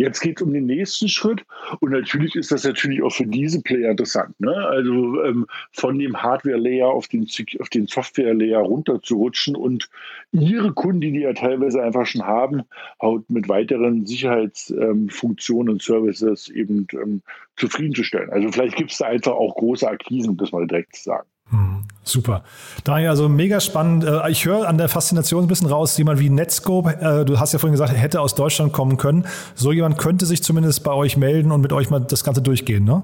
Jetzt 0.00 0.20
geht 0.20 0.38
es 0.38 0.42
um 0.42 0.54
den 0.54 0.64
nächsten 0.64 1.10
Schritt 1.10 1.44
und 1.80 1.90
natürlich 1.90 2.34
ist 2.34 2.50
das 2.50 2.64
natürlich 2.64 3.02
auch 3.02 3.12
für 3.12 3.26
diese 3.26 3.60
Player 3.60 3.90
interessant. 3.90 4.40
Ne? 4.40 4.50
Also 4.54 5.22
ähm, 5.24 5.46
von 5.72 5.98
dem 5.98 6.16
Hardware-Layer 6.16 6.88
auf 6.88 7.06
den, 7.06 7.28
auf 7.58 7.68
den 7.68 7.86
Software-Layer 7.86 8.60
runterzurutschen 8.60 9.56
und 9.56 9.90
ihre 10.32 10.72
Kunden, 10.72 11.02
die 11.02 11.12
die 11.12 11.20
ja 11.20 11.34
teilweise 11.34 11.82
einfach 11.82 12.06
schon 12.06 12.26
haben, 12.26 12.62
auch 12.98 13.20
mit 13.28 13.50
weiteren 13.50 14.06
Sicherheitsfunktionen 14.06 15.68
ähm, 15.68 15.74
und 15.74 15.82
Services 15.82 16.48
eben 16.48 16.86
ähm, 16.94 17.20
zufriedenzustellen. 17.56 18.30
Also 18.30 18.50
vielleicht 18.52 18.76
gibt 18.76 18.92
es 18.92 18.98
da 18.98 19.04
einfach 19.04 19.32
auch 19.32 19.54
große 19.54 19.86
Akquisen, 19.86 20.30
um 20.30 20.36
das 20.38 20.50
mal 20.50 20.66
direkt 20.66 20.96
zu 20.96 21.02
sagen. 21.02 21.28
Hm, 21.50 21.82
super. 22.04 22.44
Daniel, 22.84 23.10
also 23.10 23.28
mega 23.28 23.60
spannend. 23.60 24.04
Äh, 24.04 24.30
ich 24.30 24.44
höre 24.46 24.68
an 24.68 24.78
der 24.78 24.88
Faszination 24.88 25.44
ein 25.44 25.48
bisschen 25.48 25.68
raus, 25.68 25.96
jemand 25.98 26.20
wie 26.20 26.30
Netscope, 26.30 26.90
äh, 27.00 27.24
du 27.24 27.38
hast 27.40 27.52
ja 27.52 27.58
vorhin 27.58 27.72
gesagt, 27.72 27.92
hätte 27.92 28.20
aus 28.20 28.34
Deutschland 28.34 28.72
kommen 28.72 28.96
können. 28.96 29.26
So 29.54 29.72
jemand 29.72 29.98
könnte 29.98 30.26
sich 30.26 30.42
zumindest 30.42 30.84
bei 30.84 30.92
euch 30.92 31.16
melden 31.16 31.50
und 31.50 31.60
mit 31.60 31.72
euch 31.72 31.90
mal 31.90 32.00
das 32.00 32.24
Ganze 32.24 32.40
durchgehen, 32.42 32.84
ne? 32.84 33.02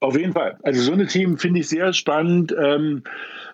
Auf 0.00 0.18
jeden 0.18 0.32
Fall. 0.32 0.58
Also 0.64 0.82
so 0.82 0.92
eine 0.92 1.06
Team 1.06 1.38
finde 1.38 1.60
ich 1.60 1.68
sehr 1.68 1.92
spannend. 1.92 2.52
Ähm, 2.60 3.04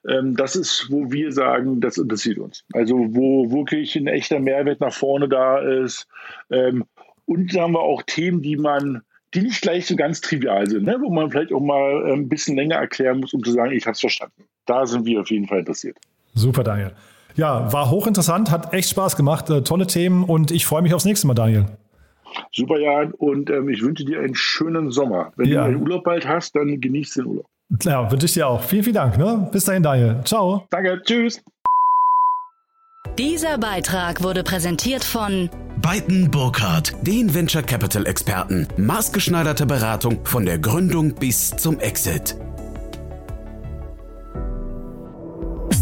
ähm, 0.09 0.34
das 0.34 0.56
ist, 0.56 0.86
wo 0.88 1.12
wir 1.12 1.30
sagen, 1.30 1.80
das 1.82 1.98
interessiert 1.98 2.38
uns. 2.38 2.64
Also 2.72 2.96
wo 2.96 3.50
wirklich 3.52 3.94
ein 3.96 4.06
echter 4.06 4.40
Mehrwert 4.40 4.80
nach 4.80 4.94
vorne 4.94 5.28
da 5.28 5.59
ist. 5.59 6.06
Ähm, 6.50 6.84
und 7.26 7.54
dann 7.54 7.62
haben 7.62 7.72
wir 7.74 7.82
auch 7.82 8.02
Themen, 8.02 8.40
die 8.40 8.56
man 8.56 9.02
die 9.35 9.43
nicht 9.43 9.61
gleich 9.61 9.87
so 9.87 9.97
ganz 9.97 10.20
trivial 10.20 10.68
sind, 10.68 10.85
ne? 10.85 10.99
wo 11.01 11.11
man 11.11 11.31
vielleicht 11.31 11.53
auch 11.53 11.61
mal 11.61 12.09
äh, 12.09 12.12
ein 12.12 12.29
bisschen 12.29 12.57
länger 12.57 12.76
erklären 12.76 13.20
muss, 13.20 13.35
um 13.35 13.43
zu 13.43 13.53
sagen, 13.53 13.72
ich 13.72 13.85
habe 13.85 13.93
es 13.93 14.01
verstanden. 14.01 14.45
Da 14.66 14.87
sind 14.87 15.05
wir 15.05 15.20
auf 15.20 15.31
jeden 15.31 15.47
Fall 15.47 15.61
interessiert. 15.61 15.97
Super, 16.35 16.62
Daniel. 16.62 16.93
Ja, 17.35 17.72
war 17.72 17.91
hochinteressant, 17.91 18.51
hat 18.51 18.72
echt 18.72 18.91
Spaß 18.91 19.16
gemacht, 19.16 19.49
äh, 19.51 19.62
tolle 19.62 19.87
Themen 19.87 20.24
und 20.24 20.51
ich 20.51 20.66
freue 20.66 20.83
mich 20.83 20.95
aufs 20.95 21.05
nächste 21.05 21.26
Mal, 21.26 21.35
Daniel. 21.35 21.66
Super, 22.53 22.79
Jan, 22.79 23.12
und 23.12 23.51
ähm, 23.51 23.68
ich 23.68 23.83
wünsche 23.83 24.05
dir 24.05 24.20
einen 24.20 24.35
schönen 24.35 24.91
Sommer. 24.91 25.33
Wenn 25.37 25.49
ja. 25.49 25.62
du 25.62 25.68
einen 25.68 25.83
Urlaub 25.83 26.05
bald 26.05 26.26
hast, 26.26 26.57
dann 26.57 26.81
genieß 26.81 27.14
den 27.14 27.26
Urlaub. 27.26 27.47
Ja, 27.83 28.11
wünsche 28.11 28.26
ich 28.26 28.35
dir 28.35 28.47
auch. 28.47 28.62
Vielen, 28.62 28.83
vielen 28.83 28.95
Dank. 28.95 29.18
Ne? 29.18 29.49
Bis 29.53 29.64
dahin, 29.64 29.83
Daniel. 29.83 30.20
Ciao. 30.24 30.66
Danke, 30.70 31.01
tschüss. 31.05 31.43
Dieser 33.18 33.59
Beitrag 33.59 34.22
wurde 34.22 34.43
präsentiert 34.43 35.05
von 35.05 35.51
Beiten 35.83 36.29
Burkhardt, 36.31 36.95
den 37.03 37.33
Venture 37.35 37.62
Capital 37.62 38.07
Experten. 38.07 38.66
Maßgeschneiderte 38.76 39.64
Beratung 39.64 40.24
von 40.24 40.45
der 40.45 40.59
Gründung 40.59 41.14
bis 41.14 41.51
zum 41.51 41.79
Exit. 41.79 42.37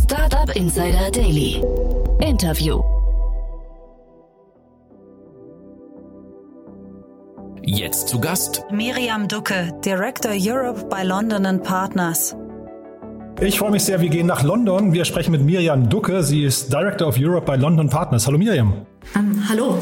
Startup 0.05 0.55
Insider 0.55 1.11
Daily. 1.11 1.63
Interview. 2.21 2.83
Jetzt 7.63 8.09
zu 8.09 8.21
Gast 8.21 8.65
Miriam 8.71 9.29
Ducke, 9.29 9.73
Director 9.85 10.33
Europe 10.35 10.87
bei 10.91 11.05
London 11.05 11.63
Partners. 11.63 12.37
Ich 13.41 13.59
freue 13.59 13.71
mich 13.71 13.85
sehr, 13.85 14.01
wir 14.01 14.09
gehen 14.09 14.27
nach 14.27 14.43
London. 14.43 14.93
Wir 14.93 15.05
sprechen 15.05 15.33
mit 15.33 15.43
Miriam 15.43 15.89
Ducke. 15.89 16.23
Sie 16.23 16.43
ist 16.43 16.73
Director 16.73 17.09
of 17.09 17.17
Europe 17.19 17.47
bei 17.47 17.57
London 17.57 17.89
Partners. 17.89 18.27
Hallo 18.27 18.39
Miriam. 18.39 18.87
Um, 19.15 19.49
hallo. 19.49 19.79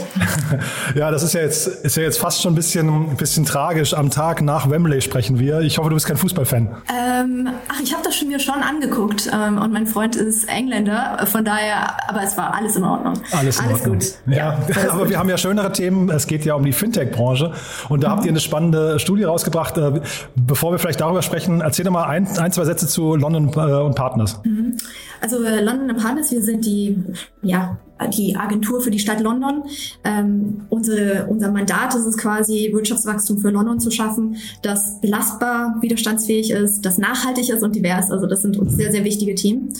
ja, 0.95 1.11
das 1.11 1.23
ist 1.23 1.33
ja 1.33 1.41
jetzt, 1.41 1.67
ist 1.67 1.97
ja 1.97 2.03
jetzt 2.03 2.19
fast 2.19 2.43
schon 2.43 2.53
ein 2.53 2.57
bisschen, 2.57 2.89
ein 2.89 3.17
bisschen 3.17 3.45
tragisch. 3.45 3.95
Am 3.95 4.11
Tag 4.11 4.43
nach 4.43 4.71
Wembley 4.71 5.01
sprechen 5.01 5.39
wir. 5.39 5.61
Ich 5.61 5.79
hoffe, 5.79 5.89
du 5.89 5.97
bist 5.97 6.07
kein 6.07 6.17
Fußballfan. 6.17 6.69
Ähm, 6.93 7.49
ach, 7.69 7.81
ich 7.83 7.93
habe 7.93 8.03
das 8.05 8.17
schon 8.17 8.29
mir 8.29 8.39
schon 8.39 8.63
angeguckt 8.63 9.31
ähm, 9.33 9.59
und 9.59 9.73
mein 9.73 9.87
Freund 9.87 10.15
ist 10.17 10.49
Engländer. 10.49 11.27
Von 11.27 11.45
daher, 11.45 11.97
aber 12.09 12.23
es 12.23 12.37
war 12.37 12.55
alles 12.55 12.77
in 12.77 12.85
Ordnung. 12.85 13.15
Alles, 13.33 13.59
in 13.59 13.67
alles 13.67 13.81
Ordnung. 13.81 13.99
gut. 13.99 14.15
Ja, 14.27 14.37
ja 14.37 14.57
aber 14.91 15.01
gut. 15.01 15.11
wir 15.11 15.19
haben 15.19 15.29
ja 15.29 15.39
schönere 15.39 15.73
Themen. 15.73 16.11
Es 16.11 16.27
geht 16.27 16.45
ja 16.45 16.55
um 16.55 16.65
die 16.65 16.73
Fintech-Branche 16.73 17.53
und 17.89 18.03
da 18.03 18.09
mhm. 18.09 18.13
habt 18.13 18.25
ihr 18.25 18.31
eine 18.31 18.41
spannende 18.41 18.99
Studie 18.99 19.25
rausgebracht. 19.25 19.77
Äh, 19.79 20.01
bevor 20.37 20.73
wir 20.73 20.79
vielleicht 20.79 21.01
darüber 21.01 21.23
sprechen, 21.23 21.61
erzähl 21.61 21.85
doch 21.85 21.93
mal 21.93 22.05
ein, 22.05 22.29
ein 22.39 22.53
zwei 22.53 22.65
Sätze 22.65 22.87
zu 22.87 23.17
London 23.17 23.51
äh, 23.55 23.83
und 23.83 23.95
Partners. 23.95 24.41
Mhm. 24.45 24.77
Also 25.21 25.43
äh, 25.43 25.61
London 25.61 25.97
Partners, 25.97 26.31
wir 26.31 26.43
sind 26.43 26.65
die, 26.65 27.03
ja, 27.43 27.79
die 28.13 28.37
Agentur 28.37 28.81
für 28.81 28.91
die 28.91 28.99
Stadt 28.99 29.21
London. 29.21 29.65
Ähm, 30.05 30.63
unsere, 30.69 31.27
unser 31.27 31.51
Mandat 31.51 31.95
ist 31.95 32.07
es 32.07 32.17
quasi, 32.17 32.71
Wirtschaftswachstum 32.73 33.39
für 33.39 33.51
London 33.51 33.81
zu 33.81 33.91
schaffen, 33.91 34.37
das 34.63 35.01
belastbar, 35.01 35.77
widerstandsfähig 35.81 36.51
ist, 36.51 36.83
das 36.83 36.99
nachhaltig 36.99 37.49
ist 37.51 37.63
und 37.63 37.75
divers. 37.75 38.11
Also 38.11 38.27
das 38.27 38.43
sind 38.43 38.57
uns 38.57 38.77
sehr, 38.77 38.91
sehr 38.91 39.05
wichtige 39.05 39.35
Themen. 39.35 39.73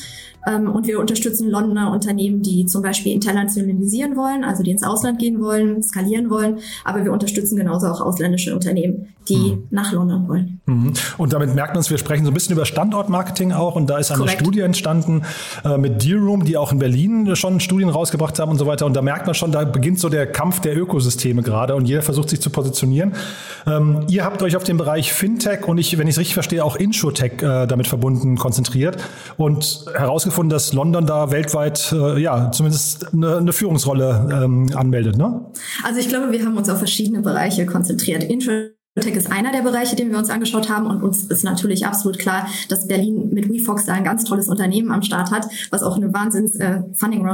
Ähm, 0.47 0.71
und 0.71 0.87
wir 0.87 1.01
unterstützen 1.01 1.51
Londoner 1.51 1.91
Unternehmen, 1.93 2.43
die 2.43 2.67
zum 2.67 2.83
Beispiel 2.83 3.13
internationalisieren 3.13 4.17
wollen, 4.17 4.45
also 4.45 4.63
die 4.63 4.71
ins 4.71 4.83
Ausland 4.83 5.19
gehen 5.19 5.41
wollen, 5.41 5.83
skalieren 5.83 6.31
wollen. 6.31 6.59
Aber 6.85 7.05
wir 7.05 7.13
unterstützen 7.13 7.57
genauso 7.57 7.87
auch 7.87 8.01
ausländische 8.01 8.55
Unternehmen, 8.55 9.09
die 9.29 9.55
mhm. 9.55 9.67
nach 9.71 9.93
London 9.93 10.29
wollen. 10.29 10.61
Mhm. 10.67 10.93
Und 11.19 11.33
damit 11.33 11.55
merkt 11.55 11.71
man 11.71 11.79
uns, 11.79 11.91
wir 11.91 11.99
sprechen 11.99 12.25
so 12.25 12.31
ein 12.31 12.35
bisschen 12.35 12.55
über 12.55 12.67
Standortmarketing 12.67 13.53
auch. 13.53 13.77
Und 13.77 13.89
da 13.89 13.99
ist 13.99 14.11
eine 14.11 14.21
Korrekt. 14.21 14.41
Studie 14.41 14.61
entstanden 14.61 15.23
äh, 15.65 15.79
mit 15.79 16.03
Deal 16.03 16.19
Room, 16.19 16.45
die 16.45 16.57
auch 16.57 16.73
in 16.73 16.79
Berlin 16.79 17.35
schon 17.37 17.61
Studien 17.61 17.89
rausgebracht 17.89 18.39
haben 18.39 18.51
und 18.51 18.59
so 18.59 18.67
weiter. 18.67 18.87
Und 18.87 18.95
da 18.95 19.03
merkt 19.03 19.27
man 19.27 19.35
schon, 19.35 19.53
da 19.53 19.65
beginnt 19.65 19.99
so 19.99 20.09
der 20.09 20.27
Kampf 20.27 20.61
der 20.61 20.77
Ökosysteme 20.77 21.43
gerade 21.43 21.75
und 21.75 21.87
jeder 21.87 22.03
versucht 22.03 22.31
sich 22.31 22.41
zu 22.41 22.51
positionieren. 22.51 23.15
Ähm, 23.67 24.05
ihr 24.09 24.25
habt 24.25 24.43
euch 24.43 24.57
auf 24.57 24.65
den 24.65 24.77
Bereich 24.77 25.13
Fintech 25.13 25.67
und 25.67 25.79
ich, 25.79 25.97
wenn 25.97 26.07
ich 26.07 26.15
es 26.15 26.19
richtig 26.19 26.35
verstehe, 26.35 26.65
auch 26.65 26.77
Insurtech 26.77 27.43
äh, 27.43 27.67
damit 27.67 27.87
verbunden 27.87 28.37
konzentriert 28.37 28.99
und 29.37 29.85
herausgefunden, 29.95 30.34
herausgefunden, 30.35 30.51
dass 30.51 30.73
London 30.73 31.07
da 31.07 31.31
weltweit 31.31 31.93
äh, 31.93 32.21
ja 32.21 32.51
zumindest 32.51 33.13
eine, 33.13 33.39
eine 33.39 33.53
Führungsrolle 33.53 34.29
ähm, 34.33 34.71
anmeldet. 34.75 35.17
Ne? 35.17 35.53
Also 35.83 36.01
ich 36.01 36.09
glaube, 36.09 36.33
wir 36.33 36.45
haben 36.45 36.57
uns 36.57 36.69
auf 36.69 36.79
verschiedene 36.79 37.23
Bereiche 37.23 37.67
konzentriert. 37.67 38.25
Intro 38.25 38.71
Tech 39.03 39.17
ist 39.17 39.33
einer 39.33 39.51
der 39.51 39.63
Bereiche, 39.63 39.97
den 39.97 40.13
wir 40.13 40.19
uns 40.19 40.31
angeschaut 40.31 40.71
haben 40.71 40.87
und 40.87 41.03
uns 41.03 41.25
ist 41.25 41.43
natürlich 41.43 41.85
absolut 41.85 42.17
klar, 42.17 42.47
dass 42.69 42.87
Berlin 42.87 43.31
mit 43.33 43.51
WeFox 43.51 43.87
da 43.87 43.93
ein 43.93 44.05
ganz 44.05 44.23
tolles 44.23 44.49
Unternehmen 44.49 44.93
am 44.93 45.03
Start 45.03 45.33
hat, 45.33 45.49
was 45.71 45.83
auch 45.83 45.97
eine 45.97 46.15
Wahnsinns 46.15 46.55
äh, 46.57 46.83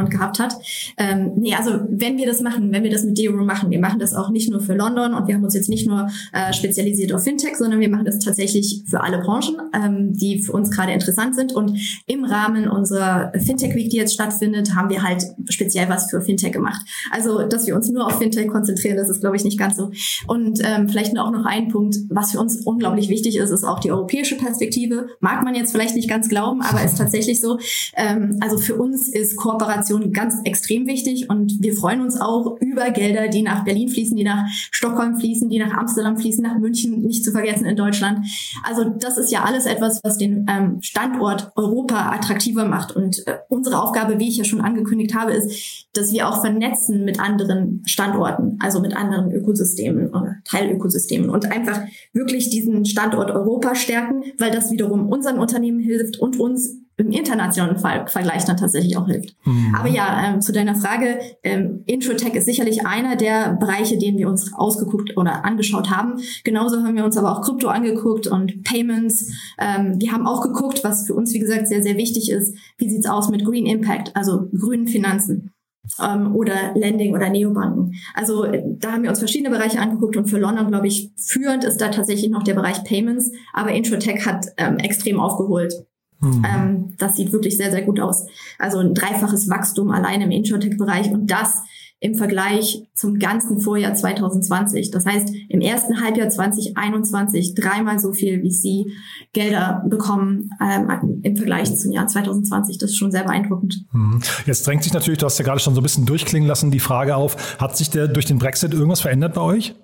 gehabt 0.08 0.38
hat. 0.38 0.56
Ähm, 0.96 1.32
nee, 1.36 1.54
also 1.54 1.72
wenn 1.90 2.16
wir 2.16 2.26
das 2.26 2.40
machen, 2.40 2.72
wenn 2.72 2.82
wir 2.82 2.90
das 2.90 3.04
mit 3.04 3.18
Deoro 3.18 3.44
machen, 3.44 3.70
wir 3.70 3.78
machen 3.78 3.98
das 3.98 4.14
auch 4.14 4.30
nicht 4.30 4.50
nur 4.50 4.60
für 4.60 4.74
London 4.74 5.12
und 5.12 5.28
wir 5.28 5.34
haben 5.34 5.44
uns 5.44 5.54
jetzt 5.54 5.68
nicht 5.68 5.86
nur 5.86 6.08
äh, 6.32 6.52
spezialisiert 6.54 7.12
auf 7.12 7.24
Fintech, 7.24 7.56
sondern 7.56 7.78
wir 7.78 7.90
machen 7.90 8.06
das 8.06 8.20
tatsächlich 8.20 8.82
für 8.86 9.02
alle 9.02 9.18
Branchen, 9.18 9.56
ähm, 9.74 10.14
die 10.14 10.40
für 10.40 10.52
uns 10.52 10.70
gerade 10.70 10.92
interessant 10.92 11.34
sind 11.34 11.52
und 11.52 11.78
im 12.06 12.24
Rahmen 12.24 12.68
unserer 12.68 13.32
Fintech 13.38 13.74
Week, 13.74 13.90
die 13.90 13.98
jetzt 13.98 14.14
stattfindet, 14.14 14.74
haben 14.74 14.88
wir 14.88 15.02
halt 15.02 15.24
speziell 15.50 15.90
was 15.90 16.10
für 16.10 16.22
Fintech 16.22 16.52
gemacht. 16.52 16.80
Also, 17.10 17.46
dass 17.46 17.66
wir 17.66 17.76
uns 17.76 17.90
nur 17.90 18.06
auf 18.06 18.18
Fintech 18.18 18.48
konzentrieren, 18.48 18.96
das 18.96 19.10
ist 19.10 19.20
glaube 19.20 19.36
ich 19.36 19.44
nicht 19.44 19.58
ganz 19.58 19.76
so. 19.76 19.90
Und 20.26 20.60
ähm, 20.64 20.88
vielleicht 20.88 21.16
auch 21.18 21.30
noch 21.30 21.49
ein 21.50 21.68
Punkt, 21.68 21.96
was 22.08 22.32
für 22.32 22.38
uns 22.38 22.64
unglaublich 22.64 23.08
wichtig 23.08 23.36
ist, 23.36 23.50
ist 23.50 23.64
auch 23.64 23.80
die 23.80 23.90
europäische 23.90 24.36
Perspektive. 24.36 25.08
Mag 25.20 25.42
man 25.44 25.54
jetzt 25.54 25.72
vielleicht 25.72 25.96
nicht 25.96 26.08
ganz 26.08 26.28
glauben, 26.28 26.62
aber 26.62 26.82
ist 26.84 26.96
tatsächlich 26.96 27.40
so. 27.40 27.58
Ähm, 27.96 28.38
also 28.40 28.56
für 28.56 28.76
uns 28.76 29.08
ist 29.08 29.36
Kooperation 29.36 30.12
ganz 30.12 30.36
extrem 30.44 30.86
wichtig 30.86 31.28
und 31.28 31.60
wir 31.60 31.74
freuen 31.74 32.00
uns 32.00 32.20
auch 32.20 32.56
über 32.60 32.90
Gelder, 32.90 33.28
die 33.28 33.42
nach 33.42 33.64
Berlin 33.64 33.88
fließen, 33.88 34.16
die 34.16 34.24
nach 34.24 34.44
Stockholm 34.70 35.16
fließen, 35.16 35.50
die 35.50 35.58
nach 35.58 35.76
Amsterdam 35.76 36.16
fließen, 36.16 36.42
nach 36.42 36.58
München, 36.58 37.02
nicht 37.02 37.24
zu 37.24 37.32
vergessen 37.32 37.66
in 37.66 37.76
Deutschland. 37.76 38.24
Also 38.62 38.84
das 38.84 39.18
ist 39.18 39.32
ja 39.32 39.42
alles 39.42 39.66
etwas, 39.66 40.00
was 40.04 40.18
den 40.18 40.46
ähm, 40.48 40.78
Standort 40.80 41.50
Europa 41.56 42.12
attraktiver 42.12 42.64
macht. 42.64 42.94
Und 42.94 43.26
äh, 43.26 43.38
unsere 43.48 43.82
Aufgabe, 43.82 44.18
wie 44.20 44.28
ich 44.28 44.36
ja 44.36 44.44
schon 44.44 44.60
angekündigt 44.60 45.14
habe, 45.14 45.32
ist, 45.32 45.86
dass 45.92 46.12
wir 46.12 46.28
auch 46.28 46.40
vernetzen 46.40 47.04
mit 47.04 47.18
anderen 47.18 47.82
Standorten, 47.86 48.56
also 48.60 48.80
mit 48.80 48.96
anderen 48.96 49.32
Ökosystemen 49.32 50.10
oder 50.10 50.36
Teilökosystemen. 50.44 51.30
Und 51.30 51.39
und 51.40 51.52
einfach 51.52 51.80
wirklich 52.12 52.50
diesen 52.50 52.84
Standort 52.84 53.30
Europa 53.30 53.74
stärken, 53.74 54.22
weil 54.38 54.50
das 54.50 54.70
wiederum 54.70 55.08
unseren 55.08 55.38
Unternehmen 55.38 55.80
hilft 55.80 56.18
und 56.18 56.38
uns 56.38 56.76
im 56.96 57.10
internationalen 57.12 57.78
Fall, 57.78 58.06
Vergleich 58.08 58.44
dann 58.44 58.58
tatsächlich 58.58 58.96
auch 58.98 59.06
hilft. 59.06 59.34
Mhm. 59.46 59.74
Aber 59.74 59.88
ja, 59.88 60.22
ähm, 60.22 60.42
zu 60.42 60.52
deiner 60.52 60.74
Frage, 60.74 61.18
ähm, 61.42 61.82
Introtech 61.86 62.34
ist 62.34 62.44
sicherlich 62.44 62.84
einer 62.84 63.16
der 63.16 63.56
Bereiche, 63.58 63.96
den 63.96 64.18
wir 64.18 64.28
uns 64.28 64.52
ausgeguckt 64.52 65.16
oder 65.16 65.46
angeschaut 65.46 65.88
haben. 65.88 66.20
Genauso 66.44 66.82
haben 66.82 66.96
wir 66.96 67.04
uns 67.06 67.16
aber 67.16 67.32
auch 67.32 67.42
Krypto 67.42 67.68
angeguckt 67.68 68.26
und 68.26 68.64
Payments. 68.64 69.32
Ähm, 69.58 69.94
wir 69.98 70.12
haben 70.12 70.26
auch 70.26 70.42
geguckt, 70.42 70.84
was 70.84 71.06
für 71.06 71.14
uns, 71.14 71.32
wie 71.32 71.38
gesagt, 71.38 71.68
sehr, 71.68 71.82
sehr 71.82 71.96
wichtig 71.96 72.30
ist, 72.30 72.54
wie 72.76 72.90
sieht's 72.90 73.08
aus 73.08 73.30
mit 73.30 73.46
Green 73.46 73.64
Impact, 73.64 74.14
also 74.14 74.48
grünen 74.52 74.86
Finanzen. 74.86 75.52
Ähm, 76.02 76.34
oder 76.34 76.74
Lending 76.74 77.14
oder 77.14 77.28
Neobanken. 77.28 77.94
Also 78.14 78.46
da 78.78 78.92
haben 78.92 79.02
wir 79.02 79.10
uns 79.10 79.18
verschiedene 79.18 79.50
Bereiche 79.50 79.80
angeguckt 79.80 80.16
und 80.16 80.28
für 80.28 80.38
London, 80.38 80.68
glaube 80.68 80.88
ich, 80.88 81.10
führend 81.16 81.64
ist 81.64 81.80
da 81.80 81.88
tatsächlich 81.88 82.30
noch 82.30 82.42
der 82.42 82.54
Bereich 82.54 82.84
Payments, 82.84 83.32
aber 83.52 83.72
Introtech 83.72 84.26
hat 84.26 84.46
ähm, 84.56 84.78
extrem 84.78 85.20
aufgeholt. 85.20 85.74
Mhm. 86.20 86.44
Ähm, 86.44 86.94
das 86.98 87.16
sieht 87.16 87.32
wirklich 87.32 87.56
sehr, 87.56 87.70
sehr 87.70 87.82
gut 87.82 87.98
aus. 87.98 88.26
Also 88.58 88.78
ein 88.78 88.94
dreifaches 88.94 89.48
Wachstum 89.48 89.90
allein 89.90 90.20
im 90.20 90.30
Introtech-Bereich 90.30 91.10
und 91.10 91.30
das 91.30 91.62
im 92.00 92.14
Vergleich 92.14 92.82
zum 92.94 93.18
ganzen 93.18 93.60
Vorjahr 93.60 93.94
2020. 93.94 94.90
Das 94.90 95.04
heißt, 95.04 95.28
im 95.48 95.60
ersten 95.60 96.02
Halbjahr 96.02 96.30
2021 96.30 97.54
dreimal 97.54 97.98
so 97.98 98.12
viel 98.12 98.42
wie 98.42 98.50
Sie 98.50 98.92
Gelder 99.34 99.84
bekommen 99.86 100.50
ähm, 100.60 101.20
im 101.22 101.36
Vergleich 101.36 101.76
zum 101.76 101.92
Jahr 101.92 102.06
2020. 102.06 102.78
Das 102.78 102.90
ist 102.90 102.96
schon 102.96 103.12
sehr 103.12 103.24
beeindruckend. 103.24 103.84
Mhm. 103.92 104.20
Jetzt 104.46 104.66
drängt 104.66 104.82
sich 104.82 104.94
natürlich, 104.94 105.18
du 105.18 105.26
hast 105.26 105.38
ja 105.38 105.44
gerade 105.44 105.60
schon 105.60 105.74
so 105.74 105.80
ein 105.80 105.82
bisschen 105.82 106.06
durchklingen 106.06 106.48
lassen, 106.48 106.70
die 106.70 106.80
Frage 106.80 107.16
auf, 107.16 107.60
hat 107.60 107.76
sich 107.76 107.90
der 107.90 108.08
durch 108.08 108.24
den 108.24 108.38
Brexit 108.38 108.72
irgendwas 108.72 109.02
verändert 109.02 109.34
bei 109.34 109.42
euch? 109.42 109.74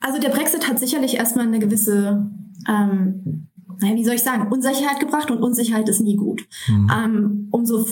Also 0.00 0.18
der 0.18 0.30
Brexit 0.30 0.68
hat 0.68 0.78
sicherlich 0.78 1.16
erstmal 1.16 1.46
eine 1.46 1.58
gewisse 1.58 2.30
ähm, 2.68 3.48
wie 3.80 4.04
soll 4.04 4.14
ich 4.14 4.22
sagen, 4.22 4.50
Unsicherheit 4.50 5.00
gebracht 5.00 5.30
und 5.30 5.42
Unsicherheit 5.42 5.88
ist 5.88 6.00
nie 6.00 6.16
gut. 6.16 6.46
Mhm. 6.68 6.90
Ähm, 6.94 7.48
umso 7.50 7.84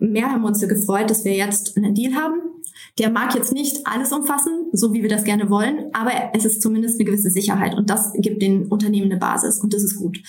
mehr 0.00 0.30
haben 0.30 0.42
wir 0.42 0.48
uns 0.48 0.60
gefreut, 0.60 1.10
dass 1.10 1.24
wir 1.24 1.34
jetzt 1.34 1.76
einen 1.76 1.94
Deal 1.94 2.14
haben. 2.14 2.40
Der 2.98 3.10
mag 3.10 3.34
jetzt 3.34 3.52
nicht 3.52 3.86
alles 3.86 4.12
umfassen, 4.12 4.68
so 4.72 4.92
wie 4.92 5.02
wir 5.02 5.08
das 5.08 5.24
gerne 5.24 5.50
wollen, 5.50 5.86
aber 5.92 6.12
es 6.32 6.44
ist 6.44 6.62
zumindest 6.62 6.98
eine 6.98 7.04
gewisse 7.04 7.30
Sicherheit 7.30 7.74
und 7.74 7.90
das 7.90 8.12
gibt 8.14 8.40
den 8.40 8.66
Unternehmen 8.66 9.10
eine 9.10 9.18
Basis 9.18 9.60
und 9.60 9.74
das 9.74 9.82
ist 9.82 9.96
gut. 9.96 10.20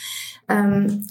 Ähm, 0.47 1.05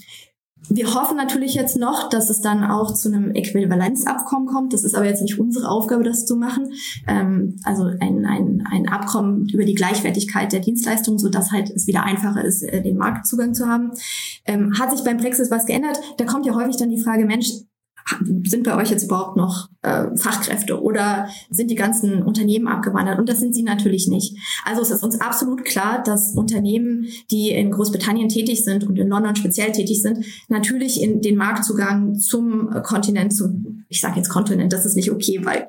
wir 0.69 0.93
hoffen 0.93 1.17
natürlich 1.17 1.53
jetzt 1.53 1.77
noch, 1.77 2.09
dass 2.09 2.29
es 2.29 2.41
dann 2.41 2.63
auch 2.63 2.93
zu 2.93 3.09
einem 3.09 3.31
Äquivalenzabkommen 3.31 4.47
kommt. 4.47 4.73
Das 4.73 4.83
ist 4.83 4.95
aber 4.95 5.05
jetzt 5.05 5.21
nicht 5.21 5.39
unsere 5.39 5.69
Aufgabe, 5.69 6.03
das 6.03 6.25
zu 6.25 6.35
machen. 6.35 6.73
Ähm, 7.07 7.57
also 7.63 7.83
ein, 7.83 8.25
ein, 8.25 8.63
ein 8.69 8.87
Abkommen 8.87 9.47
über 9.49 9.65
die 9.65 9.75
Gleichwertigkeit 9.75 10.51
der 10.51 10.59
Dienstleistungen, 10.59 11.19
so 11.19 11.29
dass 11.29 11.51
halt 11.51 11.69
es 11.69 11.87
wieder 11.87 12.03
einfacher 12.03 12.43
ist, 12.43 12.63
äh, 12.63 12.81
den 12.81 12.97
Marktzugang 12.97 13.53
zu 13.53 13.67
haben. 13.67 13.91
Ähm, 14.45 14.77
hat 14.79 14.91
sich 14.91 15.03
beim 15.03 15.17
Brexit 15.17 15.51
was 15.51 15.65
geändert? 15.65 15.99
Da 16.17 16.25
kommt 16.25 16.45
ja 16.45 16.55
häufig 16.55 16.77
dann 16.77 16.89
die 16.89 17.01
Frage, 17.01 17.25
Mensch, 17.25 17.51
sind 18.43 18.63
bei 18.63 18.75
euch 18.75 18.91
jetzt 18.91 19.03
überhaupt 19.03 19.35
noch 19.35 19.69
äh, 19.81 20.15
Fachkräfte 20.15 20.81
oder 20.81 21.27
sind 21.49 21.71
die 21.71 21.75
ganzen 21.75 22.21
Unternehmen 22.21 22.67
abgewandert? 22.67 23.17
Und 23.17 23.27
das 23.27 23.39
sind 23.39 23.55
sie 23.55 23.63
natürlich 23.63 24.07
nicht. 24.07 24.37
Also 24.63 24.81
es 24.81 24.91
ist 24.91 25.03
uns 25.03 25.19
absolut 25.19 25.65
klar, 25.65 26.03
dass 26.03 26.33
Unternehmen, 26.35 27.07
die 27.31 27.49
in 27.49 27.71
Großbritannien 27.71 28.29
tätig 28.29 28.63
sind 28.63 28.83
und 28.83 28.97
in 28.99 29.07
London 29.07 29.35
speziell 29.35 29.71
tätig 29.71 30.01
sind, 30.01 30.25
natürlich 30.49 31.01
in 31.01 31.21
den 31.21 31.35
Marktzugang 31.35 32.15
zum 32.15 32.69
Kontinent, 32.83 33.35
zum, 33.35 33.74
ich 33.89 34.01
sage 34.01 34.17
jetzt 34.17 34.29
Kontinent, 34.29 34.73
das 34.73 34.85
ist 34.85 34.95
nicht 34.95 35.11
okay, 35.11 35.39
weil 35.43 35.67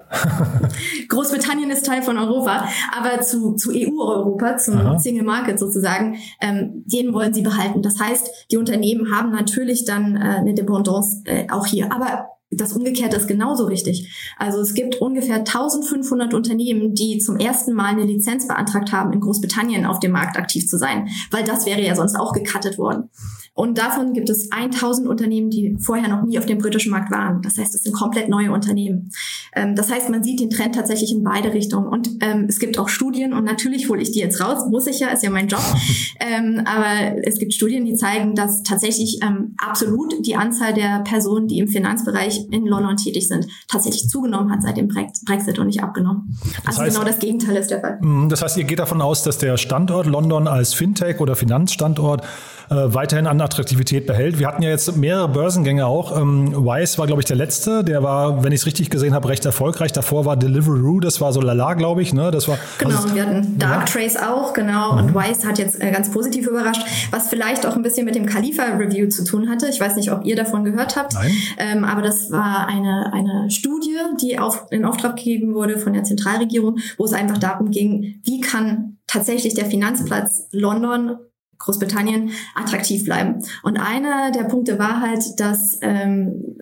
Großbritannien 1.08 1.70
ist 1.70 1.86
Teil 1.86 2.02
von 2.02 2.18
Europa, 2.18 2.68
aber 2.96 3.20
zu, 3.22 3.54
zu 3.54 3.70
EU-Europa, 3.72 4.56
zum 4.56 4.78
Aha. 4.78 4.98
Single 4.98 5.24
Market 5.24 5.58
sozusagen, 5.58 6.16
ähm, 6.40 6.84
den 6.86 7.12
wollen 7.12 7.34
sie 7.34 7.42
behalten. 7.42 7.82
Das 7.82 8.00
heißt, 8.00 8.28
die 8.50 8.56
Unternehmen 8.56 9.14
haben 9.14 9.30
natürlich 9.30 9.84
dann 9.84 10.16
äh, 10.16 10.20
eine 10.20 10.54
Dependance 10.54 11.22
äh, 11.24 11.46
auch 11.50 11.66
hier. 11.66 11.92
Aber 11.92 12.28
das 12.50 12.72
Umgekehrte 12.72 13.16
ist 13.16 13.26
genauso 13.26 13.64
richtig. 13.64 14.34
Also 14.38 14.60
es 14.60 14.74
gibt 14.74 14.96
ungefähr 14.96 15.36
1500 15.36 16.32
Unternehmen, 16.32 16.94
die 16.94 17.18
zum 17.18 17.38
ersten 17.38 17.72
Mal 17.72 17.86
eine 17.86 18.04
Lizenz 18.04 18.46
beantragt 18.46 18.92
haben, 18.92 19.12
in 19.12 19.20
Großbritannien 19.20 19.84
auf 19.84 19.98
dem 19.98 20.12
Markt 20.12 20.36
aktiv 20.36 20.66
zu 20.66 20.78
sein, 20.78 21.08
weil 21.30 21.44
das 21.44 21.66
wäre 21.66 21.82
ja 21.82 21.96
sonst 21.96 22.14
auch 22.14 22.32
gecuttet 22.32 22.78
worden. 22.78 23.10
Und 23.56 23.78
davon 23.78 24.12
gibt 24.12 24.28
es 24.28 24.52
1000 24.52 25.08
Unternehmen, 25.08 25.48
die 25.48 25.78
vorher 25.80 26.08
noch 26.08 26.22
nie 26.22 26.38
auf 26.38 26.44
dem 26.44 26.58
britischen 26.58 26.92
Markt 26.92 27.10
waren. 27.10 27.40
Das 27.40 27.56
heißt, 27.56 27.74
es 27.74 27.84
sind 27.84 27.94
komplett 27.94 28.28
neue 28.28 28.52
Unternehmen. 28.52 29.10
Ähm, 29.54 29.74
das 29.74 29.90
heißt, 29.90 30.10
man 30.10 30.22
sieht 30.22 30.40
den 30.40 30.50
Trend 30.50 30.74
tatsächlich 30.74 31.10
in 31.10 31.24
beide 31.24 31.54
Richtungen. 31.54 31.88
Und 31.88 32.10
ähm, 32.20 32.44
es 32.50 32.58
gibt 32.58 32.78
auch 32.78 32.90
Studien, 32.90 33.32
und 33.32 33.44
natürlich 33.44 33.88
hole 33.88 34.02
ich 34.02 34.12
die 34.12 34.18
jetzt 34.18 34.42
raus, 34.42 34.66
muss 34.68 34.86
ich 34.86 35.00
ja, 35.00 35.08
ist 35.08 35.22
ja 35.22 35.30
mein 35.30 35.48
Job. 35.48 35.62
ähm, 36.20 36.64
aber 36.66 37.26
es 37.26 37.38
gibt 37.38 37.54
Studien, 37.54 37.86
die 37.86 37.94
zeigen, 37.94 38.34
dass 38.34 38.62
tatsächlich 38.62 39.20
ähm, 39.22 39.54
absolut 39.56 40.14
die 40.26 40.36
Anzahl 40.36 40.74
der 40.74 41.00
Personen, 41.00 41.48
die 41.48 41.58
im 41.58 41.68
Finanzbereich 41.68 42.48
in 42.50 42.66
London 42.66 42.98
tätig 42.98 43.26
sind, 43.26 43.46
tatsächlich 43.68 44.10
zugenommen 44.10 44.52
hat 44.52 44.62
seit 44.62 44.76
dem 44.76 44.88
Brexit 44.88 45.58
und 45.58 45.68
nicht 45.68 45.82
abgenommen. 45.82 46.36
Das 46.56 46.76
also 46.76 46.82
heißt, 46.82 46.94
genau 46.94 47.08
das 47.08 47.18
Gegenteil 47.20 47.56
ist 47.56 47.70
der 47.70 47.80
Fall. 47.80 47.98
Mm, 48.02 48.28
das 48.28 48.42
heißt, 48.42 48.58
ihr 48.58 48.64
geht 48.64 48.80
davon 48.80 49.00
aus, 49.00 49.22
dass 49.22 49.38
der 49.38 49.56
Standort 49.56 50.04
London 50.04 50.46
als 50.46 50.74
Fintech 50.74 51.20
oder 51.20 51.36
Finanzstandort 51.36 52.22
äh, 52.70 52.74
weiterhin 52.74 53.26
an 53.26 53.40
Attraktivität 53.40 54.06
behält. 54.06 54.38
Wir 54.38 54.48
hatten 54.48 54.62
ja 54.62 54.70
jetzt 54.70 54.96
mehrere 54.96 55.28
Börsengänge 55.28 55.86
auch. 55.86 56.16
Ähm, 56.20 56.52
Wise 56.52 56.98
war, 56.98 57.06
glaube 57.06 57.22
ich, 57.22 57.26
der 57.26 57.36
letzte. 57.36 57.84
Der 57.84 58.02
war, 58.02 58.42
wenn 58.42 58.52
ich 58.52 58.60
es 58.60 58.66
richtig 58.66 58.90
gesehen 58.90 59.14
habe, 59.14 59.28
recht 59.28 59.44
erfolgreich. 59.46 59.92
Davor 59.92 60.24
war 60.24 60.36
Deliveroo, 60.36 61.00
das 61.00 61.20
war 61.20 61.32
so 61.32 61.40
lala, 61.40 61.74
glaube 61.74 62.02
ich. 62.02 62.12
Ne? 62.12 62.30
Das 62.30 62.48
war, 62.48 62.58
genau, 62.78 62.98
wir 63.14 63.22
hatten 63.22 63.58
Dark 63.58 63.88
ja. 63.88 64.00
Trace 64.00 64.16
auch, 64.16 64.52
genau. 64.52 64.92
Mhm. 64.92 64.98
Und 64.98 65.14
Wise 65.14 65.46
hat 65.46 65.58
jetzt 65.58 65.80
äh, 65.80 65.90
ganz 65.90 66.10
positiv 66.10 66.46
überrascht, 66.46 66.82
was 67.10 67.28
vielleicht 67.28 67.66
auch 67.66 67.76
ein 67.76 67.82
bisschen 67.82 68.04
mit 68.04 68.14
dem 68.14 68.26
Khalifa-Review 68.26 69.08
zu 69.08 69.24
tun 69.24 69.48
hatte. 69.48 69.68
Ich 69.68 69.80
weiß 69.80 69.96
nicht, 69.96 70.10
ob 70.10 70.24
ihr 70.24 70.36
davon 70.36 70.64
gehört 70.64 70.96
habt. 70.96 71.14
Ähm, 71.58 71.84
aber 71.84 72.02
das 72.02 72.30
war 72.30 72.66
eine, 72.68 73.12
eine 73.12 73.50
Studie, 73.50 73.96
die 74.22 74.38
auf, 74.38 74.66
in 74.70 74.84
Auftrag 74.84 75.16
gegeben 75.16 75.54
wurde 75.54 75.78
von 75.78 75.92
der 75.92 76.04
Zentralregierung, 76.04 76.78
wo 76.98 77.04
es 77.04 77.12
einfach 77.12 77.38
darum 77.38 77.70
ging, 77.70 78.20
wie 78.24 78.40
kann 78.40 78.96
tatsächlich 79.06 79.54
der 79.54 79.66
Finanzplatz 79.66 80.48
London 80.50 81.16
Großbritannien 81.58 82.30
attraktiv 82.54 83.04
bleiben. 83.04 83.44
Und 83.62 83.76
einer 83.78 84.30
der 84.30 84.44
Punkte 84.44 84.78
war 84.78 85.00
halt, 85.00 85.40
dass 85.40 85.78
ähm, 85.82 86.58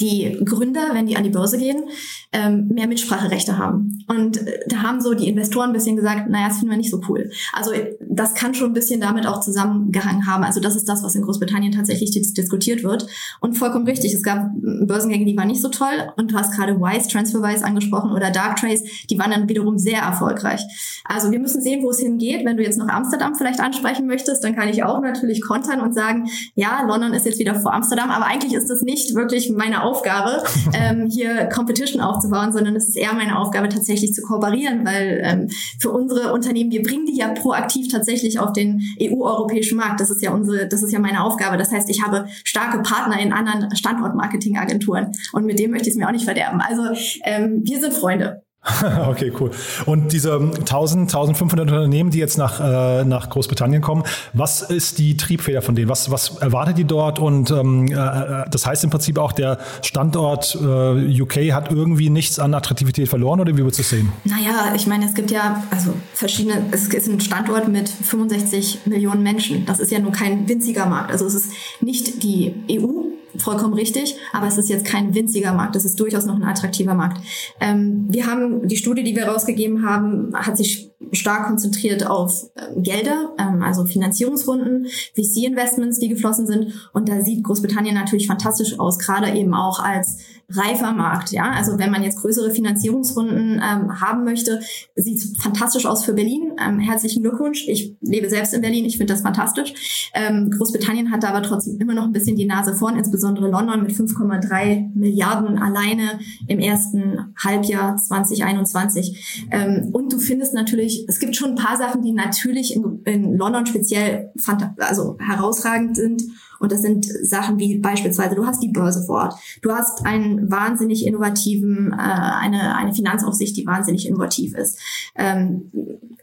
die 0.00 0.38
Gründer, 0.44 0.90
wenn 0.92 1.06
die 1.06 1.16
an 1.16 1.24
die 1.24 1.30
Börse 1.30 1.58
gehen, 1.58 1.84
ähm, 2.32 2.68
mehr 2.68 2.86
Mitspracherechte 2.86 3.58
haben. 3.58 4.04
Und 4.08 4.36
äh, 4.38 4.60
da 4.68 4.82
haben 4.82 5.00
so 5.00 5.14
die 5.14 5.28
Investoren 5.28 5.70
ein 5.70 5.72
bisschen 5.72 5.96
gesagt, 5.96 6.28
naja, 6.28 6.48
das 6.48 6.58
finden 6.58 6.70
wir 6.70 6.76
nicht 6.76 6.90
so 6.90 7.00
cool. 7.08 7.30
Also 7.52 7.72
das 8.08 8.34
kann 8.34 8.54
schon 8.54 8.70
ein 8.70 8.74
bisschen 8.74 9.00
damit 9.00 9.26
auch 9.26 9.40
zusammengehangen 9.40 10.26
haben. 10.26 10.44
Also 10.44 10.60
das 10.60 10.76
ist 10.76 10.88
das, 10.88 11.02
was 11.02 11.14
in 11.14 11.22
Großbritannien 11.22 11.72
tatsächlich 11.72 12.10
diskutiert 12.10 12.84
wird. 12.84 13.06
Und 13.40 13.54
vollkommen 13.54 13.86
richtig, 13.86 14.12
es 14.12 14.22
gab 14.22 14.50
Börsengänge, 14.54 15.24
die 15.24 15.36
waren 15.36 15.48
nicht 15.48 15.62
so 15.62 15.68
toll. 15.68 16.12
Und 16.16 16.32
du 16.32 16.36
hast 16.36 16.54
gerade 16.54 16.78
Wise, 16.78 17.08
TransferWise 17.08 17.64
angesprochen 17.64 18.12
oder 18.12 18.30
Darktrace, 18.30 18.82
die 19.08 19.18
waren 19.18 19.30
dann 19.30 19.48
wiederum 19.48 19.78
sehr 19.78 20.00
erfolgreich. 20.00 20.62
Also 21.04 21.30
wir 21.30 21.38
müssen 21.38 21.62
sehen, 21.62 21.82
wo 21.82 21.90
es 21.90 22.00
hingeht. 22.00 22.44
Wenn 22.44 22.56
du 22.56 22.62
jetzt 22.62 22.78
noch 22.78 22.88
Amsterdam 22.88 23.34
vielleicht 23.34 23.60
ansprechen 23.60 24.06
möchtest, 24.06 24.44
dann 24.44 24.54
kann 24.54 24.68
ich 24.68 24.84
auch 24.84 25.00
natürlich 25.00 25.42
kontern 25.42 25.80
und 25.80 25.94
sagen, 25.94 26.28
ja, 26.54 26.82
London 26.86 27.14
ist 27.14 27.26
jetzt 27.26 27.38
wieder 27.38 27.54
vor 27.54 27.72
Amsterdam, 27.72 28.10
aber 28.10 28.26
eigentlich 28.26 28.54
ist 28.54 28.68
das 28.68 28.82
nicht 28.82 29.14
wirklich 29.14 29.50
meine 29.50 29.85
Aufgabe, 29.86 30.42
ähm, 30.74 31.06
hier 31.06 31.46
Competition 31.46 32.00
aufzubauen, 32.00 32.52
sondern 32.52 32.74
es 32.76 32.88
ist 32.88 32.96
eher 32.96 33.14
meine 33.14 33.38
Aufgabe, 33.38 33.68
tatsächlich 33.68 34.12
zu 34.12 34.22
kooperieren, 34.22 34.84
weil 34.84 35.20
ähm, 35.24 35.48
für 35.80 35.90
unsere 35.90 36.32
Unternehmen, 36.32 36.70
wir 36.70 36.82
bringen 36.82 37.06
die 37.06 37.16
ja 37.16 37.28
proaktiv 37.28 37.88
tatsächlich 37.88 38.38
auf 38.38 38.52
den 38.52 38.82
EU-europäischen 39.00 39.76
Markt. 39.76 40.00
Das 40.00 40.10
ist 40.10 40.22
ja 40.22 40.32
unsere, 40.32 40.68
das 40.68 40.82
ist 40.82 40.92
ja 40.92 40.98
meine 40.98 41.22
Aufgabe. 41.22 41.56
Das 41.56 41.72
heißt, 41.72 41.88
ich 41.90 42.02
habe 42.02 42.26
starke 42.44 42.82
Partner 42.82 43.20
in 43.20 43.32
anderen 43.32 43.74
Standortmarketingagenturen 43.74 45.12
und 45.32 45.46
mit 45.46 45.58
dem 45.58 45.70
möchte 45.70 45.88
ich 45.88 45.94
es 45.94 45.98
mir 45.98 46.06
auch 46.06 46.12
nicht 46.12 46.24
verderben. 46.24 46.60
Also 46.60 46.82
ähm, 47.24 47.62
wir 47.64 47.80
sind 47.80 47.94
Freunde. 47.94 48.45
okay, 49.08 49.32
cool. 49.38 49.50
Und 49.84 50.12
diese 50.12 50.34
1000, 50.34 51.02
1500 51.02 51.70
Unternehmen, 51.70 52.10
die 52.10 52.18
jetzt 52.18 52.36
nach, 52.36 52.60
äh, 52.60 53.04
nach 53.04 53.30
Großbritannien 53.30 53.80
kommen, 53.80 54.02
was 54.32 54.62
ist 54.62 54.98
die 54.98 55.16
Triebfeder 55.16 55.62
von 55.62 55.74
denen? 55.74 55.88
Was, 55.88 56.10
was 56.10 56.36
erwartet 56.38 56.78
die 56.78 56.84
dort? 56.84 57.18
Und 57.18 57.50
ähm, 57.50 57.86
äh, 57.86 58.44
das 58.50 58.66
heißt 58.66 58.84
im 58.84 58.90
Prinzip 58.90 59.18
auch, 59.18 59.32
der 59.32 59.58
Standort 59.82 60.58
äh, 60.60 61.22
UK 61.22 61.52
hat 61.52 61.70
irgendwie 61.70 62.10
nichts 62.10 62.38
an 62.38 62.54
Attraktivität 62.54 63.08
verloren 63.08 63.40
oder 63.40 63.52
wie 63.56 63.62
würdest 63.62 63.78
du 63.78 63.82
es 63.82 63.90
sehen? 63.90 64.12
Naja, 64.24 64.72
ich 64.74 64.86
meine, 64.86 65.06
es 65.06 65.14
gibt 65.14 65.30
ja 65.30 65.62
also 65.70 65.92
verschiedene, 66.12 66.64
es 66.72 66.88
ist 66.88 67.08
ein 67.08 67.20
Standort 67.20 67.68
mit 67.68 67.88
65 67.88 68.80
Millionen 68.86 69.22
Menschen. 69.22 69.64
Das 69.66 69.78
ist 69.78 69.92
ja 69.92 69.98
nur 69.98 70.12
kein 70.12 70.48
winziger 70.48 70.86
Markt. 70.86 71.12
Also 71.12 71.26
es 71.26 71.34
ist 71.34 71.52
nicht 71.80 72.22
die 72.22 72.54
EU, 72.70 73.05
vollkommen 73.38 73.74
richtig, 73.74 74.16
aber 74.32 74.46
es 74.46 74.58
ist 74.58 74.68
jetzt 74.68 74.84
kein 74.84 75.14
winziger 75.14 75.52
Markt, 75.52 75.76
das 75.76 75.84
ist 75.84 75.98
durchaus 76.00 76.26
noch 76.26 76.36
ein 76.36 76.44
attraktiver 76.44 76.94
Markt. 76.94 77.20
Ähm, 77.60 78.06
wir 78.08 78.26
haben 78.26 78.68
die 78.68 78.76
Studie, 78.76 79.02
die 79.02 79.16
wir 79.16 79.26
rausgegeben 79.26 79.88
haben, 79.88 80.32
hat 80.34 80.56
sich 80.56 80.90
stark 81.12 81.46
konzentriert 81.46 82.06
auf 82.06 82.44
äh, 82.54 82.80
Gelder, 82.80 83.34
ähm, 83.38 83.62
also 83.62 83.84
Finanzierungsrunden, 83.84 84.86
VC-Investments, 85.14 85.98
die 85.98 86.08
geflossen 86.08 86.46
sind. 86.46 86.90
Und 86.92 87.08
da 87.08 87.20
sieht 87.20 87.44
Großbritannien 87.44 87.94
natürlich 87.94 88.26
fantastisch 88.26 88.78
aus, 88.78 88.98
gerade 88.98 89.30
eben 89.32 89.54
auch 89.54 89.80
als 89.80 90.18
reifer 90.48 90.92
Markt. 90.92 91.32
Ja, 91.32 91.50
also 91.50 91.78
wenn 91.78 91.90
man 91.90 92.02
jetzt 92.02 92.20
größere 92.20 92.50
Finanzierungsrunden 92.50 93.54
ähm, 93.54 94.00
haben 94.00 94.24
möchte, 94.24 94.60
sieht 94.94 95.20
fantastisch 95.40 95.86
aus 95.86 96.04
für 96.04 96.12
Berlin. 96.12 96.52
Ähm, 96.60 96.78
herzlichen 96.78 97.22
Glückwunsch. 97.22 97.66
Ich 97.66 97.96
lebe 98.00 98.28
selbst 98.28 98.54
in 98.54 98.60
Berlin. 98.60 98.84
Ich 98.84 98.96
finde 98.96 99.12
das 99.12 99.22
fantastisch. 99.22 100.10
Ähm, 100.14 100.50
Großbritannien 100.50 101.10
hat 101.10 101.24
da 101.24 101.30
aber 101.30 101.42
trotzdem 101.42 101.80
immer 101.80 101.94
noch 101.94 102.04
ein 102.04 102.12
bisschen 102.12 102.36
die 102.36 102.46
Nase 102.46 102.74
vorn, 102.74 102.96
insbesondere 102.96 103.50
London 103.50 103.82
mit 103.82 103.92
5,3 103.92 104.90
Milliarden 104.94 105.58
alleine 105.58 106.20
im 106.46 106.60
ersten 106.60 107.34
Halbjahr 107.42 107.96
2021. 107.96 109.46
Ähm, 109.50 109.90
und 109.92 110.12
du 110.12 110.18
findest 110.18 110.54
natürlich, 110.54 111.06
es 111.08 111.18
gibt 111.18 111.34
schon 111.34 111.50
ein 111.50 111.56
paar 111.56 111.76
Sachen, 111.76 112.02
die 112.02 112.12
natürlich 112.12 112.74
in, 112.74 113.02
in 113.04 113.36
London 113.36 113.66
speziell 113.66 114.32
also 114.78 115.16
herausragend 115.18 115.96
sind 115.96 116.22
Und 116.60 116.72
das 116.72 116.82
sind 116.82 117.04
Sachen 117.04 117.58
wie 117.58 117.78
beispielsweise, 117.78 118.34
du 118.34 118.46
hast 118.46 118.62
die 118.62 118.68
Börse 118.68 119.04
vor 119.04 119.16
Ort, 119.16 119.34
du 119.62 119.72
hast 119.72 120.04
einen 120.04 120.50
wahnsinnig 120.50 121.06
innovativen, 121.06 121.92
äh, 121.92 121.96
eine, 121.96 122.76
eine 122.76 122.92
Finanzaufsicht, 122.92 123.56
die 123.56 123.66
wahnsinnig 123.66 124.08
innovativ 124.08 124.54
ist. 124.54 124.78
Ähm, 125.14 125.70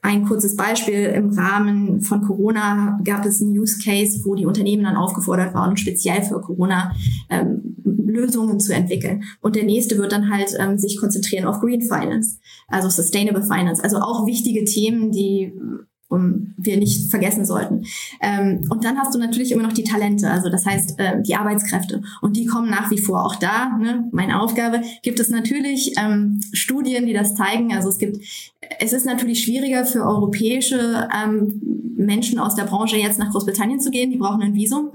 ein 0.02 0.26
kurzes 0.26 0.56
Beispiel, 0.56 1.06
im 1.06 1.30
Rahmen 1.30 2.02
von 2.02 2.22
Corona 2.22 3.00
gab 3.04 3.26
es 3.26 3.42
einen 3.42 3.58
Use 3.58 3.80
Case, 3.84 4.22
wo 4.26 4.36
die 4.36 4.46
Unternehmen 4.46 4.84
dann 4.84 4.98
aufgefordert 4.98 5.54
waren, 5.54 5.78
speziell 5.78 6.24
für 6.24 6.42
Corona 6.42 6.94
ähm, 7.30 7.78
Lösungen 7.84 8.60
zu 8.60 8.74
entwickeln. 8.74 9.24
Und 9.42 9.56
der 9.56 9.64
nächste 9.64 9.98
wird 9.98 10.12
dann 10.12 10.30
halt 10.30 10.56
ähm, 10.60 10.78
sich 10.78 10.98
konzentrieren 11.00 11.46
auf 11.46 11.60
Green 11.60 11.82
Finance, 11.82 12.38
also 12.68 12.90
Sustainable 12.90 13.44
Finance, 13.44 13.84
also 13.84 13.98
auch 13.98 14.26
wichtige 14.26 14.66
Themen, 14.66 15.12
die 15.12 15.54
um, 16.14 16.54
wir 16.58 16.78
nicht 16.78 17.10
vergessen 17.10 17.46
sollten. 17.46 17.86
Ähm, 18.22 18.68
und 18.70 18.84
dann 18.86 18.98
hast 18.98 19.14
du 19.16 19.20
natürlich 19.20 19.52
immer 19.52 19.64
noch 19.64 19.74
die 19.74 19.84
Talente, 19.84 20.30
also 20.30 20.50
das 20.50 20.66
heißt 20.66 21.00
äh, 21.00 21.22
die 21.24 21.36
Arbeitskräfte. 21.36 22.02
Und 22.22 22.38
die 22.38 22.46
kommen 22.46 22.70
nach 22.70 22.92
wie 22.92 23.00
vor 23.00 23.26
auch 23.26 23.36
da. 23.36 23.76
Ne? 23.78 24.08
Meine 24.12 24.42
Aufgabe 24.42 24.82
gibt 25.02 25.20
es 25.20 25.30
natürlich 25.30 25.94
ähm, 25.98 26.40
Studien, 26.54 27.06
die 27.06 27.14
das 27.14 27.36
zeigen. 27.36 27.74
Also 27.74 27.90
es 27.90 27.98
gibt, 27.98 28.24
es 28.80 28.94
ist 28.94 29.06
natürlich 29.06 29.44
schwieriger 29.44 29.86
für 29.86 30.04
europäische 30.04 31.10
ähm, 31.14 31.62
Menschen 31.96 32.40
aus 32.40 32.56
der 32.56 32.64
Branche 32.64 32.98
jetzt 32.98 33.20
nach 33.20 33.32
Großbritannien 33.32 33.80
zu 33.80 33.92
gehen. 33.92 34.12
Die 34.12 34.18
brauchen 34.18 34.42
ein 34.42 34.56
Visum. 34.56 34.92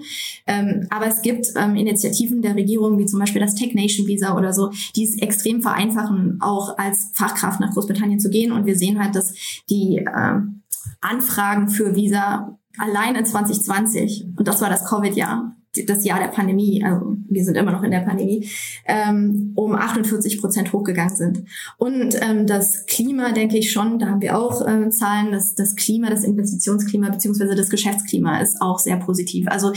Ähm, 0.47 0.87
aber 0.91 1.07
es 1.07 1.23
gibt 1.23 1.47
ähm, 1.57 1.77
Initiativen 1.77 2.43
der 2.43 2.55
Regierung, 2.55 2.99
wie 2.99 3.07
zum 3.07 3.19
Beispiel 3.19 3.41
das 3.41 3.55
Tech 3.55 3.75
Nation 3.75 4.07
Visa 4.07 4.37
oder 4.37 4.53
so, 4.53 4.71
die 4.97 5.05
es 5.05 5.19
extrem 5.21 5.63
vereinfachen, 5.63 6.39
auch 6.41 6.79
als 6.79 7.11
Fachkraft 7.15 7.61
nach 7.61 7.73
Großbritannien 7.73 8.21
zu 8.21 8.31
gehen. 8.31 8.53
Und 8.53 8.67
wir 8.67 8.77
sehen 8.77 9.03
halt, 9.03 9.15
dass 9.15 9.35
die 9.71 10.05
ähm, 10.15 10.63
Anfragen 11.01 11.69
für 11.69 11.95
Visa 11.95 12.59
allein 12.79 13.17
in 13.17 13.25
2020, 13.25 14.27
und 14.37 14.47
das 14.47 14.61
war 14.61 14.71
das 14.71 14.85
Covid-Jahr, 14.85 15.57
das 15.87 16.05
Jahr 16.05 16.19
der 16.19 16.29
Pandemie, 16.29 16.83
also 16.85 17.17
wir 17.29 17.45
sind 17.45 17.57
immer 17.57 17.73
noch 17.73 17.83
in 17.83 17.91
der 17.91 18.01
Pandemie, 18.01 18.49
ähm, 18.87 19.53
um 19.55 19.75
48 19.75 20.41
Prozent 20.41 20.73
hochgegangen 20.73 21.15
sind. 21.15 21.45
Und 21.77 22.17
ähm, 22.21 22.47
das 22.47 22.87
Klima, 22.87 23.33
denke 23.33 23.59
ich 23.59 23.71
schon, 23.71 23.99
da 23.99 24.07
haben 24.07 24.23
wir 24.23 24.39
auch 24.39 24.67
äh, 24.67 24.89
Zahlen, 24.91 25.31
dass 25.31 25.55
das 25.55 25.77
Klima, 25.77 26.11
das 26.11 26.25
Investitionsklima 26.25 27.11
beziehungsweise 27.11 27.55
das 27.55 27.71
Geschäftsklima 27.71 28.41
ist 28.41 28.61
auch 28.61 28.79
sehr 28.79 28.97
positiv. 28.97 29.47
Also 29.49 29.73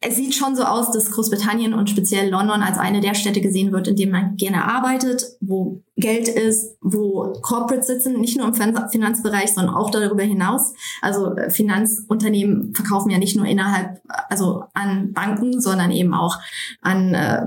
es 0.00 0.16
sieht 0.16 0.34
schon 0.34 0.56
so 0.56 0.64
aus, 0.64 0.90
dass 0.90 1.10
Großbritannien 1.10 1.74
und 1.74 1.90
speziell 1.90 2.30
London 2.30 2.62
als 2.62 2.78
eine 2.78 3.00
der 3.00 3.14
Städte 3.14 3.42
gesehen 3.42 3.72
wird, 3.72 3.88
in 3.88 3.96
dem 3.96 4.10
man 4.10 4.36
gerne 4.36 4.64
arbeitet, 4.64 5.24
wo 5.40 5.82
Geld 5.96 6.28
ist, 6.28 6.78
wo 6.80 7.32
Corporates 7.42 7.86
sitzen, 7.86 8.20
nicht 8.20 8.38
nur 8.38 8.46
im 8.46 8.54
Finanzbereich, 8.54 9.52
sondern 9.52 9.74
auch 9.74 9.90
darüber 9.90 10.22
hinaus. 10.22 10.72
Also 11.02 11.34
äh, 11.36 11.50
Finanzunternehmen 11.50 12.74
verkaufen 12.74 13.10
ja 13.10 13.18
nicht 13.18 13.36
nur 13.36 13.46
innerhalb, 13.46 14.00
also 14.28 14.64
an 14.72 15.12
Banken, 15.12 15.60
sondern 15.60 15.90
eben 15.90 16.14
auch 16.14 16.38
an 16.80 17.14
äh, 17.14 17.42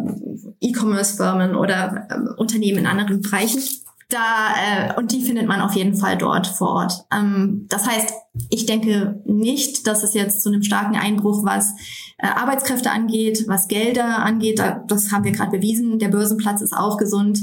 E-Commerce-Firmen 0.62 1.56
oder 1.56 2.08
äh, 2.10 2.40
Unternehmen 2.40 2.80
in 2.80 2.88
anderen 2.88 3.22
Bereichen. 3.22 3.62
Da, 4.10 4.56
äh, 4.58 4.98
und 4.98 5.12
die 5.12 5.22
findet 5.22 5.48
man 5.48 5.62
auf 5.62 5.76
jeden 5.76 5.94
Fall 5.94 6.18
dort 6.18 6.48
vor 6.48 6.70
Ort. 6.70 7.06
Ähm, 7.14 7.68
das 7.70 7.88
heißt, 7.88 8.12
ich 8.50 8.66
denke 8.66 9.22
nicht, 9.26 9.86
dass 9.86 10.02
es 10.02 10.16
jetzt 10.16 10.42
zu 10.42 10.50
einem 10.50 10.64
starken 10.64 10.96
Einbruch, 10.96 11.46
was 11.46 11.74
äh, 12.18 12.26
Arbeitskräfte 12.26 12.90
angeht, 12.90 13.46
was 13.48 13.68
Gelder 13.68 14.20
angeht, 14.26 14.58
da, 14.58 14.84
das 14.88 15.12
haben 15.12 15.26
wir 15.26 15.32
gerade 15.32 15.52
bewiesen. 15.52 16.00
Der 16.00 16.08
Börsenplatz 16.08 16.62
ist 16.62 16.74
auch 16.74 16.98
gesund. 16.98 17.40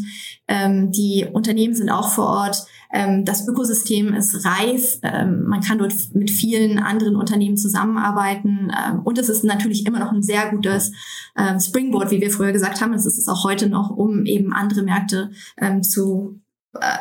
Ähm, 0.48 0.90
die 0.90 1.24
Unternehmen 1.32 1.74
sind 1.74 1.88
auch 1.88 2.10
vor 2.10 2.26
Ort. 2.26 2.66
Ähm, 2.92 3.24
das 3.24 3.46
Ökosystem 3.46 4.12
ist 4.12 4.44
reif. 4.44 4.98
Ähm, 5.02 5.44
man 5.44 5.60
kann 5.60 5.78
dort 5.78 5.94
mit 6.14 6.32
vielen 6.32 6.80
anderen 6.80 7.14
Unternehmen 7.14 7.56
zusammenarbeiten. 7.56 8.72
Ähm, 8.76 9.02
und 9.04 9.18
es 9.18 9.28
ist 9.28 9.44
natürlich 9.44 9.86
immer 9.86 10.00
noch 10.00 10.10
ein 10.10 10.22
sehr 10.22 10.50
gutes 10.50 10.90
ähm, 11.36 11.60
Springboard, 11.60 12.10
wie 12.10 12.20
wir 12.20 12.30
früher 12.30 12.50
gesagt 12.50 12.80
haben. 12.80 12.92
Es 12.92 13.06
ist 13.06 13.18
es 13.18 13.28
auch 13.28 13.44
heute 13.44 13.68
noch, 13.68 13.90
um 13.90 14.24
eben 14.26 14.52
andere 14.52 14.82
Märkte 14.82 15.30
ähm, 15.58 15.84
zu 15.84 16.40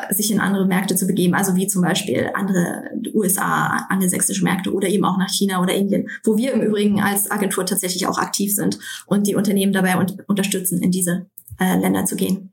sich 0.09 0.31
in 0.31 0.39
andere 0.39 0.65
Märkte 0.65 0.95
zu 0.95 1.07
begeben, 1.07 1.35
also 1.35 1.55
wie 1.55 1.67
zum 1.67 1.81
Beispiel 1.81 2.29
andere 2.33 2.83
USA, 3.13 3.85
angelsächsische 3.89 4.43
Märkte 4.43 4.73
oder 4.73 4.87
eben 4.87 5.05
auch 5.05 5.17
nach 5.17 5.29
China 5.29 5.61
oder 5.61 5.73
Indien, 5.73 6.09
wo 6.23 6.37
wir 6.37 6.53
im 6.53 6.61
Übrigen 6.61 7.01
als 7.01 7.29
Agentur 7.31 7.65
tatsächlich 7.65 8.07
auch 8.07 8.17
aktiv 8.17 8.53
sind 8.53 8.79
und 9.05 9.27
die 9.27 9.35
Unternehmen 9.35 9.73
dabei 9.73 9.97
un 9.97 10.05
unterstützen, 10.27 10.81
in 10.81 10.91
diese 10.91 11.27
äh, 11.59 11.77
Länder 11.77 12.05
zu 12.05 12.15
gehen. 12.15 12.51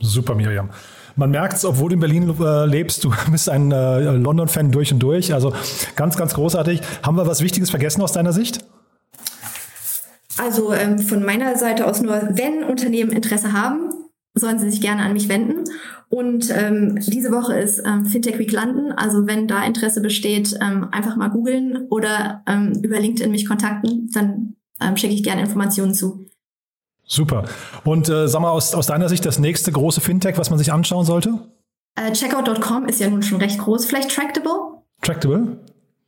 Super, 0.00 0.34
Miriam. 0.34 0.70
Man 1.16 1.30
merkt 1.30 1.54
es, 1.54 1.64
obwohl 1.64 1.90
du 1.90 1.94
in 1.94 2.00
Berlin 2.00 2.34
äh, 2.40 2.66
lebst, 2.66 3.04
du 3.04 3.12
bist 3.30 3.48
ein 3.48 3.70
äh, 3.70 4.00
London-Fan 4.00 4.70
durch 4.70 4.92
und 4.92 5.00
durch. 5.00 5.32
Also 5.32 5.52
ganz, 5.96 6.16
ganz 6.16 6.34
großartig. 6.34 6.80
Haben 7.02 7.16
wir 7.16 7.26
was 7.26 7.42
Wichtiges 7.42 7.70
vergessen 7.70 8.02
aus 8.02 8.12
deiner 8.12 8.32
Sicht? 8.32 8.64
Also 10.36 10.72
ähm, 10.72 10.98
von 10.98 11.24
meiner 11.24 11.56
Seite 11.56 11.86
aus 11.86 12.02
nur, 12.02 12.20
wenn 12.32 12.64
Unternehmen 12.64 13.12
Interesse 13.12 13.52
haben, 13.52 13.93
sollen 14.34 14.58
sie 14.58 14.70
sich 14.70 14.80
gerne 14.80 15.02
an 15.02 15.12
mich 15.12 15.28
wenden. 15.28 15.64
Und 16.08 16.50
ähm, 16.50 16.98
diese 17.06 17.30
Woche 17.32 17.54
ist 17.54 17.82
ähm, 17.84 18.04
Fintech 18.04 18.38
Week 18.38 18.52
London. 18.52 18.92
Also 18.92 19.26
wenn 19.26 19.48
da 19.48 19.64
Interesse 19.64 20.00
besteht, 20.00 20.56
ähm, 20.60 20.88
einfach 20.90 21.16
mal 21.16 21.30
googeln 21.30 21.86
oder 21.88 22.42
ähm, 22.46 22.72
über 22.82 22.98
LinkedIn 22.98 23.30
mich 23.30 23.46
kontakten, 23.46 24.10
dann 24.12 24.56
ähm, 24.80 24.96
schicke 24.96 25.14
ich 25.14 25.22
gerne 25.22 25.42
Informationen 25.42 25.94
zu. 25.94 26.26
Super. 27.06 27.44
Und 27.84 28.08
äh, 28.08 28.28
sag 28.28 28.40
mal, 28.40 28.50
aus, 28.50 28.74
aus 28.74 28.86
deiner 28.86 29.08
Sicht 29.08 29.24
das 29.26 29.38
nächste 29.38 29.70
große 29.70 30.00
Fintech, 30.00 30.38
was 30.38 30.50
man 30.50 30.58
sich 30.58 30.72
anschauen 30.72 31.04
sollte? 31.04 31.38
Äh, 31.96 32.12
Checkout.com 32.12 32.86
ist 32.86 33.00
ja 33.00 33.08
nun 33.08 33.22
schon 33.22 33.40
recht 33.40 33.58
groß. 33.58 33.84
Vielleicht 33.84 34.10
Tractable? 34.10 34.82
Tractable? 35.02 35.58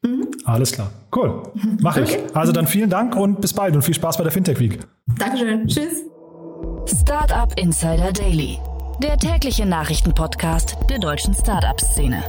Mhm. 0.02 0.28
Alles 0.44 0.72
klar. 0.72 0.90
Cool. 1.14 1.42
Mach 1.80 1.96
okay. 2.00 2.24
ich. 2.26 2.36
Also 2.36 2.52
dann 2.52 2.66
vielen 2.66 2.90
Dank 2.90 3.14
und 3.14 3.40
bis 3.40 3.52
bald 3.52 3.74
und 3.76 3.82
viel 3.82 3.94
Spaß 3.94 4.16
bei 4.16 4.24
der 4.24 4.32
Fintech 4.32 4.58
Week. 4.58 4.80
Dankeschön. 5.18 5.66
Tschüss. 5.68 6.15
Startup 6.88 7.52
Insider 7.58 8.12
Daily, 8.12 8.58
der 9.02 9.16
tägliche 9.16 9.66
Nachrichtenpodcast 9.66 10.76
der 10.88 11.00
deutschen 11.00 11.34
Startup-Szene. 11.34 12.22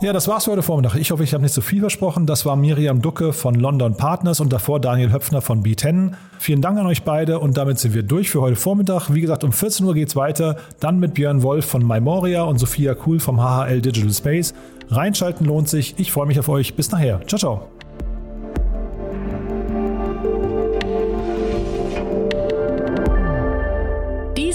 Ja, 0.00 0.12
das 0.12 0.26
war's 0.26 0.44
für 0.44 0.52
heute 0.52 0.62
Vormittag. 0.62 0.96
Ich 0.96 1.10
hoffe, 1.10 1.22
ich 1.22 1.34
habe 1.34 1.42
nicht 1.42 1.52
zu 1.54 1.60
so 1.60 1.66
viel 1.66 1.80
versprochen. 1.80 2.26
Das 2.26 2.46
war 2.46 2.56
Miriam 2.56 3.02
Ducke 3.02 3.32
von 3.32 3.54
London 3.54 3.96
Partners 3.96 4.40
und 4.40 4.52
davor 4.52 4.80
Daniel 4.80 5.12
Höpfner 5.12 5.42
von 5.42 5.62
B10. 5.62 6.12
Vielen 6.38 6.62
Dank 6.62 6.78
an 6.78 6.86
euch 6.86 7.02
beide 7.02 7.38
und 7.38 7.56
damit 7.56 7.78
sind 7.78 7.94
wir 7.94 8.02
durch 8.02 8.30
für 8.30 8.40
heute 8.40 8.56
Vormittag. 8.56 9.12
Wie 9.12 9.20
gesagt, 9.20 9.44
um 9.44 9.52
14 9.52 9.86
Uhr 9.86 9.94
geht's 9.94 10.16
weiter. 10.16 10.56
Dann 10.80 10.98
mit 10.98 11.14
Björn 11.14 11.42
Wolf 11.42 11.66
von 11.66 11.86
Mymoria 11.86 12.42
und 12.42 12.58
Sophia 12.58 12.94
Kuhl 12.94 13.20
vom 13.20 13.38
HHL 13.38 13.82
Digital 13.82 14.12
Space. 14.12 14.54
Reinschalten 14.88 15.46
lohnt 15.46 15.68
sich. 15.68 15.94
Ich 15.98 16.10
freue 16.10 16.26
mich 16.26 16.38
auf 16.38 16.48
euch. 16.48 16.74
Bis 16.74 16.90
nachher. 16.90 17.20
Ciao, 17.26 17.38
ciao. 17.38 17.73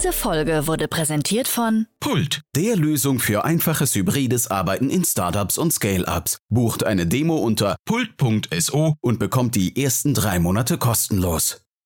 Diese 0.09 0.21
Folge 0.21 0.65
wurde 0.65 0.87
präsentiert 0.87 1.47
von 1.47 1.85
Pult, 1.99 2.41
der 2.55 2.75
Lösung 2.75 3.19
für 3.19 3.45
einfaches 3.45 3.93
hybrides 3.93 4.49
Arbeiten 4.49 4.89
in 4.89 5.05
Startups 5.05 5.59
und 5.59 5.71
Scale-Ups. 5.71 6.39
Bucht 6.49 6.83
eine 6.83 7.05
Demo 7.05 7.35
unter 7.35 7.75
pult.so 7.85 8.95
und 9.01 9.19
bekommt 9.19 9.53
die 9.53 9.79
ersten 9.79 10.15
drei 10.15 10.39
Monate 10.39 10.79
kostenlos. 10.79 11.61